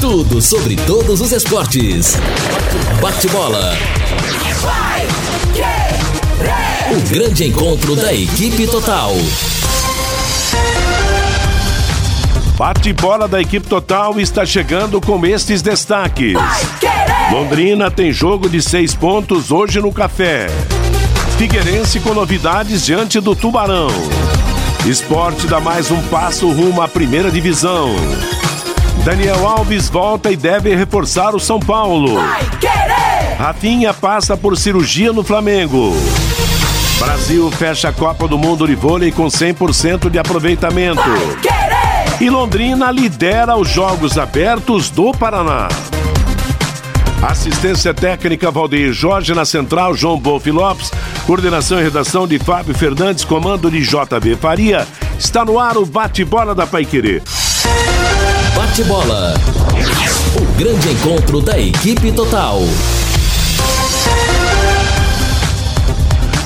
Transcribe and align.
Tudo 0.00 0.42
sobre 0.42 0.74
todos 0.84 1.20
os 1.20 1.30
esportes. 1.30 2.16
Bate-bola. 3.00 3.72
O 6.90 7.08
grande 7.08 7.44
encontro 7.44 7.94
da 7.94 8.12
equipe 8.12 8.66
total. 8.66 9.12
Bate-bola 12.56 13.28
da 13.28 13.40
equipe 13.40 13.68
total 13.68 14.18
está 14.18 14.44
chegando 14.44 15.00
com 15.00 15.24
estes 15.24 15.62
destaques. 15.62 16.34
Londrina 17.30 17.92
tem 17.92 18.10
jogo 18.10 18.48
de 18.48 18.60
seis 18.60 18.92
pontos 18.92 19.52
hoje 19.52 19.80
no 19.80 19.92
Café. 19.92 20.48
Figueirense 21.38 22.00
com 22.00 22.12
novidades 22.12 22.84
diante 22.84 23.20
do 23.20 23.32
Tubarão. 23.32 23.86
Esporte 24.84 25.46
dá 25.46 25.60
mais 25.60 25.88
um 25.88 26.02
passo 26.08 26.50
rumo 26.50 26.82
à 26.82 26.88
primeira 26.88 27.30
divisão. 27.30 27.94
Daniel 29.04 29.46
Alves 29.46 29.88
volta 29.88 30.32
e 30.32 30.36
deve 30.36 30.74
reforçar 30.74 31.36
o 31.36 31.38
São 31.38 31.60
Paulo. 31.60 32.18
Rafinha 33.38 33.94
passa 33.94 34.36
por 34.36 34.58
cirurgia 34.58 35.12
no 35.12 35.22
Flamengo. 35.22 35.94
Brasil 36.98 37.48
fecha 37.52 37.90
a 37.90 37.92
Copa 37.92 38.26
do 38.26 38.36
Mundo 38.36 38.66
de 38.66 38.74
vôlei 38.74 39.12
com 39.12 39.26
100% 39.26 40.10
de 40.10 40.18
aproveitamento. 40.18 41.00
E 42.20 42.28
Londrina 42.28 42.90
lidera 42.90 43.56
os 43.56 43.68
Jogos 43.68 44.18
Abertos 44.18 44.90
do 44.90 45.12
Paraná. 45.12 45.68
Assistência 47.22 47.92
técnica 47.92 48.50
Valdeir 48.50 48.92
Jorge 48.92 49.34
na 49.34 49.44
central 49.44 49.94
João 49.94 50.18
Bolfi 50.18 50.52
Lopes. 50.52 50.90
Coordenação 51.26 51.80
e 51.80 51.82
redação 51.82 52.26
de 52.28 52.38
Fábio 52.38 52.74
Fernandes, 52.74 53.24
comando 53.24 53.70
de 53.70 53.80
JB 53.80 54.36
Faria. 54.36 54.86
Está 55.18 55.44
no 55.44 55.58
ar 55.58 55.76
o 55.76 55.84
bate-bola 55.84 56.54
da 56.54 56.66
Paiquerê. 56.66 57.20
Bate-bola. 58.54 59.34
O 60.36 60.58
grande 60.58 60.90
encontro 60.90 61.40
da 61.40 61.58
equipe 61.58 62.12
total. 62.12 62.60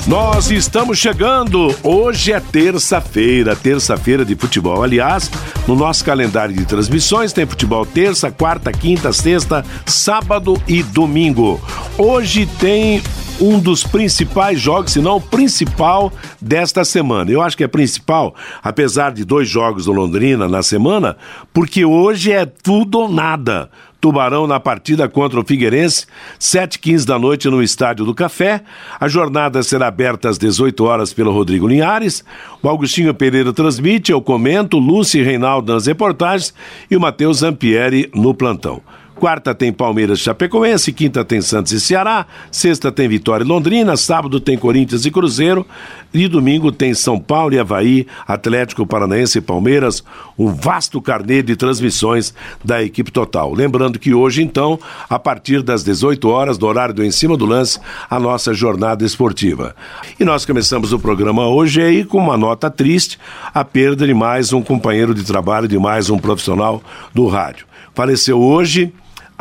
Nós 0.07 0.51
estamos 0.51 0.99
chegando. 0.99 1.73
Hoje 1.81 2.33
é 2.33 2.41
terça-feira, 2.41 3.55
terça-feira 3.55 4.25
de 4.25 4.35
futebol. 4.35 4.83
Aliás, 4.83 5.31
no 5.67 5.77
nosso 5.77 6.05
calendário 6.05 6.55
de 6.55 6.65
transmissões 6.65 7.33
tem 7.33 7.47
futebol 7.47 7.87
terça, 7.87 8.31
quarta, 8.31 8.73
quinta, 8.73 9.13
sexta, 9.13 9.65
sábado 9.87 10.61
e 10.67 10.83
domingo. 10.83 11.61
Hoje 11.97 12.47
tem 12.59 13.01
um 13.41 13.61
dos 13.61 13.85
principais 13.85 14.61
jogos, 14.61 14.93
se 14.93 15.01
não 15.01 15.17
o 15.17 15.21
principal 15.21 16.13
desta 16.41 16.85
semana. 16.85 17.31
Eu 17.31 17.41
acho 17.41 17.57
que 17.57 17.65
é 17.65 17.69
principal, 17.69 18.35
apesar 18.63 19.13
de 19.13 19.25
dois 19.25 19.49
jogos 19.49 19.85
do 19.85 19.93
Londrina 19.93 20.49
na 20.49 20.65
semana, 20.65 21.17
porque 21.53 21.85
hoje 21.85 22.33
é 22.33 22.45
tudo 22.45 22.99
ou 22.99 23.09
nada. 23.09 23.71
Tubarão 24.03 24.49
na 24.49 24.59
partida 24.59 25.09
contra 25.09 25.39
o 25.39 25.45
Figueirense, 25.45 26.09
7h15 26.41 27.07
da 27.07 27.21
noite 27.21 27.49
no 27.49 27.63
Estádio 27.63 28.05
do 28.05 28.13
Café. 28.13 28.65
A 28.99 29.07
jornada 29.07 29.63
será 29.63 29.87
aberta 29.87 30.29
às 30.29 30.37
18 30.39 30.85
horas 30.85 31.13
pelo 31.13 31.31
Rodrigo 31.31 31.69
Linhares. 31.69 32.25
O 32.61 32.69
Augustinho 32.69 33.15
Pereira 33.15 33.53
transmite, 33.53 34.11
eu 34.11 34.21
comento, 34.21 34.77
Lúcio 34.77 35.21
e 35.21 35.25
Reinaldo 35.25 35.73
nas 35.73 35.87
reportagens 35.87 36.53
e 36.91 36.97
o 36.97 37.01
Matheus 37.01 37.39
Zampieri 37.39 38.11
no 38.13 38.35
plantão. 38.35 38.83
Quarta 39.23 39.55
tem 39.55 39.73
Palmeiras 39.73 40.19
e 40.19 40.23
Chapecoense, 40.23 40.93
quinta 40.93 41.25
tem 41.25 41.41
Santos 41.41 41.71
e 41.71 41.81
Ceará, 41.81 42.27
sexta 42.51 42.91
tem 42.91 43.09
Vitória 43.09 43.45
e 43.45 43.47
Londrina, 43.47 43.97
sábado 43.97 44.41
tem 44.41 44.59
Corinthians 44.59 45.07
e 45.07 45.13
Cruzeiro 45.13 45.65
e 46.13 46.27
domingo 46.27 46.73
tem 46.73 46.93
São 46.93 47.21
Paulo 47.21 47.55
e 47.55 47.59
Havaí, 47.61 48.05
Atlético 48.27 48.85
Paranaense 48.85 49.39
e 49.39 49.41
Palmeiras, 49.41 50.03
um 50.37 50.53
vasto 50.53 51.01
carnê 51.01 51.41
de 51.41 51.55
transmissões 51.55 52.35
da 52.65 52.83
equipe 52.83 53.13
total. 53.13 53.55
Lembrando 53.55 53.97
que 53.97 54.13
hoje, 54.13 54.43
então, 54.43 54.77
a 55.09 55.21
partir 55.21 55.63
das 55.63 55.85
18 55.85 56.29
horas, 56.29 56.59
do 56.59 56.67
horário 56.67 56.93
do 56.93 57.05
Em 57.05 57.13
Cima 57.13 57.37
do 57.37 57.47
Lance, 57.47 57.79
a 58.11 58.19
nossa 58.19 58.53
jornada 58.53 59.05
esportiva. 59.05 59.77
E 60.19 60.25
nós 60.25 60.45
começamos 60.45 60.93
o 60.93 60.99
programa 60.99 61.47
hoje 61.47 61.81
aí 61.81 62.05
com 62.05 62.19
uma 62.19 62.37
nota 62.37 62.69
triste, 62.69 63.21
a 63.55 63.65
perda 63.65 64.05
de 64.05 64.15
mais 64.15 64.53
um 64.53 64.61
companheiro 64.61 65.15
de 65.15 65.23
trabalho, 65.23 65.69
de 65.69 65.79
mais 65.79 66.11
um 66.11 66.19
profissional 66.19 66.83
do 67.15 67.29
rádio. 67.29 67.71
Faleceu 67.95 68.41
hoje 68.41 68.93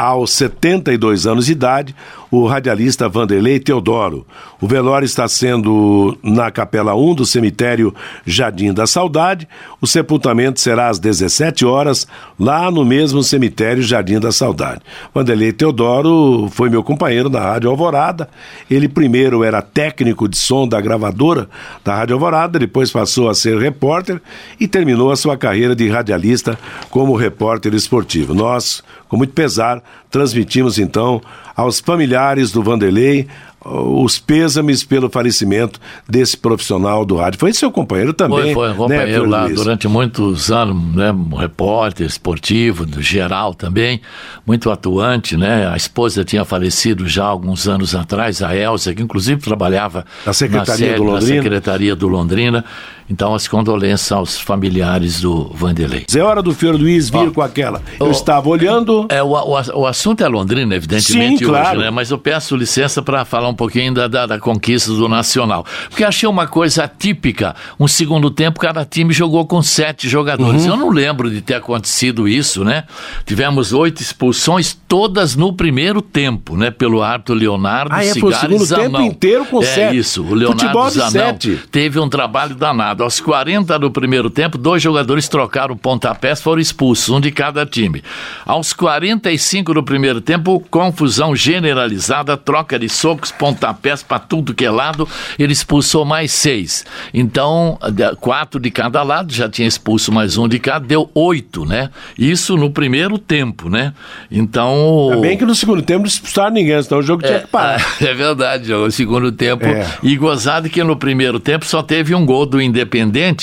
aos 0.01 0.31
72 0.31 1.28
anos 1.28 1.45
de 1.45 1.51
idade, 1.51 1.95
o 2.31 2.47
radialista 2.47 3.07
Vanderlei 3.07 3.59
Teodoro. 3.59 4.25
O 4.59 4.66
velório 4.66 5.06
está 5.06 5.28
sendo 5.28 6.17
na 6.23 6.50
Capela 6.50 6.95
1 6.95 7.13
do 7.13 7.25
cemitério 7.25 7.94
Jardim 8.25 8.73
da 8.73 8.88
Saudade. 8.88 9.47
O 9.79 9.85
sepultamento 9.85 10.59
será 10.59 10.88
às 10.88 10.97
17 10.97 11.66
horas, 11.66 12.07
lá 12.39 12.72
no 12.72 12.84
mesmo 12.84 13.22
cemitério 13.22 13.84
Jardim 13.84 14.19
da 14.19 14.31
Saudade. 14.31 14.81
Vanderlei 15.13 15.51
Teodoro 15.51 16.50
foi 16.51 16.69
meu 16.69 16.81
companheiro 16.81 17.29
na 17.29 17.41
Rádio 17.41 17.69
Alvorada. 17.69 18.28
Ele 18.69 18.88
primeiro 18.88 19.44
era 19.44 19.62
técnico 19.62 20.28
de 20.28 20.38
som 20.38 20.68
da 20.68 20.81
gravadora 20.81 21.47
da 21.83 21.95
Rádio 21.95 22.16
Alvorada, 22.16 22.57
depois 22.57 22.89
passou 22.89 23.29
a 23.29 23.35
ser 23.35 23.59
repórter 23.59 24.19
e 24.59 24.68
terminou 24.68 25.12
a 25.12 25.16
sua 25.16 25.38
carreira 25.38 25.75
de 25.75 25.88
radialista 25.89 26.57
como 26.89 27.16
repórter 27.16 27.73
esportivo. 27.75 28.33
Nós, 28.33 28.81
com 29.11 29.17
muito 29.17 29.33
pesar, 29.33 29.83
transmitimos 30.09 30.79
então 30.79 31.22
aos 31.53 31.81
familiares 31.81 32.49
do 32.49 32.63
Vanderlei 32.63 33.27
os 33.63 34.17
pêsames 34.17 34.83
pelo 34.83 35.09
falecimento 35.09 35.79
desse 36.09 36.35
profissional 36.35 37.05
do 37.05 37.17
rádio. 37.17 37.39
Foi 37.39 37.53
seu 37.53 37.69
companheiro 37.71 38.13
também. 38.13 38.53
Foi, 38.53 38.53
foi 38.53 38.67
um 38.69 38.88
né, 38.88 38.97
companheiro 38.97 39.23
né, 39.25 39.29
lá 39.29 39.44
Luiz? 39.44 39.55
durante 39.55 39.88
muitos 39.88 40.50
anos, 40.50 40.95
né, 40.95 41.11
um 41.11 41.35
repórter 41.35 42.07
esportivo, 42.07 42.88
geral 43.00 43.53
também, 43.53 44.01
muito 44.47 44.71
atuante, 44.71 45.38
né? 45.38 45.67
A 45.67 45.77
esposa 45.77 46.23
tinha 46.23 46.44
falecido 46.44 47.07
já 47.07 47.25
alguns 47.25 47.67
anos 47.67 47.94
atrás, 47.94 48.41
a 48.41 48.55
Elza, 48.55 48.95
que 48.95 49.03
inclusive 49.03 49.41
trabalhava 49.41 50.05
na 50.25 50.33
Secretaria, 50.33 50.71
na, 50.71 50.77
sede, 50.77 50.95
do, 50.95 51.03
Londrina. 51.03 51.35
na 51.35 51.44
Secretaria 51.44 51.95
do 51.95 52.07
Londrina. 52.07 52.66
Então, 53.11 53.35
as 53.35 53.45
condolências 53.45 54.09
aos 54.09 54.39
familiares 54.39 55.19
do 55.19 55.51
Vanderlei. 55.53 56.05
É 56.16 56.19
hora 56.22 56.41
do 56.41 56.53
Fior 56.53 56.75
Luiz 56.75 57.09
vir 57.09 57.27
oh, 57.27 57.31
com 57.33 57.41
aquela. 57.41 57.81
Eu 57.99 58.07
oh, 58.07 58.11
estava 58.11 58.47
olhando. 58.47 59.05
É, 59.09 59.22
o, 59.22 59.31
o, 59.31 59.81
o, 59.81 59.85
assunto 59.85 60.23
é 60.23 60.27
Londrina, 60.29 60.73
evidentemente, 60.73 61.39
Sim, 61.39 61.45
claro. 61.45 61.79
hoje, 61.79 61.85
né? 61.85 61.91
Mas 61.91 62.09
eu 62.09 62.17
peço 62.17 62.55
licença 62.55 63.01
para 63.01 63.25
falar 63.25 63.50
um 63.50 63.53
pouquinho 63.53 63.94
da, 63.94 64.07
da, 64.07 64.25
da, 64.25 64.39
conquista 64.39 64.94
do 64.94 65.09
Nacional. 65.09 65.66
Porque 65.89 66.05
achei 66.05 66.29
uma 66.29 66.47
coisa 66.47 66.88
típica. 66.88 67.53
Um 67.77 67.85
segundo 67.85 68.31
tempo, 68.31 68.61
cada 68.61 68.85
time 68.85 69.13
jogou 69.13 69.45
com 69.45 69.61
sete 69.61 70.07
jogadores. 70.07 70.63
Uhum. 70.63 70.69
Eu 70.69 70.77
não 70.77 70.89
lembro 70.89 71.29
de 71.29 71.41
ter 71.41 71.55
acontecido 71.55 72.29
isso, 72.29 72.63
né? 72.63 72.85
Tivemos 73.25 73.73
oito 73.73 74.01
expulsões, 74.01 74.73
todas 74.88 75.35
no 75.35 75.51
primeiro 75.51 76.01
tempo, 76.01 76.55
né? 76.55 76.71
Pelo 76.71 77.03
árbitro 77.03 77.35
Leonardo 77.35 77.94
ah, 77.94 78.05
é, 78.05 78.13
Cigares 78.13 78.21
foi 78.21 78.31
o 78.31 78.39
segundo 78.39 78.66
Zanão. 78.66 78.85
tempo 78.85 79.01
inteiro 79.01 79.45
com 79.47 79.61
é 79.61 79.66
sete. 79.66 79.81
É 79.81 80.00
isso. 80.00 80.23
O 80.23 80.33
Leonardo 80.33 80.61
Futebol 80.61 80.89
Zanão 80.89 81.11
sete. 81.11 81.59
teve 81.69 82.00
um 82.00 82.07
trabalho 82.07 82.55
danado. 82.55 83.00
Aos 83.01 83.19
40 83.19 83.79
do 83.79 83.89
primeiro 83.89 84.29
tempo, 84.29 84.57
dois 84.57 84.81
jogadores 84.84 85.28
trocaram 85.28 85.75
pontapés, 85.75 86.39
foram 86.39 86.62
expulsos, 86.62 87.09
um 87.09 87.19
de 87.19 87.31
cada 87.31 87.66
time. 87.66 88.03
Aos 88.45 88.73
45 88.73 89.73
do 89.73 89.81
primeiro 89.81 90.22
tempo, 90.22 90.63
confusão 90.69 91.35
generalizada, 91.35 92.38
troca 92.38 92.78
de 92.78 92.88
socos, 92.88 93.31
pontapés 93.31 94.03
para 94.03 94.19
tudo 94.19 94.53
que 94.53 94.66
é 94.66 94.69
lado, 94.69 95.07
ele 95.39 95.51
expulsou 95.51 96.06
mais 96.06 96.31
seis. 96.31 96.85
Então, 97.12 97.79
quatro 98.19 98.59
de 98.59 98.69
cada 98.69 99.01
lado, 99.01 99.33
já 99.33 99.50
tinha 99.50 99.68
expulso 99.68 100.12
mais 100.12 100.38
um 100.38 100.47
de 100.47 100.59
cada, 100.59 100.85
deu 100.85 101.09
oito, 101.16 101.66
né? 101.66 101.89
Isso 102.18 102.56
no 102.56 102.69
primeiro 102.69 103.18
tempo, 103.18 103.68
né? 103.68 103.94
Então. 104.29 105.09
É 105.13 105.18
bem 105.18 105.38
que 105.38 105.45
no 105.45 105.56
segundo 105.56 105.81
tempo 105.81 106.01
não 106.01 106.07
expulsaram 106.07 106.53
ninguém, 106.53 106.81
senão 106.83 107.00
o 107.00 107.03
jogo 107.03 107.25
é, 107.25 107.28
tinha 107.28 107.39
que 107.39 107.47
parar. 107.47 107.81
É 108.01 108.13
verdade, 108.13 108.73
o 108.73 108.91
segundo 108.91 109.31
tempo. 109.31 109.66
É. 109.66 109.88
E 110.03 110.16
gozado 110.16 110.69
que 110.69 110.83
no 110.83 110.95
primeiro 110.95 111.39
tempo 111.39 111.65
só 111.65 111.81
teve 111.81 112.13
um 112.13 112.25
gol 112.25 112.45
do 112.45 112.62
Independente 112.62 112.90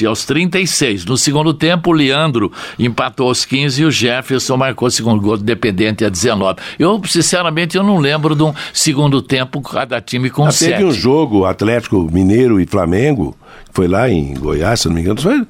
aos 0.07 0.25
36. 0.25 1.05
No 1.05 1.17
segundo 1.17 1.55
tempo, 1.55 1.91
o 1.91 1.93
Leandro 1.93 2.53
empatou 2.79 3.29
aos 3.29 3.45
15 3.45 3.83
e 3.83 3.85
o 3.85 3.91
Jefferson 3.91 4.57
marcou 4.57 4.89
o 4.89 4.91
segundo 4.91 5.21
gol 5.21 5.37
do 5.37 5.43
Independente 5.43 6.05
a 6.05 6.09
19. 6.09 6.59
Eu, 6.79 7.01
sinceramente, 7.07 7.77
eu 7.77 7.83
não 7.83 7.99
lembro 7.99 8.35
de 8.35 8.43
um 8.43 8.53
segundo 8.73 9.23
tempo 9.23 9.61
cada 9.61 10.01
time 10.01 10.31
com 10.31 10.45
Já 10.47 10.53
sete. 10.53 10.71
Teve 10.73 10.85
um 10.85 10.93
jogo 10.93 11.45
Atlético 11.45 12.09
Mineiro 12.13 12.61
e 12.61 12.67
Flamengo, 12.67 13.37
foi 13.73 13.89
lá 13.89 14.09
em 14.11 14.35
Goiás, 14.35 14.81
se 14.81 14.89
não 14.89 14.95
me 14.95 15.01
engano, 15.01 15.21
foi 15.21 15.47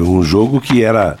um 0.00 0.22
jogo 0.22 0.60
que 0.60 0.82
era 0.82 1.16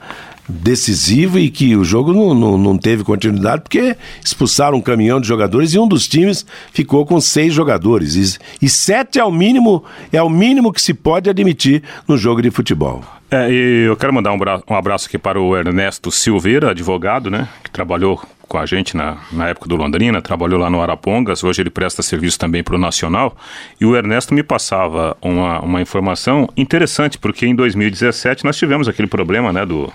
decisivo 0.48 1.38
e 1.38 1.50
que 1.50 1.76
o 1.76 1.84
jogo 1.84 2.12
não, 2.12 2.34
não, 2.34 2.58
não, 2.58 2.78
teve 2.78 3.04
continuidade 3.04 3.62
porque 3.62 3.96
expulsaram 4.24 4.78
um 4.78 4.80
caminhão 4.80 5.20
de 5.20 5.28
jogadores 5.28 5.74
e 5.74 5.78
um 5.78 5.86
dos 5.86 6.08
times 6.08 6.46
ficou 6.72 7.04
com 7.04 7.20
seis 7.20 7.52
jogadores. 7.52 8.14
E, 8.16 8.38
e 8.64 8.68
sete 8.68 9.18
é 9.18 9.24
o 9.24 9.30
mínimo, 9.30 9.84
é 10.12 10.22
o 10.22 10.30
mínimo 10.30 10.72
que 10.72 10.80
se 10.80 10.94
pode 10.94 11.28
admitir 11.28 11.82
no 12.06 12.16
jogo 12.16 12.40
de 12.40 12.50
futebol. 12.50 13.04
É, 13.30 13.50
e 13.50 13.84
eu 13.86 13.96
quero 13.96 14.12
mandar 14.14 14.32
um, 14.32 14.38
um 14.70 14.74
abraço 14.74 15.06
aqui 15.06 15.18
para 15.18 15.38
o 15.38 15.54
Ernesto 15.54 16.10
Silveira, 16.10 16.70
advogado, 16.70 17.30
né? 17.30 17.46
Que 17.62 17.70
trabalhou 17.70 18.22
com 18.48 18.56
a 18.56 18.64
gente 18.64 18.96
na, 18.96 19.18
na 19.30 19.48
época 19.48 19.68
do 19.68 19.76
Londrina, 19.76 20.22
trabalhou 20.22 20.58
lá 20.58 20.70
no 20.70 20.80
Arapongas, 20.80 21.44
hoje 21.44 21.60
ele 21.60 21.68
presta 21.68 22.02
serviço 22.02 22.38
também 22.38 22.64
para 22.64 22.74
o 22.74 22.78
Nacional, 22.78 23.36
e 23.78 23.84
o 23.84 23.94
Ernesto 23.94 24.32
me 24.32 24.42
passava 24.42 25.14
uma, 25.20 25.60
uma 25.60 25.82
informação 25.82 26.48
interessante, 26.56 27.18
porque 27.18 27.46
em 27.46 27.54
2017 27.54 28.46
nós 28.46 28.56
tivemos 28.56 28.88
aquele 28.88 29.06
problema 29.06 29.52
né, 29.52 29.66
do, 29.66 29.92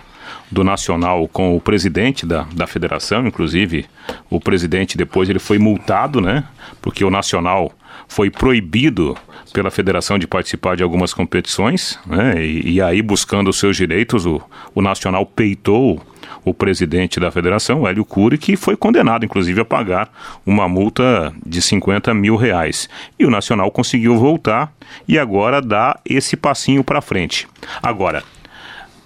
do 0.54 0.64
Nacional 0.64 1.28
com 1.28 1.58
o 1.58 1.60
presidente 1.60 2.26
da, 2.26 2.44
da 2.54 2.68
federação, 2.68 3.26
inclusive 3.28 3.86
o 4.30 4.40
presidente 4.40 4.98
depois 4.98 5.30
ele 5.30 5.40
foi 5.40 5.58
multado, 5.58 6.22
né? 6.22 6.44
Porque 6.82 7.04
o 7.04 7.10
Nacional 7.10 7.72
foi 8.08 8.30
proibido 8.30 9.18
pela 9.52 9.72
federação 9.72 10.20
de 10.20 10.28
participar 10.28 10.76
de 10.76 10.84
algumas 10.84 11.14
competições, 11.14 12.00
né? 12.06 12.44
E, 12.46 12.74
e 12.74 12.82
aí 12.82 13.02
buscando 13.02 13.50
os 13.50 13.58
seus 13.58 13.76
direitos, 13.76 14.26
o, 14.26 14.42
o 14.76 14.82
Nacional 14.82 15.26
peitou 15.26 16.02
o 16.46 16.54
presidente 16.54 17.20
da 17.20 17.32
federação, 17.32 17.88
Hélio 17.88 18.06
Cury, 18.06 18.38
que 18.38 18.56
foi 18.56 18.76
condenado, 18.76 19.26
inclusive, 19.26 19.62
a 19.62 19.66
pagar 19.66 20.12
uma 20.46 20.68
multa 20.68 21.34
de 21.46 21.62
50 21.62 22.14
mil 22.14 22.36
reais. 22.36 22.90
E 23.18 23.26
o 23.26 23.30
Nacional 23.30 23.72
conseguiu 23.72 24.18
voltar 24.18 24.72
e 25.08 25.18
agora 25.18 25.62
dá 25.62 25.98
esse 26.06 26.36
passinho 26.36 26.84
para 26.84 27.02
frente. 27.02 27.48
Agora, 27.82 28.24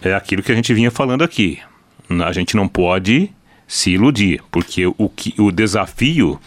é 0.02 0.14
aquilo 0.14 0.44
que 0.44 0.52
a 0.52 0.56
gente 0.56 0.74
vinha 0.74 0.92
falando 0.92 1.24
aqui. 1.24 1.60
A 2.26 2.32
gente 2.32 2.56
não 2.56 2.68
pode 2.68 3.32
se 3.68 3.92
iludir, 3.92 4.42
porque 4.50 4.86
o, 4.86 5.10
que, 5.10 5.34
o 5.38 5.52
desafio 5.52 6.40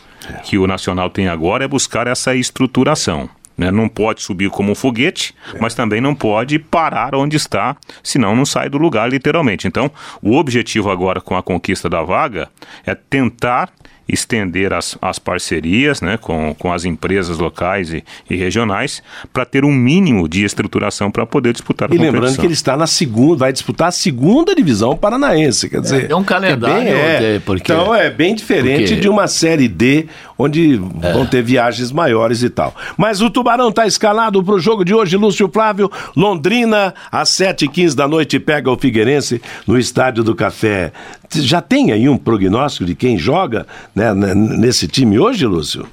que 0.44 0.56
o 0.56 0.66
Nacional 0.66 1.10
tem 1.10 1.28
agora 1.28 1.64
é 1.64 1.68
buscar 1.68 2.06
essa 2.06 2.34
estruturação. 2.34 3.28
Né? 3.56 3.70
Não 3.70 3.88
pode 3.88 4.22
subir 4.22 4.48
como 4.48 4.72
um 4.72 4.74
foguete, 4.74 5.34
mas 5.60 5.74
também 5.74 6.00
não 6.00 6.14
pode 6.14 6.58
parar 6.58 7.14
onde 7.14 7.36
está, 7.36 7.76
senão 8.02 8.34
não 8.34 8.46
sai 8.46 8.70
do 8.70 8.78
lugar, 8.78 9.10
literalmente. 9.10 9.68
Então, 9.68 9.90
o 10.22 10.36
objetivo 10.36 10.90
agora 10.90 11.20
com 11.20 11.36
a 11.36 11.42
conquista 11.42 11.88
da 11.88 12.02
vaga 12.02 12.48
é 12.86 12.94
tentar 12.94 13.70
estender 14.12 14.72
as, 14.72 14.96
as 15.00 15.18
parcerias 15.18 16.00
né, 16.00 16.16
com, 16.16 16.54
com 16.58 16.72
as 16.72 16.84
empresas 16.84 17.38
locais 17.38 17.92
e, 17.92 18.04
e 18.28 18.36
regionais 18.36 19.02
para 19.32 19.44
ter 19.44 19.64
um 19.64 19.72
mínimo 19.72 20.28
de 20.28 20.44
estruturação 20.44 21.10
para 21.10 21.24
poder 21.26 21.52
disputar 21.52 21.90
a 21.90 21.94
e 21.94 21.96
competição. 21.96 22.14
E 22.14 22.20
lembrando 22.20 22.40
que 22.40 22.46
ele 22.46 22.54
está 22.54 22.76
na 22.76 22.86
segunda, 22.86 23.36
vai 23.36 23.52
disputar 23.52 23.88
a 23.88 23.92
segunda 23.92 24.54
divisão 24.54 24.96
paranaense, 24.96 25.68
quer 25.68 25.80
dizer... 25.80 26.06
É, 26.06 26.12
é 26.12 26.16
um 26.16 26.24
calendário... 26.24 26.88
É 26.88 27.18
bem, 27.18 27.26
é, 27.36 27.38
porque, 27.40 27.72
então 27.72 27.94
é 27.94 28.10
bem 28.10 28.34
diferente 28.34 28.88
porque... 28.88 29.00
de 29.00 29.08
uma 29.08 29.26
Série 29.26 29.68
D, 29.68 30.06
onde 30.36 30.80
é. 31.02 31.12
vão 31.12 31.26
ter 31.26 31.42
viagens 31.42 31.92
maiores 31.92 32.42
e 32.42 32.50
tal. 32.50 32.74
Mas 32.96 33.20
o 33.20 33.30
Tubarão 33.30 33.68
está 33.68 33.86
escalado 33.86 34.42
para 34.42 34.54
o 34.54 34.60
jogo 34.60 34.84
de 34.84 34.94
hoje, 34.94 35.16
Lúcio 35.16 35.48
Flávio, 35.52 35.90
Londrina, 36.16 36.94
às 37.10 37.28
7h15 37.30 37.94
da 37.94 38.08
noite, 38.08 38.40
pega 38.40 38.70
o 38.70 38.76
Figueirense 38.76 39.40
no 39.66 39.78
Estádio 39.78 40.24
do 40.24 40.34
Café. 40.34 40.92
Já 41.32 41.60
tem 41.60 41.92
aí 41.92 42.08
um 42.08 42.16
prognóstico 42.16 42.84
de 42.84 42.94
quem 42.94 43.16
joga 43.16 43.66
né, 43.94 43.99
nesse 44.34 44.88
time 44.88 45.18
hoje, 45.18 45.46
Lúcio? 45.46 45.86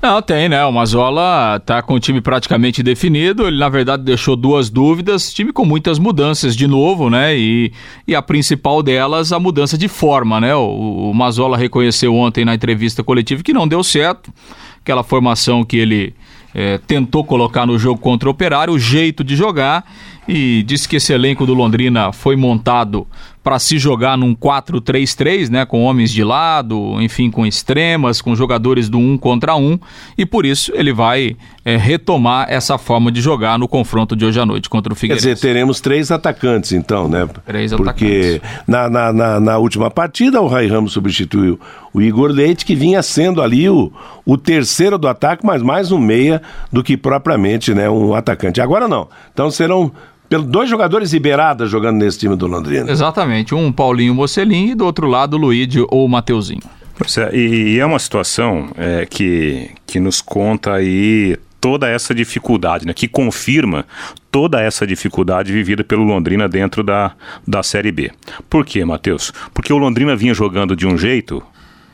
Não, 0.00 0.20
tem, 0.20 0.48
né? 0.48 0.64
O 0.64 0.72
Mazola 0.72 1.60
tá 1.64 1.82
com 1.82 1.94
o 1.94 2.00
time 2.00 2.20
praticamente 2.20 2.82
definido. 2.82 3.46
Ele, 3.46 3.58
na 3.58 3.68
verdade, 3.68 4.02
deixou 4.02 4.36
duas 4.36 4.70
dúvidas. 4.70 5.32
Time 5.32 5.52
com 5.52 5.64
muitas 5.64 5.98
mudanças 5.98 6.56
de 6.56 6.66
novo, 6.66 7.08
né? 7.08 7.36
E, 7.36 7.72
e 8.06 8.14
a 8.14 8.22
principal 8.22 8.82
delas, 8.82 9.32
a 9.32 9.38
mudança 9.38 9.78
de 9.78 9.88
forma, 9.88 10.40
né? 10.40 10.54
O, 10.54 11.10
o 11.10 11.14
Mazola 11.14 11.56
reconheceu 11.56 12.14
ontem 12.14 12.44
na 12.44 12.54
entrevista 12.54 13.02
coletiva 13.02 13.42
que 13.42 13.52
não 13.52 13.66
deu 13.66 13.82
certo. 13.82 14.32
Aquela 14.80 15.04
formação 15.04 15.64
que 15.64 15.76
ele 15.76 16.14
é, 16.54 16.78
tentou 16.78 17.24
colocar 17.24 17.66
no 17.66 17.78
jogo 17.78 18.00
contra 18.00 18.28
o 18.28 18.32
Operário, 18.32 18.74
o 18.74 18.78
jeito 18.78 19.22
de 19.22 19.36
jogar. 19.36 19.84
E 20.28 20.62
disse 20.62 20.88
que 20.88 20.96
esse 20.96 21.12
elenco 21.12 21.44
do 21.44 21.52
Londrina 21.52 22.12
foi 22.12 22.36
montado 22.36 23.06
para 23.42 23.58
se 23.58 23.76
jogar 23.76 24.16
num 24.16 24.34
4-3-3, 24.34 25.50
né, 25.50 25.66
com 25.66 25.82
homens 25.82 26.12
de 26.12 26.22
lado, 26.22 27.00
enfim, 27.00 27.30
com 27.30 27.44
extremas, 27.44 28.20
com 28.20 28.36
jogadores 28.36 28.88
do 28.88 28.98
um 28.98 29.18
contra 29.18 29.56
um, 29.56 29.78
e 30.16 30.24
por 30.24 30.46
isso 30.46 30.70
ele 30.76 30.92
vai 30.92 31.36
é, 31.64 31.76
retomar 31.76 32.46
essa 32.48 32.78
forma 32.78 33.10
de 33.10 33.20
jogar 33.20 33.58
no 33.58 33.66
confronto 33.66 34.14
de 34.14 34.24
hoje 34.24 34.38
à 34.38 34.46
noite 34.46 34.70
contra 34.70 34.92
o 34.92 34.96
Figueirense. 34.96 35.26
Quer 35.26 35.34
dizer, 35.34 35.48
teremos 35.48 35.80
três 35.80 36.12
atacantes 36.12 36.70
então, 36.72 37.08
né? 37.08 37.28
Três 37.44 37.72
Porque 37.72 38.40
atacantes. 38.40 38.64
na, 38.66 38.88
na, 38.88 39.12
na, 39.12 39.40
na, 39.40 39.58
última 39.58 39.90
partida 39.90 40.40
o 40.40 40.46
Rai 40.46 40.68
Ramos 40.68 40.92
substituiu 40.92 41.58
o 41.92 42.00
Igor 42.00 42.30
Leite, 42.30 42.64
que 42.64 42.76
vinha 42.76 43.02
sendo 43.02 43.42
ali 43.42 43.68
o, 43.68 43.92
o 44.24 44.38
terceiro 44.38 44.96
do 44.96 45.08
ataque, 45.08 45.44
mas 45.44 45.62
mais 45.62 45.90
um 45.90 45.98
meia 45.98 46.40
do 46.72 46.82
que 46.82 46.96
propriamente 46.96 47.74
né, 47.74 47.90
um 47.90 48.14
atacante. 48.14 48.60
Agora 48.60 48.86
não. 48.86 49.08
Então 49.32 49.50
serão 49.50 49.90
pelo 50.32 50.44
dois 50.44 50.70
jogadores 50.70 51.12
Iberadas 51.12 51.70
jogando 51.70 51.98
nesse 51.98 52.18
time 52.18 52.34
do 52.34 52.46
Londrina. 52.46 52.90
Exatamente, 52.90 53.54
um 53.54 53.70
Paulinho 53.70 54.14
Mocelin 54.14 54.70
e 54.70 54.74
do 54.74 54.86
outro 54.86 55.06
lado 55.06 55.34
o 55.34 55.36
Luíde 55.36 55.84
ou 55.90 56.06
o 56.06 56.08
Mateuzinho. 56.08 56.62
Pois 56.96 57.18
é, 57.18 57.36
e, 57.36 57.74
e 57.74 57.78
é 57.78 57.84
uma 57.84 57.98
situação 57.98 58.70
é, 58.74 59.04
que, 59.04 59.68
que 59.86 60.00
nos 60.00 60.22
conta 60.22 60.72
aí 60.72 61.36
toda 61.60 61.86
essa 61.86 62.14
dificuldade, 62.14 62.86
né, 62.86 62.94
que 62.94 63.06
confirma 63.06 63.84
toda 64.30 64.58
essa 64.58 64.86
dificuldade 64.86 65.52
vivida 65.52 65.84
pelo 65.84 66.02
Londrina 66.02 66.48
dentro 66.48 66.82
da, 66.82 67.12
da 67.46 67.62
Série 67.62 67.92
B. 67.92 68.10
Por 68.48 68.64
quê, 68.64 68.86
Matheus? 68.86 69.34
Porque 69.52 69.70
o 69.70 69.76
Londrina 69.76 70.16
vinha 70.16 70.32
jogando 70.32 70.74
de 70.74 70.86
um 70.86 70.96
jeito 70.96 71.42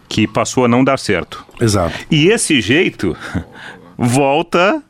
que 0.08 0.29
passou 0.29 0.64
a 0.64 0.69
não 0.69 0.85
dar 0.85 0.99
certo. 0.99 1.44
Exato. 1.61 1.93
E 2.08 2.29
esse 2.29 2.61
jeito 2.61 3.17
volta 3.98 4.80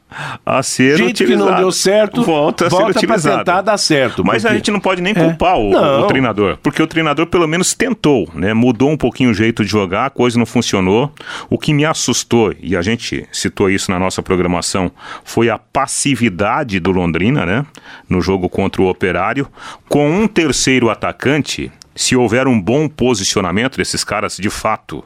a 0.45 0.63
ser 0.63 0.97
gente 0.97 1.23
utilizado. 1.23 1.47
que 1.47 1.51
não 1.51 1.61
deu 1.61 1.73
certo 1.73 2.23
volta 2.23 2.67
a 2.67 2.69
volta 2.69 2.93
ser 2.93 3.07
utilizado. 3.07 3.39
tentar 3.39 3.63
dar 3.63 3.79
certo. 3.79 4.25
Mas 4.25 4.43
porque... 4.43 4.53
a 4.53 4.57
gente 4.57 4.71
não 4.71 4.81
pode 4.81 5.01
nem 5.01 5.15
culpar 5.15 5.57
é. 5.57 5.59
o, 5.59 6.01
o, 6.01 6.07
treinador, 6.07 6.59
porque 6.63 6.83
o 6.83 6.87
treinador 6.87 7.27
pelo 7.27 7.47
menos 7.47 7.75
tentou, 7.75 8.29
né? 8.35 8.53
Mudou 8.53 8.91
um 8.91 8.97
pouquinho 8.97 9.31
o 9.31 9.35
jeito 9.35 9.65
de 9.65 9.71
jogar, 9.71 10.07
a 10.07 10.11
coisa 10.11 10.39
não 10.39 10.47
funcionou. 10.47 11.13
O 11.49 11.59
que 11.59 11.73
me 11.73 11.85
assustou, 11.85 12.55
e 12.61 12.77
a 12.77 12.83
gente 12.83 13.27
citou 13.33 13.71
isso 13.71 13.91
na 13.91 13.99
nossa 13.99 14.23
programação, 14.23 14.91
foi 15.25 15.49
a 15.49 15.59
passividade 15.59 16.81
do 16.81 16.91
Londrina, 16.91 17.47
né? 17.47 17.67
No 18.09 18.21
jogo 18.21 18.49
contra 18.49 18.83
o 18.83 18.89
Operário, 18.89 19.49
com 19.89 20.11
um 20.11 20.27
terceiro 20.27 20.91
atacante, 20.91 21.71
se 21.95 22.15
houver 22.15 22.47
um 22.47 22.61
bom 22.61 22.89
posicionamento 22.89 23.77
desses 23.77 24.05
caras 24.05 24.37
de 24.37 24.51
fato 24.51 25.05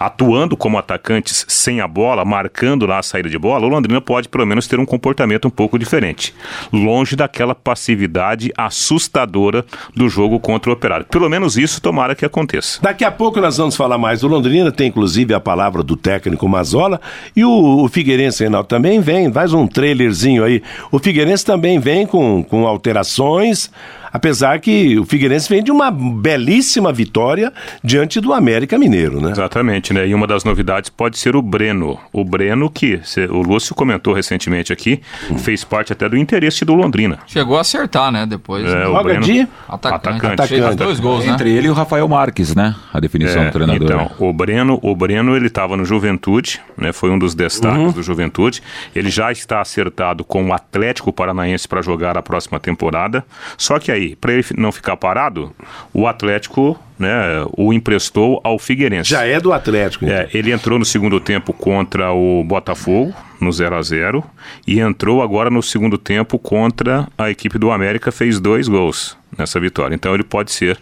atuando 0.00 0.56
como 0.56 0.78
atacantes 0.78 1.44
sem 1.46 1.82
a 1.82 1.86
bola, 1.86 2.24
marcando 2.24 2.86
lá 2.86 3.00
a 3.00 3.02
saída 3.02 3.28
de 3.28 3.38
bola, 3.38 3.66
o 3.66 3.68
Londrina 3.68 4.00
pode 4.00 4.30
pelo 4.30 4.46
menos 4.46 4.66
ter 4.66 4.80
um 4.80 4.86
comportamento 4.86 5.46
um 5.46 5.50
pouco 5.50 5.78
diferente. 5.78 6.34
Longe 6.72 7.14
daquela 7.14 7.54
passividade 7.54 8.50
assustadora 8.56 9.62
do 9.94 10.08
jogo 10.08 10.40
contra 10.40 10.70
o 10.70 10.72
Operário. 10.72 11.04
Pelo 11.04 11.28
menos 11.28 11.58
isso 11.58 11.82
tomara 11.82 12.14
que 12.14 12.24
aconteça. 12.24 12.80
Daqui 12.80 13.04
a 13.04 13.10
pouco 13.10 13.42
nós 13.42 13.58
vamos 13.58 13.76
falar 13.76 13.98
mais 13.98 14.22
do 14.22 14.28
Londrina, 14.28 14.72
tem 14.72 14.88
inclusive 14.88 15.34
a 15.34 15.40
palavra 15.40 15.82
do 15.82 15.96
técnico 15.96 16.48
Mazola 16.48 16.98
e 17.36 17.44
o, 17.44 17.84
o 17.84 17.88
Figueirense 17.88 18.42
Reinaldo 18.42 18.68
também 18.68 19.00
vem, 19.00 19.30
faz 19.30 19.52
um 19.52 19.66
trailerzinho 19.66 20.42
aí. 20.42 20.62
O 20.90 20.98
Figueirense 20.98 21.44
também 21.44 21.78
vem 21.78 22.06
com, 22.06 22.42
com 22.42 22.66
alterações 22.66 23.70
apesar 24.12 24.60
que 24.60 24.98
o 24.98 25.04
Figueirense 25.04 25.48
vem 25.48 25.62
de 25.62 25.70
uma 25.70 25.90
belíssima 25.90 26.92
vitória 26.92 27.52
diante 27.82 28.20
do 28.20 28.32
América 28.32 28.78
Mineiro, 28.78 29.20
né? 29.20 29.30
Exatamente, 29.30 29.92
né? 29.92 30.06
E 30.06 30.14
uma 30.14 30.26
das 30.26 30.44
novidades 30.44 30.90
pode 30.90 31.18
ser 31.18 31.36
o 31.36 31.42
Breno. 31.42 31.98
O 32.12 32.24
Breno, 32.24 32.70
que 32.70 33.00
o 33.30 33.42
Lúcio 33.42 33.74
comentou 33.74 34.12
recentemente 34.12 34.72
aqui, 34.72 35.00
hum. 35.30 35.38
fez 35.38 35.64
parte 35.64 35.92
até 35.92 36.08
do 36.08 36.16
interesse 36.16 36.64
do 36.64 36.74
Londrina. 36.74 37.18
Chegou 37.26 37.56
a 37.56 37.60
acertar, 37.60 38.10
né? 38.10 38.26
Depois. 38.26 38.64
É, 38.64 38.86
o 38.86 39.02
Breno, 39.02 39.22
de 39.22 39.46
atacante. 39.68 40.26
atacante. 40.26 40.54
atacante. 40.54 40.76
dois 40.76 41.00
gols, 41.00 41.24
né? 41.24 41.32
Entre 41.32 41.50
ele 41.50 41.68
e 41.68 41.70
o 41.70 41.74
Rafael 41.74 42.08
Marques, 42.08 42.54
né? 42.54 42.74
A 42.92 43.00
definição 43.00 43.42
é, 43.42 43.46
do 43.46 43.52
treinador. 43.52 43.90
Então, 43.90 44.10
o 44.18 44.32
Breno, 44.32 44.78
o 44.82 44.94
Breno 44.94 45.36
ele 45.36 45.46
estava 45.46 45.76
no 45.76 45.84
Juventude, 45.84 46.60
né? 46.76 46.92
Foi 46.92 47.10
um 47.10 47.18
dos 47.18 47.34
destaques 47.34 47.78
uhum. 47.78 47.92
do 47.92 48.02
Juventude. 48.02 48.62
Ele 48.94 49.10
já 49.10 49.30
está 49.30 49.60
acertado 49.60 50.24
com 50.24 50.48
o 50.48 50.52
Atlético 50.52 51.12
Paranaense 51.12 51.68
para 51.68 51.82
jogar 51.82 52.16
a 52.16 52.22
próxima 52.22 52.58
temporada. 52.58 53.24
Só 53.56 53.78
que 53.78 53.92
aí 53.92 53.99
aí, 54.00 54.16
para 54.16 54.32
ele 54.32 54.44
não 54.56 54.72
ficar 54.72 54.96
parado, 54.96 55.54
o 55.92 56.06
Atlético 56.06 56.78
né, 56.98 57.46
o 57.56 57.72
emprestou 57.72 58.40
ao 58.44 58.58
Figueirense. 58.58 59.08
Já 59.08 59.24
é 59.24 59.40
do 59.40 59.52
Atlético. 59.52 60.04
Então. 60.04 60.16
É, 60.16 60.28
ele 60.34 60.52
entrou 60.52 60.78
no 60.78 60.84
segundo 60.84 61.18
tempo 61.18 61.52
contra 61.52 62.12
o 62.12 62.44
Botafogo, 62.44 63.14
no 63.40 63.50
0 63.50 63.76
a 63.76 63.82
0 63.82 64.24
e 64.66 64.80
entrou 64.80 65.22
agora 65.22 65.48
no 65.48 65.62
segundo 65.62 65.96
tempo 65.96 66.38
contra 66.38 67.08
a 67.16 67.30
equipe 67.30 67.58
do 67.58 67.70
América, 67.70 68.12
fez 68.12 68.38
dois 68.38 68.68
gols 68.68 69.16
nessa 69.36 69.58
vitória. 69.58 69.94
Então 69.94 70.14
ele 70.14 70.22
pode 70.22 70.52
ser 70.52 70.78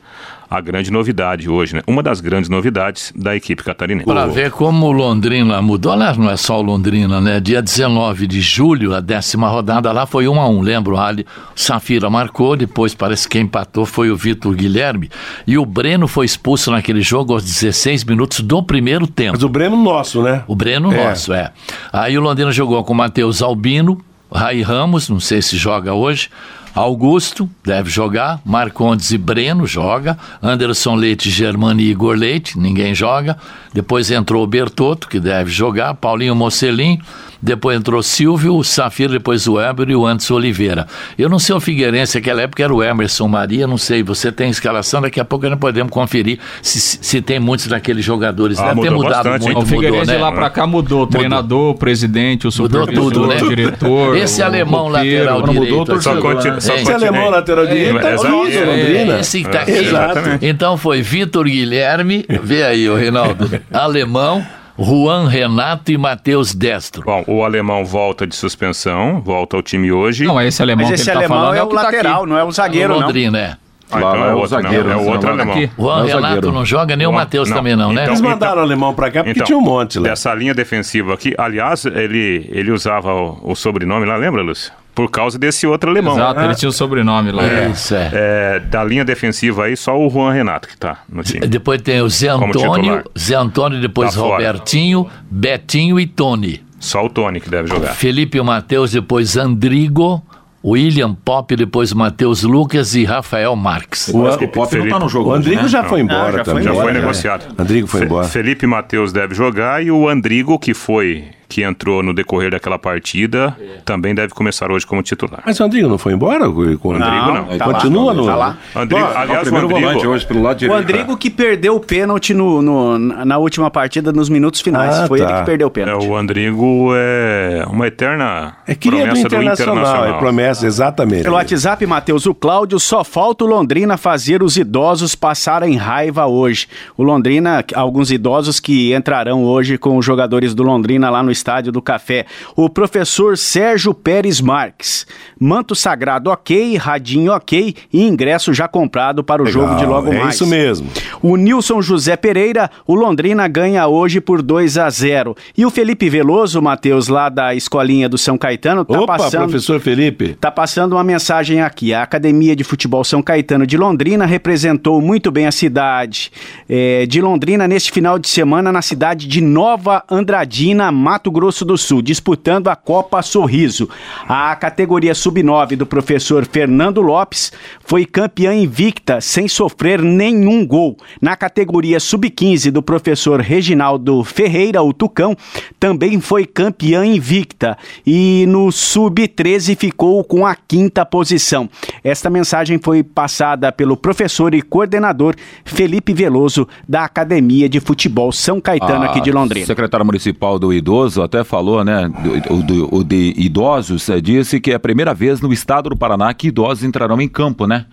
a 0.50 0.60
grande 0.60 0.90
novidade 0.90 1.48
hoje, 1.48 1.76
né? 1.76 1.82
Uma 1.86 2.02
das 2.02 2.20
grandes 2.20 2.48
novidades 2.48 3.12
da 3.14 3.36
equipe 3.36 3.62
catarinense. 3.62 4.06
Para 4.06 4.26
ver 4.26 4.50
como 4.50 4.86
o 4.86 4.92
Londrina 4.92 5.60
mudou, 5.60 5.92
aliás, 5.92 6.16
não 6.16 6.30
é 6.30 6.36
só 6.36 6.58
o 6.58 6.62
Londrina, 6.62 7.20
né? 7.20 7.38
Dia 7.38 7.60
19 7.60 8.26
de 8.26 8.40
julho, 8.40 8.94
a 8.94 9.00
décima 9.00 9.48
rodada 9.48 9.92
lá 9.92 10.06
foi 10.06 10.26
1 10.26 10.40
a 10.40 10.48
1 10.48 10.60
lembro? 10.60 10.96
Ali, 10.96 11.26
Safira 11.54 12.08
marcou, 12.08 12.56
depois 12.56 12.94
parece 12.94 13.28
que 13.28 13.38
empatou 13.38 13.84
foi 13.84 14.10
o 14.10 14.16
Vitor 14.16 14.54
Guilherme. 14.54 15.10
E 15.46 15.58
o 15.58 15.66
Breno 15.66 16.08
foi 16.08 16.24
expulso 16.24 16.70
naquele 16.70 17.02
jogo 17.02 17.34
aos 17.34 17.44
16 17.44 18.04
minutos 18.04 18.40
do 18.40 18.62
primeiro 18.62 19.06
tempo. 19.06 19.32
Mas 19.32 19.42
o 19.42 19.48
Breno 19.48 19.76
nosso, 19.76 20.22
né? 20.22 20.44
O 20.46 20.56
Breno 20.56 20.92
é. 20.92 21.04
nosso, 21.04 21.32
é. 21.32 21.52
Aí 21.92 22.16
o 22.16 22.20
Londrina 22.22 22.50
jogou 22.52 22.82
com 22.84 22.94
o 22.94 22.96
Matheus 22.96 23.42
Albino, 23.42 24.00
Rai 24.32 24.62
Ramos, 24.62 25.08
não 25.08 25.20
sei 25.20 25.42
se 25.42 25.56
joga 25.56 25.92
hoje, 25.92 26.30
Augusto 26.78 27.50
deve 27.64 27.90
jogar, 27.90 28.40
Marcondes 28.44 29.10
e 29.10 29.18
Breno 29.18 29.66
joga, 29.66 30.16
Anderson 30.40 30.94
Leite, 30.94 31.28
Germani 31.28 31.82
e 31.82 31.90
Igor 31.90 32.14
Leite, 32.14 32.56
ninguém 32.56 32.94
joga. 32.94 33.36
Depois 33.74 34.12
entrou 34.12 34.44
o 34.44 34.46
Bertotto, 34.46 35.08
que 35.08 35.18
deve 35.18 35.50
jogar, 35.50 35.94
Paulinho 35.94 36.36
Mocelin, 36.36 37.00
depois 37.40 37.76
entrou 37.78 38.02
Silvio, 38.02 38.56
o 38.56 38.64
Safira, 38.64 39.12
depois 39.12 39.46
o 39.46 39.54
Weber 39.54 39.88
e 39.90 39.96
o 39.96 40.06
Anderson 40.06 40.34
Oliveira. 40.34 40.86
Eu 41.18 41.28
não 41.28 41.38
sei 41.38 41.54
o 41.54 41.60
Figueirense, 41.60 42.18
naquela 42.18 42.42
época 42.42 42.62
era 42.62 42.74
o 42.74 42.82
Emerson 42.82 43.28
Maria, 43.28 43.66
não 43.66 43.78
sei, 43.78 44.02
você 44.02 44.30
tem 44.32 44.50
escalação, 44.50 45.00
daqui 45.00 45.20
a 45.20 45.24
pouco 45.24 45.48
nós 45.48 45.58
podemos 45.58 45.92
conferir 45.92 46.38
se, 46.62 46.80
se 46.80 47.20
tem 47.22 47.38
muitos 47.38 47.66
daqueles 47.68 48.04
jogadores. 48.04 48.58
Ah, 48.58 48.68
Deve 48.68 48.80
ter 48.82 48.90
mudou 48.90 49.04
mudado 49.04 49.24
bastante, 49.30 49.44
muito? 49.44 49.58
O 49.58 49.66
Figueirense 49.66 49.98
mudou, 50.00 50.04
de 50.14 50.18
né? 50.18 50.18
lá 50.24 50.32
pra 50.32 50.50
cá 50.50 50.66
mudou. 50.66 51.02
O 51.02 51.06
treinador, 51.06 51.70
o 51.70 51.74
presidente, 51.74 52.46
o 52.46 52.50
Mudou 52.58 52.80
supervisor, 52.82 53.12
tudo, 53.12 53.26
né? 53.26 53.36
o 53.42 53.48
diretor. 53.48 54.16
Esse 54.16 54.40
o 54.40 54.44
alemão 54.44 54.88
roteiro. 54.88 55.24
lateral 55.24 55.40
mudou, 55.40 55.54
direito. 55.64 55.92
o 55.92 56.10
aqui, 56.10 56.20
conti- 56.20 56.50
né? 56.50 56.60
só? 56.60 56.74
Esse 56.74 56.92
alemão 56.92 57.30
lateral 57.30 57.66
direito 57.66 57.98
é 57.98 58.14
horrível, 58.18 58.62
É, 58.62 58.66
Londrina. 58.66 59.20
esse 59.20 59.42
que 59.42 59.48
tá 59.48 59.60
aqui. 59.62 59.70
Exato. 59.72 60.20
Então 60.42 60.76
foi 60.76 61.02
Vitor 61.02 61.44
Guilherme, 61.44 62.24
vê 62.42 62.62
aí 62.64 62.88
o 62.88 62.96
Reinaldo, 62.96 63.48
alemão, 63.72 64.44
Juan 64.78 65.26
Renato 65.28 65.90
e 65.90 65.98
Matheus 65.98 66.54
Destro. 66.54 67.02
Bom, 67.04 67.24
o 67.26 67.42
alemão 67.44 67.84
volta 67.84 68.26
de 68.26 68.36
suspensão, 68.36 69.20
volta 69.20 69.56
ao 69.56 69.62
time 69.62 69.90
hoje. 69.90 70.24
Não, 70.24 70.40
esse 70.40 70.62
alemão 70.62 70.86
Mas 70.86 70.94
que 70.94 71.00
esse 71.00 71.10
ele 71.10 71.14
tá 71.14 71.18
alemão 71.26 71.38
falando 71.38 71.56
é 71.56 71.62
o 71.62 71.66
que 71.68 71.74
tá 71.74 71.82
lateral, 71.82 72.20
aqui. 72.22 72.30
não 72.30 72.38
é 72.38 72.44
o 72.44 72.52
zagueiro, 72.52 72.94
não. 72.94 73.00
Londrina, 73.06 73.38
é. 73.38 73.56
Ah, 73.90 73.98
então 73.98 74.14
é 74.14 74.28
é 74.30 74.34
o 74.34 74.38
outro, 74.38 74.38
não, 74.38 74.46
zagueiro, 74.62 74.90
é 74.90 74.94
o 74.96 74.98
não, 75.00 75.06
outro 75.08 75.26
lá 75.28 75.34
alemão. 75.34 75.54
daqui. 75.54 75.70
Juan 75.78 75.94
Não 75.94 75.98
é 75.98 76.02
o 76.02 76.06
Renato 76.06 76.22
zagueiro. 76.34 76.52
não 76.52 76.64
joga, 76.66 76.94
nem 76.96 77.06
o 77.06 77.10
Não, 77.10 77.18
Matheus 77.18 77.48
não. 77.48 77.56
também 77.56 77.74
não, 77.74 77.88
né? 77.92 78.02
Então- 78.02 78.12
Eles 78.14 78.20
mandaram 78.20 78.58
o 78.60 78.64
alemão 78.64 78.94
pra 78.94 79.10
cá 79.10 79.24
porque 79.24 79.42
tinha 79.42 79.56
um 79.58 79.62
monte 79.62 79.98
lá. 79.98 80.10
Dessa 80.10 80.32
linha 80.34 80.54
defensiva 80.54 81.14
aqui, 81.14 81.34
aliás, 81.38 81.84
ele, 81.86 82.48
ele 82.52 82.70
usava 82.70 83.12
o, 83.14 83.40
o 83.42 83.54
sobrenome 83.56 84.04
lá, 84.06 84.16
lembra, 84.16 84.42
Lúcio? 84.42 84.70
Por 84.98 85.08
causa 85.12 85.38
desse 85.38 85.64
outro 85.64 85.90
alemão. 85.90 86.14
Exato, 86.14 86.40
ele 86.40 86.54
tinha 86.56 86.68
o 86.68 86.72
sobrenome 86.72 87.30
lá. 87.30 87.44
Isso, 87.68 87.94
é. 87.94 88.10
É, 88.12 88.60
da 88.60 88.82
linha 88.82 89.04
defensiva 89.04 89.66
aí, 89.66 89.76
só 89.76 89.96
o 89.96 90.10
Juan 90.10 90.32
Renato 90.32 90.66
que 90.66 90.76
tá 90.76 91.02
no 91.08 91.22
time. 91.22 91.46
Depois 91.46 91.80
tem 91.80 92.00
o 92.02 92.08
Zé 92.08 92.28
Antônio. 92.30 93.04
Zé 93.16 93.36
Antônio, 93.36 93.80
depois 93.80 94.12
Tá 94.12 94.20
fora. 94.20 94.32
Robertinho, 94.32 95.06
Betinho 95.30 96.00
e 96.00 96.06
Tony. 96.06 96.60
Só 96.80 97.04
o 97.06 97.08
Tony 97.08 97.38
que 97.40 97.48
deve 97.48 97.68
jogar. 97.68 97.92
Felipe 97.94 98.38
e 98.38 98.42
Matheus, 98.42 98.90
depois 98.90 99.36
Andrigo, 99.36 100.20
William 100.64 101.14
Pop, 101.14 101.54
depois 101.54 101.92
Matheus 101.92 102.42
Lucas 102.42 102.96
e 102.96 103.04
Rafael 103.04 103.54
Marques. 103.54 104.08
O, 104.08 104.24
o 104.24 104.48
Pop 104.48 104.76
não 104.76 104.88
tá 104.88 104.98
no 104.98 105.08
jogo. 105.08 105.30
O 105.30 105.34
Andrigo 105.34 105.62
né? 105.62 105.68
já 105.68 105.84
foi 105.84 106.00
embora 106.00 106.28
Ah, 106.28 106.32
já 106.38 106.44
foi. 106.44 106.62
Já 106.62 106.70
embora, 106.70 106.84
foi 106.90 107.00
negociado. 107.00 107.54
Andrigo 107.56 107.86
foi 107.86 108.00
Fe- 108.00 108.06
embora. 108.06 108.26
Felipe 108.26 108.66
Matheus 108.66 109.12
deve 109.12 109.32
jogar 109.32 109.80
e 109.80 109.92
o 109.92 110.08
Andrigo, 110.08 110.58
que 110.58 110.74
foi 110.74 111.24
que 111.48 111.62
entrou 111.62 112.02
no 112.02 112.12
decorrer 112.12 112.50
daquela 112.50 112.78
partida, 112.78 113.56
também 113.84 114.14
deve 114.14 114.34
começar 114.34 114.70
hoje 114.70 114.86
como 114.86 115.02
titular. 115.02 115.42
Mas 115.46 115.58
o 115.58 115.64
Andrigo 115.64 115.88
não 115.88 115.96
foi 115.98 116.12
embora? 116.12 116.40
Com 116.48 116.88
o 116.90 116.92
Andrigo 116.94 117.32
não. 117.32 117.58
tá 117.58 117.64
Continua 117.64 118.12
lá, 118.12 118.14
no. 118.14 118.26
tá 118.26 118.36
lá. 118.36 118.58
Andrigo, 118.76 119.04
Ó, 119.04 119.08
É 119.08 119.14
o 119.14 119.18
aliás, 119.18 119.38
o 119.40 119.42
primeiro 119.42 119.68
volante 119.68 119.88
Andrigo, 119.94 120.12
hoje 120.12 120.26
pelo 120.26 120.42
lado 120.42 120.56
O 120.56 120.58
direito. 120.58 120.78
Andrigo 120.82 121.16
que 121.16 121.30
perdeu 121.30 121.76
o 121.76 121.80
pênalti 121.80 122.34
no, 122.34 122.60
no- 122.60 122.98
na 122.98 123.38
última 123.38 123.70
partida, 123.70 124.12
nos 124.12 124.28
minutos 124.28 124.60
finais. 124.60 124.94
Ah, 124.98 125.06
Foi 125.06 125.20
tá. 125.20 125.24
ele 125.30 125.38
que 125.38 125.44
perdeu 125.46 125.66
o 125.68 125.70
é, 125.70 125.72
pênalti. 125.72 126.06
o 126.06 126.16
Andrigo 126.16 126.90
é 126.94 127.64
uma 127.70 127.86
eterna 127.86 128.56
É 128.66 128.74
do 128.74 128.80
promessa 128.80 129.12
do 129.14 129.18
internacional, 129.18 129.76
Internacional. 129.76 130.04
é 130.14 130.18
promessa, 130.18 130.66
exatamente. 130.66 131.22
Pelo 131.22 131.36
WhatsApp, 131.36 131.86
Matheus, 131.86 132.26
o 132.26 132.34
Cláudio, 132.34 132.78
só 132.78 133.02
falta 133.02 133.44
o 133.44 133.46
Londrina 133.48 133.96
fazer 133.96 134.42
os 134.42 134.56
idosos 134.56 135.14
passarem 135.14 135.76
raiva 135.76 136.26
hoje. 136.26 136.66
O 136.96 137.02
Londrina, 137.02 137.64
alguns 137.74 138.10
idosos 138.10 138.60
que 138.60 138.92
entrarão 138.94 139.44
hoje 139.44 139.78
com 139.78 139.96
os 139.96 140.04
jogadores 140.04 140.54
do 140.54 140.62
Londrina 140.62 141.08
lá 141.10 141.22
no 141.22 141.30
Estádio 141.38 141.72
do 141.72 141.80
Café. 141.80 142.26
O 142.56 142.68
professor 142.68 143.38
Sérgio 143.38 143.94
Pérez 143.94 144.40
Marques. 144.40 145.06
Manto 145.40 145.74
sagrado 145.74 146.30
ok, 146.30 146.76
radinho 146.76 147.32
ok 147.32 147.74
e 147.92 148.02
ingresso 148.06 148.52
já 148.52 148.66
comprado 148.66 149.22
para 149.22 149.40
o 149.40 149.44
Legal, 149.44 149.62
jogo 149.62 149.76
de 149.76 149.86
logo 149.86 150.12
é 150.12 150.18
mais. 150.18 150.34
isso 150.34 150.46
mesmo. 150.46 150.88
O 151.22 151.36
Nilson 151.36 151.80
José 151.80 152.16
Pereira, 152.16 152.70
o 152.86 152.94
Londrina 152.94 153.46
ganha 153.46 153.86
hoje 153.86 154.20
por 154.20 154.42
2 154.42 154.78
a 154.78 154.90
0. 154.90 155.36
E 155.56 155.64
o 155.64 155.70
Felipe 155.70 156.08
Veloso, 156.08 156.60
Matheus, 156.60 157.08
lá 157.08 157.28
da 157.28 157.54
escolinha 157.54 158.08
do 158.08 158.18
São 158.18 158.36
Caetano, 158.36 158.84
tá 158.84 159.00
Opa, 159.00 159.16
passando 159.16 159.42
professor 159.42 159.80
Felipe. 159.80 160.36
Tá 160.40 160.50
passando 160.50 160.94
uma 160.94 161.04
mensagem 161.04 161.60
aqui. 161.60 161.94
A 161.94 162.02
Academia 162.02 162.56
de 162.56 162.64
Futebol 162.64 163.04
São 163.04 163.22
Caetano 163.22 163.66
de 163.66 163.76
Londrina 163.76 164.26
representou 164.26 165.00
muito 165.00 165.30
bem 165.30 165.46
a 165.46 165.52
cidade 165.52 166.32
eh, 166.68 167.06
de 167.06 167.20
Londrina 167.20 167.68
neste 167.68 167.92
final 167.92 168.18
de 168.18 168.28
semana 168.28 168.72
na 168.72 168.82
cidade 168.82 169.26
de 169.26 169.40
Nova 169.40 170.02
Andradina, 170.10 170.90
Mato 170.90 171.27
Grosso 171.30 171.64
do 171.64 171.76
Sul, 171.76 172.02
disputando 172.02 172.68
a 172.68 172.76
Copa 172.76 173.22
Sorriso. 173.22 173.88
A 174.28 174.54
categoria 174.56 175.14
sub-9 175.14 175.76
do 175.76 175.86
professor 175.86 176.46
Fernando 176.46 177.00
Lopes 177.00 177.52
foi 177.84 178.04
campeã 178.04 178.54
invicta, 178.54 179.20
sem 179.20 179.48
sofrer 179.48 180.02
nenhum 180.02 180.66
gol. 180.66 180.96
Na 181.20 181.36
categoria 181.36 182.00
sub-15 182.00 182.70
do 182.70 182.82
professor 182.82 183.40
Reginaldo 183.40 184.22
Ferreira, 184.24 184.82
o 184.82 184.92
Tucão, 184.92 185.36
também 185.78 186.20
foi 186.20 186.44
campeã 186.46 187.04
invicta. 187.04 187.76
E 188.06 188.44
no 188.48 188.70
sub-13 188.72 189.76
ficou 189.76 190.22
com 190.24 190.46
a 190.46 190.54
quinta 190.54 191.04
posição. 191.04 191.68
Esta 192.02 192.28
mensagem 192.30 192.78
foi 192.78 193.02
passada 193.02 193.70
pelo 193.72 193.96
professor 193.96 194.54
e 194.54 194.62
coordenador 194.62 195.34
Felipe 195.64 196.12
Veloso, 196.12 196.68
da 196.88 197.04
Academia 197.04 197.68
de 197.68 197.80
Futebol 197.80 198.32
São 198.32 198.60
Caetano, 198.60 199.04
aqui 199.04 199.20
de 199.20 199.30
A 199.30 199.34
Londrina. 199.34 199.66
secretária 199.66 200.04
municipal 200.04 200.58
do 200.58 200.72
idoso 200.72 201.17
até 201.22 201.42
falou, 201.44 201.84
né? 201.84 202.08
do- 202.08 202.62
do- 202.62 202.94
O 202.94 203.04
de 203.04 203.34
idosos 203.36 204.08
eh, 204.08 204.20
disse 204.20 204.60
que 204.60 204.70
é 204.72 204.74
a 204.74 204.80
primeira 204.80 205.12
vez 205.14 205.40
no 205.40 205.52
estado 205.52 205.90
do 205.90 205.96
Paraná 205.96 206.32
que 206.34 206.48
idosos 206.48 206.84
entrarão 206.84 207.20
em 207.20 207.28
campo, 207.28 207.66
né? 207.66 207.86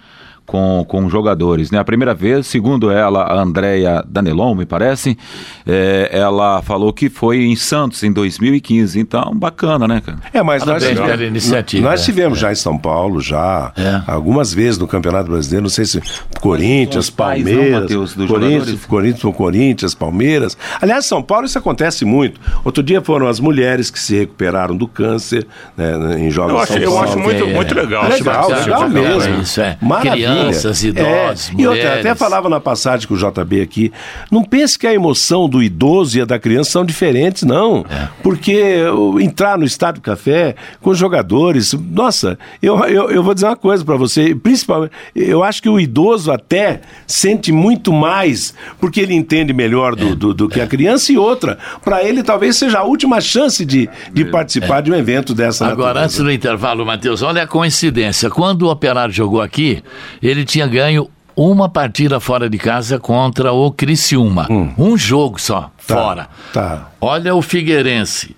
Com, 0.45 0.85
com 0.87 1.09
jogadores, 1.09 1.71
né? 1.71 1.79
A 1.79 1.83
primeira 1.83 2.13
vez, 2.13 2.45
segundo 2.45 2.91
ela, 2.91 3.23
a 3.23 3.41
Andrea 3.41 4.03
Danelon, 4.07 4.53
me 4.53 4.63
parece, 4.63 5.17
eh, 5.65 6.07
ela 6.11 6.61
falou 6.61 6.93
que 6.93 7.09
foi 7.09 7.43
em 7.45 7.55
Santos 7.55 8.03
em 8.03 8.11
2015. 8.11 8.99
Então, 8.99 9.31
bacana, 9.35 9.87
né, 9.87 10.01
cara? 10.05 10.19
É, 10.31 10.43
mas 10.43 10.63
nós, 10.63 10.83
pela 10.85 11.15
iniciativa. 11.23 11.89
nós 11.89 12.05
tivemos 12.05 12.37
já 12.37 12.51
em 12.51 12.55
São 12.55 12.77
Paulo, 12.77 13.19
já, 13.21 13.73
É. 13.75 14.01
algumas 14.05 14.53
vezes 14.53 14.77
no 14.77 14.85
Campeonato 14.87 15.31
Brasileiro, 15.31 15.63
não 15.63 15.69
sei 15.69 15.85
se 15.85 15.99
Corinthians, 16.39 17.09
não, 17.09 17.15
Palmeiras, 17.15 17.81
Matheus, 17.81 18.13
dos 18.13 18.29
Corinthians? 18.29 18.85
Corinthians, 18.85 19.35
Corinthians, 19.35 19.95
Palmeiras. 19.95 20.57
Aliás, 20.79 21.05
São 21.07 21.23
Paulo 21.23 21.47
isso 21.47 21.57
acontece 21.57 22.05
muito. 22.05 22.39
Outro 22.63 22.83
dia 22.83 23.01
foram 23.01 23.27
as 23.27 23.39
mulheres 23.39 23.89
que 23.89 23.99
se 23.99 24.15
recuperaram 24.15 24.77
do 24.77 24.87
câncer 24.87 25.47
né, 25.75 26.19
em 26.19 26.29
jogos 26.29 26.51
Eu 26.51 26.57
de 26.57 26.63
acho, 26.63 26.73
São 26.73 26.81
eu 26.83 26.91
Paulo. 26.91 27.03
acho 27.09 27.19
muito, 27.19 27.43
É. 27.43 27.53
muito 27.53 27.73
legal. 27.75 28.05
É 28.05 28.09
legal, 28.09 28.47
de 28.47 28.53
legal 28.59 28.91
coisa. 28.91 28.93
mesmo. 29.27 29.41
Isso, 29.41 29.61
é. 29.61 29.77
Maravilha. 29.81 30.34
Crianças, 30.39 30.83
idosos, 30.83 31.49
É, 31.49 31.51
E 31.61 31.67
outra, 31.67 31.81
mulheres. 31.83 31.99
até 32.05 32.15
falava 32.15 32.49
na 32.49 32.59
passagem 32.59 33.07
com 33.07 33.13
o 33.13 33.17
JB 33.17 33.61
aqui, 33.61 33.91
não 34.31 34.43
pense 34.43 34.77
que 34.77 34.85
a 34.87 34.93
emoção 34.93 35.47
do 35.49 35.61
idoso 35.61 36.17
e 36.17 36.21
a 36.21 36.25
da 36.25 36.37
criança 36.39 36.71
são 36.71 36.85
diferentes, 36.85 37.43
não. 37.43 37.85
É. 37.89 38.07
Porque 38.23 38.77
entrar 39.21 39.57
no 39.57 39.65
Estádio 39.65 40.01
Café 40.01 40.55
com 40.81 40.93
jogadores, 40.93 41.73
nossa, 41.73 42.37
eu, 42.61 42.77
eu, 42.85 43.09
eu 43.11 43.23
vou 43.23 43.33
dizer 43.33 43.47
uma 43.47 43.55
coisa 43.55 43.83
para 43.83 43.95
você, 43.95 44.35
principalmente, 44.35 44.91
eu 45.15 45.43
acho 45.43 45.61
que 45.61 45.69
o 45.69 45.79
idoso 45.79 46.31
até 46.31 46.81
sente 47.07 47.51
muito 47.51 47.91
mais, 47.93 48.53
porque 48.79 48.99
ele 49.01 49.13
entende 49.13 49.53
melhor 49.53 49.93
É. 49.93 49.95
do, 49.95 50.15
do, 50.15 50.33
do 50.33 50.49
que 50.49 50.59
a 50.61 50.67
criança, 50.67 51.11
e 51.11 51.17
outra, 51.17 51.57
para 51.83 52.03
ele 52.03 52.23
talvez 52.23 52.57
seja 52.57 52.79
a 52.79 52.83
última 52.83 53.21
chance 53.21 53.65
de, 53.65 53.89
de 54.11 54.25
participar 54.25 54.81
de 54.81 54.91
um 54.91 54.95
evento 54.95 55.33
dessa 55.33 55.67
Agora, 55.67 55.99
antes 56.01 56.17
natureza. 56.17 56.23
do 56.23 56.31
intervalo, 56.31 56.85
Matheus, 56.85 57.21
olha 57.21 57.43
a 57.43 57.47
coincidência. 57.47 58.29
Quando 58.29 58.63
o 58.63 58.69
Operário 58.71 59.13
jogou 59.13 59.41
aqui, 59.41 59.81
ele 60.27 60.46
tinha 60.46 60.65
ganho 60.67 61.10
uma 61.36 61.67
partida 61.67 62.20
fora 62.20 62.50
de 62.50 62.58
casa 62.58 62.98
contra 63.00 63.51
o 63.51 63.70
Criciúma. 63.72 64.48
Um 64.77 64.98
jogo 64.98 65.39
só, 65.39 65.62
Tá, 65.63 65.96
fora. 65.96 66.27
Tá. 66.53 66.89
Olha 67.01 67.36
o 67.36 67.41
Figueirense. 67.41 68.36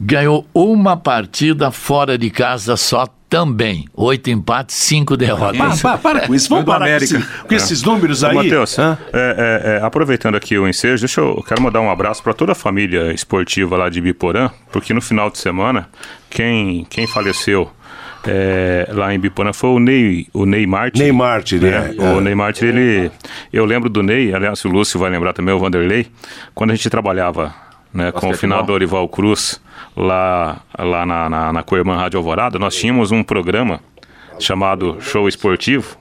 Ganhou 0.00 0.46
uma 0.54 0.96
partida 0.96 1.70
fora 1.70 2.16
de 2.16 2.30
casa 2.30 2.74
só 2.76 3.06
também. 3.28 3.84
Oito 3.94 4.30
empates, 4.30 4.74
cinco 4.74 5.14
derrotas. 5.16 5.80
Pa- 5.82 5.90
pa- 5.92 5.98
para 5.98 6.26
com 6.26 6.34
isso, 6.34 6.48
vamos 6.48 6.64
do 6.64 6.68
parar 6.72 6.86
com, 6.86 6.90
América. 6.90 7.16
esse- 7.18 7.26
com 7.46 7.54
esses 7.54 7.82
números 7.82 8.24
aí. 8.24 8.34
Matheus, 8.34 8.78
é, 8.78 8.96
é, 9.12 9.78
é, 9.78 9.84
aproveitando 9.84 10.34
aqui 10.36 10.58
o 10.58 10.66
ensejo, 10.66 11.00
deixa 11.02 11.20
eu, 11.20 11.36
eu 11.36 11.42
quero 11.42 11.62
mandar 11.62 11.80
um 11.82 11.90
abraço 11.90 12.22
para 12.22 12.32
toda 12.32 12.52
a 12.52 12.54
família 12.56 13.12
esportiva 13.12 13.76
lá 13.76 13.88
de 13.90 14.00
Biporã, 14.00 14.50
porque 14.72 14.92
no 14.94 15.02
final 15.02 15.30
de 15.30 15.38
semana, 15.38 15.88
quem, 16.30 16.84
quem 16.88 17.06
faleceu 17.06 17.70
é, 18.26 18.86
lá 18.92 19.14
em 19.14 19.18
Biporã 19.18 19.52
foi 19.52 19.70
o 19.70 19.78
Ney, 19.78 20.26
o 20.32 20.44
Ney 20.44 20.66
Martin. 20.66 21.00
Ney 21.00 21.12
Martin, 21.12 21.56
né? 21.56 21.94
É, 21.98 22.02
O 22.02 22.20
Ney 22.20 22.34
Martin, 22.34 22.66
ele. 22.66 23.10
Eu 23.52 23.64
lembro 23.64 23.88
do 23.88 24.02
Ney, 24.02 24.34
aliás, 24.34 24.64
o 24.64 24.68
Lúcio 24.68 24.98
vai 24.98 25.10
lembrar 25.10 25.32
também, 25.32 25.54
o 25.54 25.58
Vanderlei, 25.58 26.06
quando 26.54 26.70
a 26.70 26.74
gente 26.74 26.90
trabalhava 26.90 27.54
né, 27.92 28.12
com 28.12 28.28
o 28.30 28.34
final 28.34 28.62
do 28.62 28.72
Orival 28.72 29.08
Cruz, 29.08 29.60
lá, 29.96 30.60
lá 30.78 31.06
na, 31.06 31.28
na, 31.30 31.52
na 31.52 31.62
Coirmã 31.62 31.96
Rádio 31.96 32.18
Alvorada, 32.18 32.58
nós 32.58 32.76
tínhamos 32.76 33.10
um 33.10 33.22
programa 33.22 33.80
chamado 34.38 34.98
Show 35.00 35.28
Esportivo. 35.28 35.96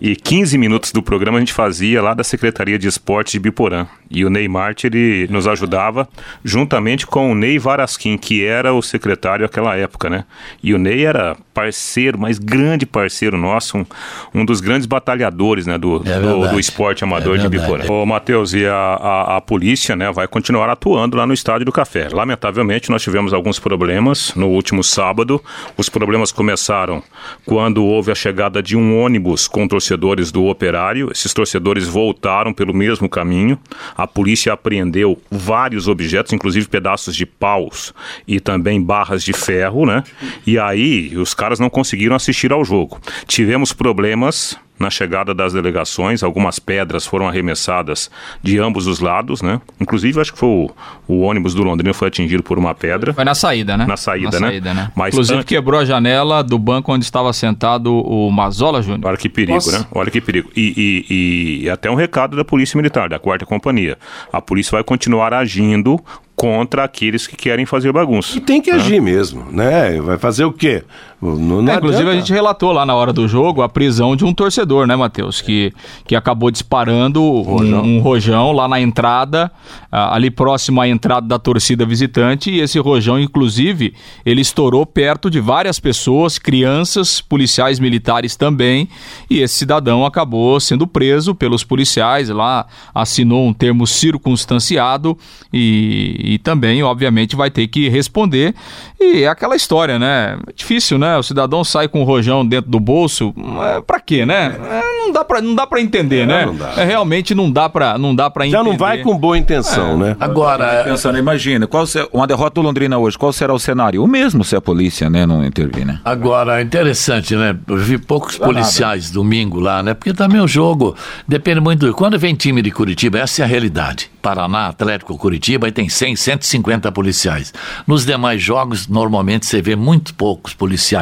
E 0.00 0.14
15 0.14 0.58
minutos 0.58 0.92
do 0.92 1.02
programa 1.02 1.38
a 1.38 1.40
gente 1.40 1.52
fazia 1.52 2.02
lá 2.02 2.14
da 2.14 2.24
Secretaria 2.24 2.78
de 2.78 2.86
Esportes 2.86 3.32
de 3.32 3.40
Biporã. 3.40 3.86
E 4.10 4.24
o 4.24 4.30
Ney 4.30 4.46
Marte, 4.46 4.86
ele 4.86 5.26
nos 5.30 5.46
ajudava 5.46 6.08
juntamente 6.44 7.06
com 7.06 7.32
o 7.32 7.34
Ney 7.34 7.58
Varasquim, 7.58 8.16
que 8.16 8.44
era 8.44 8.72
o 8.72 8.82
secretário 8.82 9.42
naquela 9.42 9.76
época, 9.76 10.08
né? 10.08 10.24
E 10.62 10.72
o 10.74 10.78
Ney 10.78 11.04
era 11.04 11.36
parceiro, 11.52 12.18
mas 12.18 12.38
grande 12.38 12.84
parceiro 12.84 13.36
nosso, 13.36 13.78
um, 13.78 13.86
um 14.34 14.44
dos 14.44 14.60
grandes 14.60 14.86
batalhadores, 14.86 15.66
né, 15.66 15.78
do, 15.78 16.02
É 16.04 16.20
do, 16.20 16.48
do 16.48 16.60
esporte 16.60 17.02
amador 17.02 17.36
É 17.36 17.38
de. 17.38 17.48
Biporã. 17.48 17.90
Ô, 17.90 18.04
Matheus, 18.04 18.52
e 18.52 18.66
a, 18.66 18.74
a, 18.74 19.36
a 19.36 19.40
polícia, 19.40 19.96
né, 19.96 20.12
vai 20.12 20.28
continuar 20.28 20.68
atuando 20.68 21.16
lá 21.16 21.26
no 21.26 21.32
Estádio 21.32 21.64
do 21.64 21.72
Café. 21.72 22.08
Lamentavelmente, 22.12 22.90
nós 22.90 23.02
tivemos 23.02 23.32
alguns 23.32 23.58
problemas 23.58 24.34
no 24.34 24.48
último 24.48 24.84
sábado. 24.84 25.42
Os 25.76 25.88
problemas 25.88 26.30
começaram 26.30 27.02
quando 27.44 27.84
houve 27.84 28.12
a 28.12 28.14
chegada 28.14 28.62
de 28.62 28.76
um 28.76 29.00
ônibus 29.00 29.48
com 29.48 29.65
torcedores 29.68 30.30
do 30.30 30.44
Operário. 30.46 31.10
Esses 31.10 31.32
torcedores 31.32 31.86
voltaram 31.86 32.52
pelo 32.52 32.74
mesmo 32.74 33.08
caminho. 33.08 33.58
A 33.96 34.06
polícia 34.06 34.52
apreendeu 34.52 35.20
vários 35.30 35.88
objetos, 35.88 36.32
inclusive 36.32 36.68
pedaços 36.68 37.14
de 37.14 37.26
paus 37.26 37.94
e 38.26 38.40
também 38.40 38.82
barras 38.82 39.22
de 39.22 39.32
ferro, 39.32 39.86
né? 39.86 40.02
E 40.46 40.58
aí 40.58 41.16
os 41.16 41.34
caras 41.34 41.58
não 41.58 41.70
conseguiram 41.70 42.16
assistir 42.16 42.52
ao 42.52 42.64
jogo. 42.64 43.00
Tivemos 43.26 43.72
problemas 43.72 44.58
na 44.78 44.90
chegada 44.90 45.34
das 45.34 45.52
delegações, 45.52 46.22
algumas 46.22 46.58
pedras 46.58 47.06
foram 47.06 47.26
arremessadas 47.28 48.10
de 48.42 48.58
ambos 48.58 48.86
os 48.86 49.00
lados, 49.00 49.40
né? 49.42 49.60
Inclusive, 49.80 50.20
acho 50.20 50.32
que 50.32 50.38
foi 50.38 50.48
o, 50.48 50.70
o 51.08 51.20
ônibus 51.20 51.54
do 51.54 51.62
Londrina 51.62 51.94
foi 51.94 52.08
atingido 52.08 52.42
por 52.42 52.58
uma 52.58 52.74
pedra. 52.74 53.14
Foi 53.14 53.24
na 53.24 53.34
saída, 53.34 53.76
né? 53.76 53.86
Na 53.86 53.96
saída, 53.96 54.38
né? 54.38 54.60
né? 54.60 54.92
Mas 54.94 55.14
Inclusive 55.14 55.38
antes- 55.38 55.48
quebrou 55.48 55.80
a 55.80 55.84
janela 55.84 56.42
do 56.42 56.58
banco 56.58 56.92
onde 56.92 57.04
estava 57.04 57.32
sentado 57.32 57.94
o 57.94 58.30
Mazola 58.30 58.82
Júnior. 58.82 59.06
Olha 59.06 59.16
que 59.16 59.28
perigo, 59.28 59.54
Nossa. 59.54 59.78
né? 59.78 59.86
Olha 59.92 60.10
que 60.10 60.20
perigo. 60.20 60.50
E, 60.56 61.04
e- 61.10 61.64
e 61.64 61.70
até 61.70 61.90
um 61.90 61.94
recado 61.94 62.36
da 62.36 62.44
Polícia 62.44 62.76
Militar, 62.76 63.08
da 63.08 63.18
Quarta 63.18 63.46
Companhia. 63.46 63.96
A 64.32 64.40
polícia 64.40 64.72
vai 64.72 64.84
continuar 64.84 65.32
agindo 65.32 65.98
contra 66.34 66.84
aqueles 66.84 67.26
que 67.26 67.34
querem 67.34 67.64
fazer 67.64 67.90
bagunça. 67.92 68.36
E 68.36 68.40
tem 68.40 68.60
que 68.60 68.70
agir 68.70 69.00
mesmo, 69.00 69.46
né? 69.50 69.98
Vai 70.02 70.18
fazer 70.18 70.44
o 70.44 70.52
quê? 70.52 70.84
Não, 71.20 71.62
É, 71.72 71.76
inclusive 71.76 72.10
a 72.10 72.14
gente 72.14 72.32
relatou 72.32 72.72
lá 72.72 72.84
na 72.84 72.94
hora 72.94 73.12
do 73.12 73.26
jogo 73.26 73.62
a 73.62 73.68
prisão 73.68 74.14
de 74.14 74.24
um 74.24 74.34
torcedor, 74.34 74.86
né, 74.86 74.94
Matheus? 74.94 75.40
Que, 75.40 75.72
que 76.06 76.14
acabou 76.14 76.50
disparando 76.50 77.22
um, 77.22 77.96
um 77.96 78.00
rojão 78.00 78.52
lá 78.52 78.68
na 78.68 78.80
entrada, 78.80 79.50
ali 79.90 80.30
próximo 80.30 80.80
à 80.80 80.86
entrada 80.86 81.26
da 81.26 81.38
torcida 81.38 81.86
visitante. 81.86 82.50
E 82.50 82.60
esse 82.60 82.78
rojão, 82.78 83.18
inclusive, 83.18 83.94
ele 84.26 84.42
estourou 84.42 84.84
perto 84.84 85.30
de 85.30 85.40
várias 85.40 85.80
pessoas, 85.80 86.38
crianças, 86.38 87.20
policiais 87.20 87.80
militares 87.80 88.36
também. 88.36 88.86
E 89.30 89.40
esse 89.40 89.54
cidadão 89.54 90.04
acabou 90.04 90.60
sendo 90.60 90.86
preso 90.86 91.34
pelos 91.34 91.64
policiais 91.64 92.28
lá, 92.28 92.66
assinou 92.94 93.46
um 93.46 93.54
termo 93.54 93.86
circunstanciado 93.86 95.16
e, 95.52 96.34
e 96.34 96.38
também, 96.38 96.82
obviamente, 96.82 97.34
vai 97.34 97.50
ter 97.50 97.66
que 97.68 97.88
responder. 97.88 98.54
E 99.00 99.22
é 99.22 99.28
aquela 99.28 99.56
história, 99.56 99.98
né? 99.98 100.38
É 100.46 100.52
difícil, 100.52 100.98
né? 100.98 101.05
O 101.16 101.22
cidadão 101.22 101.62
sai 101.62 101.88
com 101.88 102.00
o 102.00 102.04
rojão 102.04 102.44
dentro 102.46 102.70
do 102.70 102.80
bolso. 102.80 103.32
É, 103.76 103.80
pra 103.80 104.00
quê, 104.00 104.26
né? 104.26 104.56
É, 104.70 104.80
não 105.06 105.12
dá 105.12 105.24
pra, 105.24 105.40
não 105.40 105.54
dá 105.54 105.66
pra 105.66 105.80
entender, 105.80 106.26
né? 106.26 106.46
não 106.46 106.56
dá. 106.56 106.72
É, 106.76 106.84
realmente 106.84 107.34
não 107.34 107.50
dá 107.50 107.68
pra, 107.68 107.96
não 107.98 108.14
dá 108.14 108.24
Já 108.36 108.44
entender. 108.46 108.62
não 108.64 108.76
vai 108.76 108.98
com 108.98 109.16
boa 109.16 109.38
intenção, 109.38 109.96
né? 109.96 110.16
Agora, 110.18 110.82
Pensando, 110.84 111.18
imagina, 111.18 111.66
qual 111.66 111.84
uma 112.12 112.26
derrota 112.26 112.54
do 112.60 112.62
Londrina 112.62 112.98
hoje, 112.98 113.16
qual 113.18 113.32
será 113.32 113.52
o 113.54 113.58
cenário? 113.58 114.02
O 114.02 114.06
mesmo 114.08 114.42
se 114.44 114.56
a 114.56 114.60
polícia 114.60 115.08
né, 115.10 115.24
não 115.26 115.44
intervir, 115.44 115.84
né? 115.86 116.00
Agora, 116.04 116.60
interessante, 116.62 117.34
né? 117.36 117.56
Eu 117.68 117.76
vi 117.76 117.98
poucos 117.98 118.36
policiais 118.38 119.10
domingo 119.10 119.60
lá, 119.60 119.82
né? 119.82 119.94
Porque 119.94 120.12
também 120.12 120.40
o 120.40 120.48
jogo 120.48 120.96
depende 121.28 121.60
muito. 121.60 121.86
do- 121.86 121.94
Quando 121.94 122.18
vem 122.18 122.34
time 122.34 122.62
de 122.62 122.70
Curitiba, 122.70 123.18
essa 123.18 123.42
é 123.42 123.44
a 123.44 123.48
realidade. 123.48 124.10
Paraná, 124.22 124.66
Atlético, 124.68 125.16
Curitiba, 125.16 125.66
aí 125.66 125.72
tem 125.72 125.88
100, 125.88 126.16
150 126.16 126.90
policiais. 126.90 127.52
Nos 127.86 128.04
demais 128.04 128.42
jogos, 128.42 128.88
normalmente 128.88 129.46
você 129.46 129.62
vê 129.62 129.76
muito 129.76 130.12
poucos 130.14 130.52
policiais. 130.52 130.95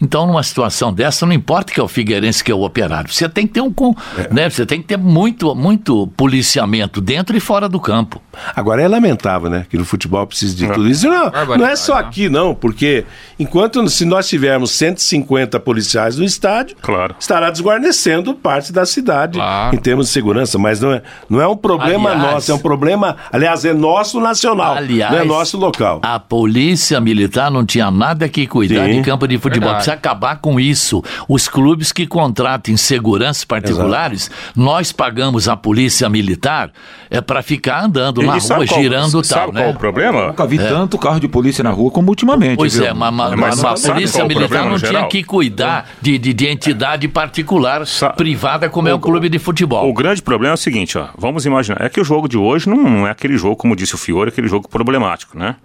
Então, 0.00 0.26
numa 0.26 0.42
situação 0.42 0.92
dessa, 0.92 1.24
não 1.26 1.32
importa 1.32 1.72
que 1.72 1.80
é 1.80 1.82
o 1.82 1.88
Figueirense, 1.88 2.42
que 2.42 2.50
é 2.50 2.54
o 2.54 2.62
operário. 2.62 3.12
Você 3.12 3.28
tem 3.28 3.46
que 3.46 3.52
ter 3.54 3.60
um. 3.60 3.72
com- 3.72 3.94
Né? 4.30 4.48
Você 4.48 4.64
tem 4.66 4.80
que 4.80 4.86
ter 4.88 4.96
muito, 4.98 5.54
muito 5.54 6.06
policiamento 6.16 7.00
dentro 7.00 7.36
e 7.36 7.40
fora 7.40 7.68
do 7.68 7.80
campo. 7.80 8.20
Agora 8.56 8.80
é 8.82 8.88
lamentável, 8.88 9.50
né? 9.50 9.66
Que 9.68 9.76
no 9.76 9.84
futebol 9.84 10.26
precisa 10.26 10.54
de 10.56 10.66
tudo 10.66 10.88
isso. 10.88 11.06
Não, 11.08 11.30
não 11.58 11.66
é 11.66 11.76
só 11.76 11.94
aqui, 11.98 12.28
não, 12.28 12.54
porque 12.54 13.04
enquanto 13.38 13.86
se 13.88 14.04
nós 14.04 14.28
tivermos 14.28 14.70
150 14.72 15.60
policiais 15.60 16.16
no 16.16 16.24
estádio, 16.24 16.76
Claro. 16.80 17.14
estará 17.18 17.50
desguarnecendo 17.50 18.34
parte 18.34 18.72
da 18.72 18.86
cidade 18.86 19.34
Claro. 19.38 19.76
em 19.76 19.78
termos 19.78 20.06
de 20.06 20.12
segurança. 20.12 20.58
Mas 20.58 20.80
não 20.80 20.92
é, 20.92 21.02
não 21.28 21.40
é 21.40 21.46
um 21.48 21.56
problema 21.56 22.10
Aliás- 22.10 22.32
nosso, 22.34 22.52
é 22.52 22.54
um 22.54 22.58
problema, 22.58 23.16
aliás, 23.32 23.64
é 23.64 23.72
nosso 23.74 24.20
nacional, 24.20 24.74
Aliás, 24.76 25.12
não 25.12 25.20
é 25.20 25.24
nosso 25.24 25.56
local. 25.58 26.00
A 26.02 26.18
polícia 26.18 27.00
militar 27.00 27.50
não 27.50 27.64
tinha 27.66 27.90
nada 27.90 28.28
que 28.28 28.46
cuidar 28.46 28.86
Sim. 28.86 28.96
de 28.98 29.02
campo 29.02 29.26
de 29.28 29.31
futebol. 29.38 29.68
Verdade. 29.70 29.84
Precisa 29.84 29.94
acabar 29.94 30.36
com 30.40 30.58
isso. 30.60 31.02
Os 31.28 31.48
clubes 31.48 31.92
que 31.92 32.06
contratem 32.06 32.76
seguranças 32.76 33.44
particulares, 33.44 34.30
nós 34.56 34.92
pagamos 34.92 35.48
a 35.48 35.56
polícia 35.56 36.08
militar 36.08 36.70
é 37.10 37.20
para 37.20 37.42
ficar 37.42 37.84
andando 37.84 38.22
na 38.22 38.36
E 38.36 38.40
sabe 38.40 38.60
rua, 38.60 38.68
qual- 38.68 38.80
girando 38.82 39.20
e 39.20 39.24
sabe 39.24 39.40
tal, 39.44 39.52
qual 39.52 39.64
né? 39.64 39.70
o 39.70 39.78
problema? 39.78 40.26
Nunca 40.28 40.46
vi 40.46 40.58
tanto 40.58 40.98
carro 40.98 41.20
de 41.20 41.28
polícia 41.28 41.62
na 41.64 41.70
rua 41.70 41.90
como 41.90 42.08
ultimamente. 42.08 42.56
Pois 42.56 42.74
viu? 42.74 42.86
é, 42.86 42.92
mas, 42.92 43.12
mas, 43.14 43.30
Mas 43.30 43.40
mas 43.40 43.64
a 43.64 43.76
sabe 43.76 43.94
polícia 43.94 44.18
qual 44.20 44.24
o 44.24 44.28
militar 44.28 44.48
problema, 44.48 44.70
não 44.70 44.78
tinha 44.78 45.06
que 45.08 45.22
cuidar 45.22 45.88
de, 46.00 46.18
de, 46.18 46.32
de 46.32 46.46
entidade 46.46 47.08
particular, 47.08 47.86
Sa- 47.86 48.10
privada, 48.10 48.68
como 48.68 48.88
é 48.88 48.94
o 48.94 48.98
clube 48.98 49.28
de 49.28 49.38
futebol. 49.38 49.88
O 49.88 49.92
grande 49.92 50.22
problema 50.22 50.52
é 50.52 50.54
o 50.54 50.58
seguinte, 50.58 50.96
ó, 50.98 51.08
vamos 51.16 51.44
imaginar, 51.46 51.80
é 51.82 51.88
que 51.88 52.00
o 52.00 52.04
jogo 52.04 52.28
de 52.28 52.36
hoje 52.38 52.68
não, 52.68 52.76
não 52.76 53.06
é 53.06 53.10
aquele 53.10 53.36
jogo, 53.36 53.56
como 53.56 53.74
disse 53.76 53.94
o 53.94 53.98
Fiore, 53.98 54.28
aquele 54.30 54.48
jogo 54.48 54.68
problemático, 54.68 55.38
né? 55.38 55.56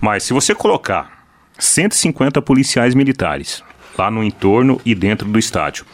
Mas 0.00 0.22
se 0.24 0.32
você 0.32 0.54
colocar 0.54 1.21
150 1.64 2.40
policiais 2.42 2.94
militares 2.94 3.62
lá 3.96 4.10
no 4.10 4.22
entorno 4.24 4.80
e 4.86 4.94
dentro 4.94 5.28
do 5.28 5.38
estádio, 5.38 5.84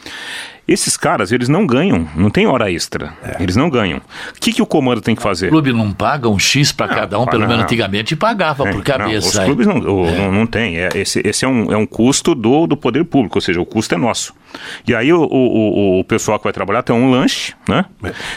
esses 0.65 0.95
caras, 0.95 1.31
eles 1.31 1.49
não 1.49 1.65
ganham, 1.65 2.07
não 2.15 2.29
tem 2.29 2.45
hora 2.47 2.71
extra, 2.71 3.11
eles 3.39 3.55
não 3.55 3.69
ganham. 3.71 3.97
O 3.97 4.39
que, 4.39 4.53
que 4.53 4.61
o 4.61 4.65
comando 4.67 5.01
tem 5.01 5.15
que 5.15 5.21
fazer? 5.21 5.47
O 5.47 5.49
clube 5.49 5.73
não 5.73 5.91
paga 5.91 6.29
um 6.29 6.37
X 6.37 6.71
para 6.71 6.87
cada 6.87 7.19
um, 7.19 7.25
pelo 7.25 7.41
menos 7.41 7.57
não. 7.57 7.63
antigamente 7.63 8.15
pagava 8.15 8.67
É, 8.67 8.71
por 8.71 8.77
não, 8.77 8.83
cabeça. 8.83 9.27
os 9.27 9.35
é. 9.37 9.45
clubes 9.45 9.65
não, 9.67 9.77
o- 9.79 10.11
não, 10.11 10.31
não 10.31 10.45
tem. 10.47 10.77
É, 10.77 10.89
esse 10.95 11.21
esse 11.25 11.43
é, 11.43 11.47
um, 11.47 11.71
é 11.73 11.75
um 11.77 11.87
custo 11.87 12.35
do, 12.35 12.67
do 12.67 12.77
poder 12.77 13.03
público, 13.03 13.37
ou 13.37 13.41
seja, 13.41 13.59
o 13.59 13.65
custo 13.65 13.95
é 13.95 13.97
nosso. 13.97 14.31
E 14.87 14.93
aí 14.93 15.11
o, 15.11 15.21
o, 15.23 15.25
o- 15.25 15.99
o 15.99 16.03
pessoal 16.03 16.37
que 16.37 16.43
vai 16.43 16.53
trabalhar 16.53 16.83
tem 16.83 16.95
um 16.95 17.09
lanche, 17.09 17.53
né? 17.67 17.85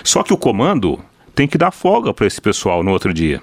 Só 0.03 0.23
que 0.23 0.33
o 0.33 0.37
comando 0.39 0.99
tem 1.35 1.47
que 1.47 1.59
dar 1.59 1.71
folga 1.71 2.13
para 2.15 2.27
esse 2.27 2.41
pessoal 2.41 2.83
no 2.83 2.91
outro 2.93 3.13
dia. 3.13 3.43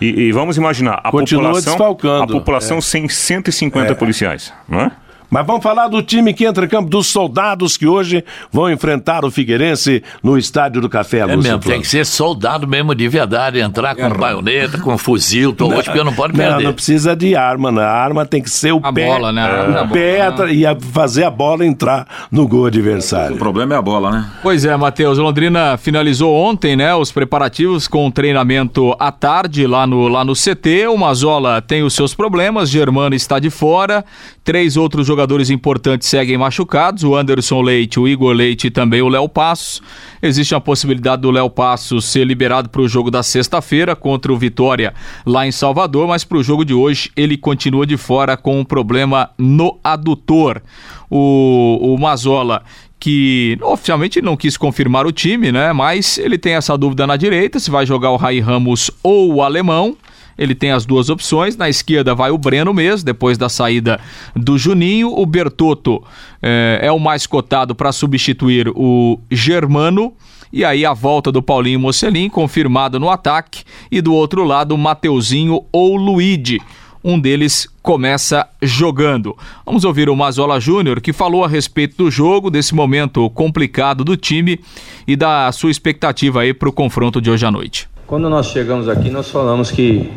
E, 0.00 0.28
e 0.28 0.32
vamos 0.32 0.56
imaginar, 0.56 1.00
a 1.02 1.10
Continua 1.10 1.52
população, 1.52 2.22
a 2.22 2.26
população 2.26 2.80
sem 2.80 3.08
150 3.08 3.94
policiais, 3.96 4.52
não 4.68 4.80
é? 4.80 4.92
Mas 5.30 5.46
vamos 5.46 5.62
falar 5.62 5.88
do 5.88 6.02
time 6.02 6.32
que 6.32 6.44
entra 6.46 6.64
em 6.64 6.68
campo, 6.68 6.88
dos 6.88 7.06
soldados 7.06 7.76
que 7.76 7.86
hoje 7.86 8.24
vão 8.50 8.70
enfrentar 8.70 9.24
o 9.24 9.30
Figueirense 9.30 10.02
no 10.22 10.38
Estádio 10.38 10.80
do 10.80 10.88
Café, 10.88 11.18
É 11.18 11.24
Lúcio 11.26 11.42
mesmo, 11.52 11.58
tem 11.58 11.80
que 11.82 11.86
ser 11.86 12.06
soldado 12.06 12.66
mesmo 12.66 12.94
de 12.94 13.06
verdade, 13.08 13.60
entrar 13.60 13.94
com 13.94 14.08
baioneta, 14.10 14.78
com 14.78 14.96
fuzil, 14.96 15.52
tô 15.52 15.66
hoje 15.74 15.84
porque 15.84 16.02
não 16.02 16.14
pode 16.14 16.32
Não, 16.32 16.38
perder. 16.44 16.64
não 16.64 16.72
precisa 16.72 17.14
de 17.14 17.36
arma, 17.36 17.70
não. 17.70 17.82
A 17.82 17.86
arma 17.90 18.24
tem 18.24 18.40
que 18.42 18.48
ser 18.48 18.72
o 18.72 18.80
A 18.82 18.90
pé. 18.92 19.04
bola, 19.06 19.30
né? 19.30 19.42
É 19.78 19.82
O 19.82 19.88
pé 19.88 20.16
bola, 20.18 20.28
atra- 20.30 20.50
e 20.52 20.64
a- 20.64 20.76
fazer 20.92 21.24
a 21.24 21.30
bola 21.30 21.66
entrar 21.66 22.06
no 22.32 22.48
gol 22.48 22.62
O 22.62 22.66
adversário. 22.66 23.36
problema 23.36 23.74
é 23.74 23.78
a 23.78 23.82
bola, 23.82 24.10
né? 24.10 24.26
Pois 24.42 24.64
é, 24.64 24.74
Matheus. 24.76 25.18
Londrina 25.18 25.76
finalizou 25.76 26.34
ontem, 26.34 26.74
né, 26.74 26.94
os 26.94 27.12
preparativos 27.12 27.86
com 27.86 28.06
o 28.06 28.10
treinamento 28.10 28.96
à 28.98 29.12
tarde 29.12 29.66
lá 29.66 29.86
no, 29.86 30.08
lá 30.08 30.24
no 30.24 30.32
CT. 30.32 30.86
O 30.88 30.96
Mazola 30.96 31.60
tem 31.60 31.82
os 31.82 31.92
seus 31.94 32.14
problemas, 32.14 32.70
Germano 32.70 33.14
está 33.14 33.38
de 33.38 33.50
fora. 33.50 34.02
Três 34.42 34.76
outros 34.78 35.06
jogadores 35.06 35.17
importantes 35.50 36.08
seguem 36.08 36.36
machucados: 36.36 37.04
o 37.04 37.16
Anderson 37.16 37.60
Leite, 37.62 37.98
o 37.98 38.06
Igor 38.06 38.32
Leite 38.32 38.66
e 38.66 38.70
também 38.70 39.02
o 39.02 39.08
Léo 39.08 39.28
Passos. 39.28 39.82
Existe 40.22 40.54
a 40.54 40.60
possibilidade 40.60 41.22
do 41.22 41.30
Léo 41.30 41.48
Passos 41.50 42.04
ser 42.04 42.24
liberado 42.24 42.68
para 42.68 42.80
o 42.80 42.88
jogo 42.88 43.10
da 43.10 43.22
sexta-feira 43.22 43.96
contra 43.96 44.32
o 44.32 44.36
Vitória 44.36 44.94
lá 45.24 45.46
em 45.46 45.52
Salvador, 45.52 46.06
mas 46.06 46.24
para 46.24 46.38
o 46.38 46.42
jogo 46.42 46.64
de 46.64 46.74
hoje 46.74 47.10
ele 47.16 47.36
continua 47.36 47.86
de 47.86 47.96
fora 47.96 48.36
com 48.36 48.60
um 48.60 48.64
problema 48.64 49.30
no 49.38 49.78
adutor. 49.82 50.62
O, 51.10 51.94
o 51.94 51.98
Mazola 51.98 52.62
que 53.00 53.56
oficialmente 53.62 54.20
não 54.20 54.36
quis 54.36 54.56
confirmar 54.56 55.06
o 55.06 55.12
time, 55.12 55.52
né? 55.52 55.72
Mas 55.72 56.18
ele 56.18 56.36
tem 56.36 56.54
essa 56.54 56.76
dúvida 56.76 57.06
na 57.06 57.16
direita, 57.16 57.60
se 57.60 57.70
vai 57.70 57.86
jogar 57.86 58.10
o 58.10 58.16
Rai 58.16 58.40
Ramos 58.40 58.90
ou 59.02 59.34
o 59.34 59.42
Alemão. 59.42 59.96
Ele 60.38 60.54
tem 60.54 60.70
as 60.70 60.86
duas 60.86 61.10
opções. 61.10 61.56
Na 61.56 61.68
esquerda 61.68 62.14
vai 62.14 62.30
o 62.30 62.38
Breno 62.38 62.72
mesmo, 62.72 63.04
depois 63.04 63.36
da 63.36 63.48
saída 63.48 63.98
do 64.36 64.56
Juninho. 64.56 65.08
O 65.08 65.26
Bertotto 65.26 66.02
eh, 66.40 66.78
é 66.82 66.92
o 66.92 66.98
mais 67.00 67.26
cotado 67.26 67.74
para 67.74 67.90
substituir 67.90 68.68
o 68.74 69.18
Germano. 69.30 70.12
E 70.52 70.64
aí 70.64 70.86
a 70.86 70.94
volta 70.94 71.30
do 71.30 71.42
Paulinho 71.42 71.80
Mocelin, 71.80 72.28
confirmado 72.28 72.98
no 72.98 73.10
ataque. 73.10 73.64
E 73.90 74.00
do 74.00 74.14
outro 74.14 74.44
lado, 74.44 74.74
o 74.74 74.78
Mateuzinho 74.78 75.64
ou 75.72 75.96
Luigi. 75.96 76.60
um 77.04 77.18
deles 77.18 77.68
começa 77.82 78.46
jogando. 78.60 79.36
Vamos 79.64 79.84
ouvir 79.84 80.08
o 80.08 80.16
Mazola 80.16 80.60
Júnior, 80.60 81.00
que 81.00 81.12
falou 81.12 81.44
a 81.44 81.48
respeito 81.48 81.96
do 81.96 82.10
jogo, 82.10 82.50
desse 82.50 82.74
momento 82.74 83.28
complicado 83.30 84.04
do 84.04 84.16
time 84.16 84.60
e 85.06 85.16
da 85.16 85.50
sua 85.52 85.70
expectativa 85.70 86.42
aí 86.42 86.52
para 86.52 86.68
o 86.68 86.72
confronto 86.72 87.20
de 87.20 87.30
hoje 87.30 87.46
à 87.46 87.50
noite. 87.50 87.88
Quando 88.08 88.30
nós 88.30 88.46
chegamos 88.46 88.88
aqui, 88.88 89.10
nós 89.10 89.28
falamos 89.30 89.70
que 89.70 90.10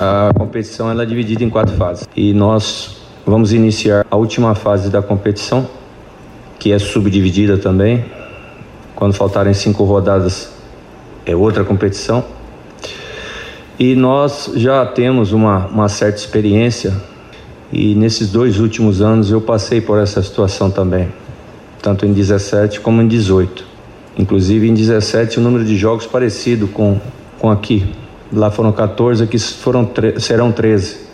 a 0.00 0.30
competição 0.36 0.90
ela 0.90 1.04
é 1.04 1.06
dividida 1.06 1.44
em 1.44 1.48
quatro 1.48 1.72
fases 1.76 2.04
e 2.16 2.32
nós 2.32 2.96
vamos 3.24 3.52
iniciar 3.52 4.04
a 4.10 4.16
última 4.16 4.56
fase 4.56 4.90
da 4.90 5.00
competição, 5.00 5.64
que 6.58 6.72
é 6.72 6.80
subdividida 6.80 7.56
também. 7.56 8.04
Quando 8.96 9.12
faltarem 9.12 9.54
cinco 9.54 9.84
rodadas, 9.84 10.50
é 11.24 11.36
outra 11.36 11.62
competição. 11.62 12.24
E 13.78 13.94
nós 13.94 14.50
já 14.56 14.84
temos 14.84 15.30
uma, 15.30 15.68
uma 15.68 15.88
certa 15.88 16.18
experiência, 16.18 16.92
e 17.72 17.94
nesses 17.94 18.32
dois 18.32 18.58
últimos 18.58 19.00
anos 19.00 19.30
eu 19.30 19.40
passei 19.40 19.80
por 19.80 20.00
essa 20.00 20.20
situação 20.24 20.72
também, 20.72 21.08
tanto 21.80 22.04
em 22.04 22.12
17 22.12 22.80
como 22.80 23.00
em 23.00 23.06
18. 23.06 23.64
Inclusive 24.18 24.68
em 24.68 24.74
17 24.74 25.38
o 25.38 25.40
número 25.40 25.64
de 25.64 25.76
jogos 25.76 26.04
parecido 26.04 26.66
com, 26.66 27.00
com 27.38 27.50
aqui. 27.50 27.86
Lá 28.32 28.50
foram 28.50 28.72
14, 28.72 29.24
aqui 29.24 29.38
foram, 29.38 29.88
serão 30.18 30.52
13. 30.52 31.08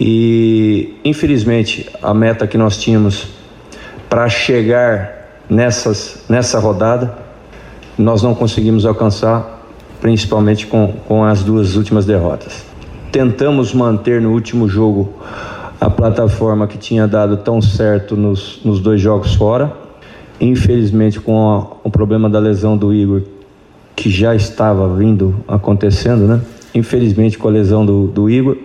E 0.00 0.94
infelizmente 1.04 1.88
a 2.02 2.12
meta 2.12 2.46
que 2.46 2.58
nós 2.58 2.76
tínhamos 2.76 3.28
para 4.08 4.28
chegar 4.28 5.42
nessas, 5.48 6.24
nessa 6.28 6.58
rodada, 6.58 7.16
nós 7.98 8.22
não 8.22 8.34
conseguimos 8.34 8.84
alcançar 8.84 9.56
principalmente 10.00 10.66
com, 10.66 10.92
com 11.06 11.24
as 11.24 11.42
duas 11.42 11.76
últimas 11.76 12.04
derrotas. 12.04 12.64
Tentamos 13.10 13.72
manter 13.72 14.20
no 14.20 14.32
último 14.32 14.68
jogo 14.68 15.12
a 15.80 15.88
plataforma 15.88 16.66
que 16.66 16.76
tinha 16.76 17.06
dado 17.06 17.38
tão 17.38 17.60
certo 17.60 18.16
nos, 18.16 18.60
nos 18.64 18.80
dois 18.80 19.00
jogos 19.00 19.34
fora. 19.34 19.72
Infelizmente, 20.40 21.18
com 21.18 21.50
a, 21.50 21.86
o 21.86 21.90
problema 21.90 22.28
da 22.28 22.38
lesão 22.38 22.76
do 22.76 22.92
Igor, 22.92 23.22
que 23.96 24.10
já 24.10 24.34
estava 24.34 24.94
vindo 24.94 25.42
acontecendo, 25.48 26.26
né? 26.26 26.40
Infelizmente, 26.74 27.38
com 27.38 27.48
a 27.48 27.50
lesão 27.50 27.84
do, 27.86 28.06
do 28.06 28.28
Igor, 28.28 28.58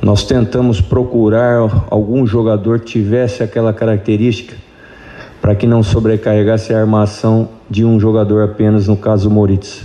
nós 0.00 0.24
tentamos 0.24 0.80
procurar 0.80 1.58
algum 1.90 2.24
jogador 2.24 2.78
que 2.78 2.86
tivesse 2.92 3.42
aquela 3.42 3.72
característica 3.72 4.54
para 5.42 5.56
que 5.56 5.66
não 5.66 5.82
sobrecarregasse 5.82 6.72
a 6.72 6.80
armação 6.80 7.48
de 7.68 7.84
um 7.84 7.98
jogador 7.98 8.44
apenas, 8.44 8.86
no 8.86 8.96
caso 8.96 9.28
Moritz. 9.28 9.82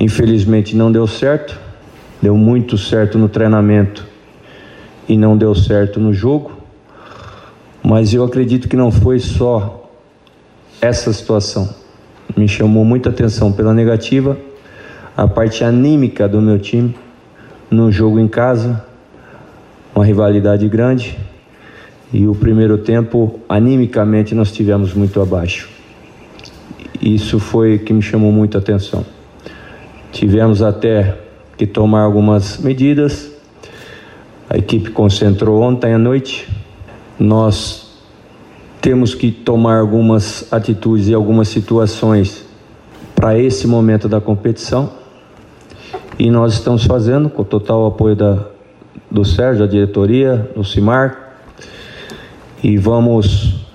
Infelizmente 0.00 0.74
não 0.74 0.90
deu 0.90 1.06
certo, 1.06 1.58
deu 2.20 2.36
muito 2.36 2.76
certo 2.76 3.16
no 3.16 3.28
treinamento 3.28 4.04
e 5.08 5.16
não 5.16 5.36
deu 5.36 5.54
certo 5.54 6.00
no 6.00 6.12
jogo, 6.12 6.52
mas 7.82 8.12
eu 8.12 8.24
acredito 8.24 8.68
que 8.68 8.76
não 8.76 8.90
foi 8.90 9.20
só 9.20 9.88
essa 10.80 11.12
situação. 11.12 11.85
Me 12.34 12.48
chamou 12.48 12.84
muita 12.84 13.10
atenção 13.10 13.52
pela 13.52 13.74
negativa, 13.74 14.38
a 15.14 15.28
parte 15.28 15.62
anímica 15.62 16.26
do 16.26 16.40
meu 16.40 16.58
time 16.58 16.94
no 17.70 17.92
jogo 17.92 18.18
em 18.18 18.28
casa, 18.28 18.82
uma 19.94 20.04
rivalidade 20.04 20.66
grande 20.68 21.18
e 22.12 22.26
o 22.26 22.34
primeiro 22.34 22.78
tempo, 22.78 23.40
animicamente, 23.48 24.34
nós 24.34 24.52
tivemos 24.52 24.94
muito 24.94 25.20
abaixo. 25.20 25.68
Isso 27.02 27.38
foi 27.38 27.78
que 27.78 27.92
me 27.92 28.00
chamou 28.00 28.30
muita 28.30 28.58
atenção. 28.58 29.04
Tivemos 30.12 30.62
até 30.62 31.18
que 31.56 31.66
tomar 31.66 32.02
algumas 32.02 32.58
medidas. 32.58 33.32
A 34.48 34.56
equipe 34.56 34.90
concentrou 34.90 35.60
ontem 35.60 35.92
à 35.92 35.98
noite. 35.98 36.48
Nós 37.18 37.85
temos 38.86 39.16
que 39.16 39.32
tomar 39.32 39.80
algumas 39.80 40.46
atitudes 40.52 41.08
e 41.08 41.12
algumas 41.12 41.48
situações 41.48 42.46
para 43.16 43.36
esse 43.36 43.66
momento 43.66 44.08
da 44.08 44.20
competição. 44.20 44.92
E 46.16 46.30
nós 46.30 46.52
estamos 46.52 46.84
fazendo 46.84 47.28
com 47.28 47.42
o 47.42 47.44
total 47.44 47.84
apoio 47.84 48.14
da, 48.14 48.44
do 49.10 49.24
Sérgio, 49.24 49.66
da 49.66 49.68
diretoria, 49.68 50.52
do 50.54 50.62
CIMAR. 50.62 51.34
E 52.62 52.76
vamos, 52.76 53.66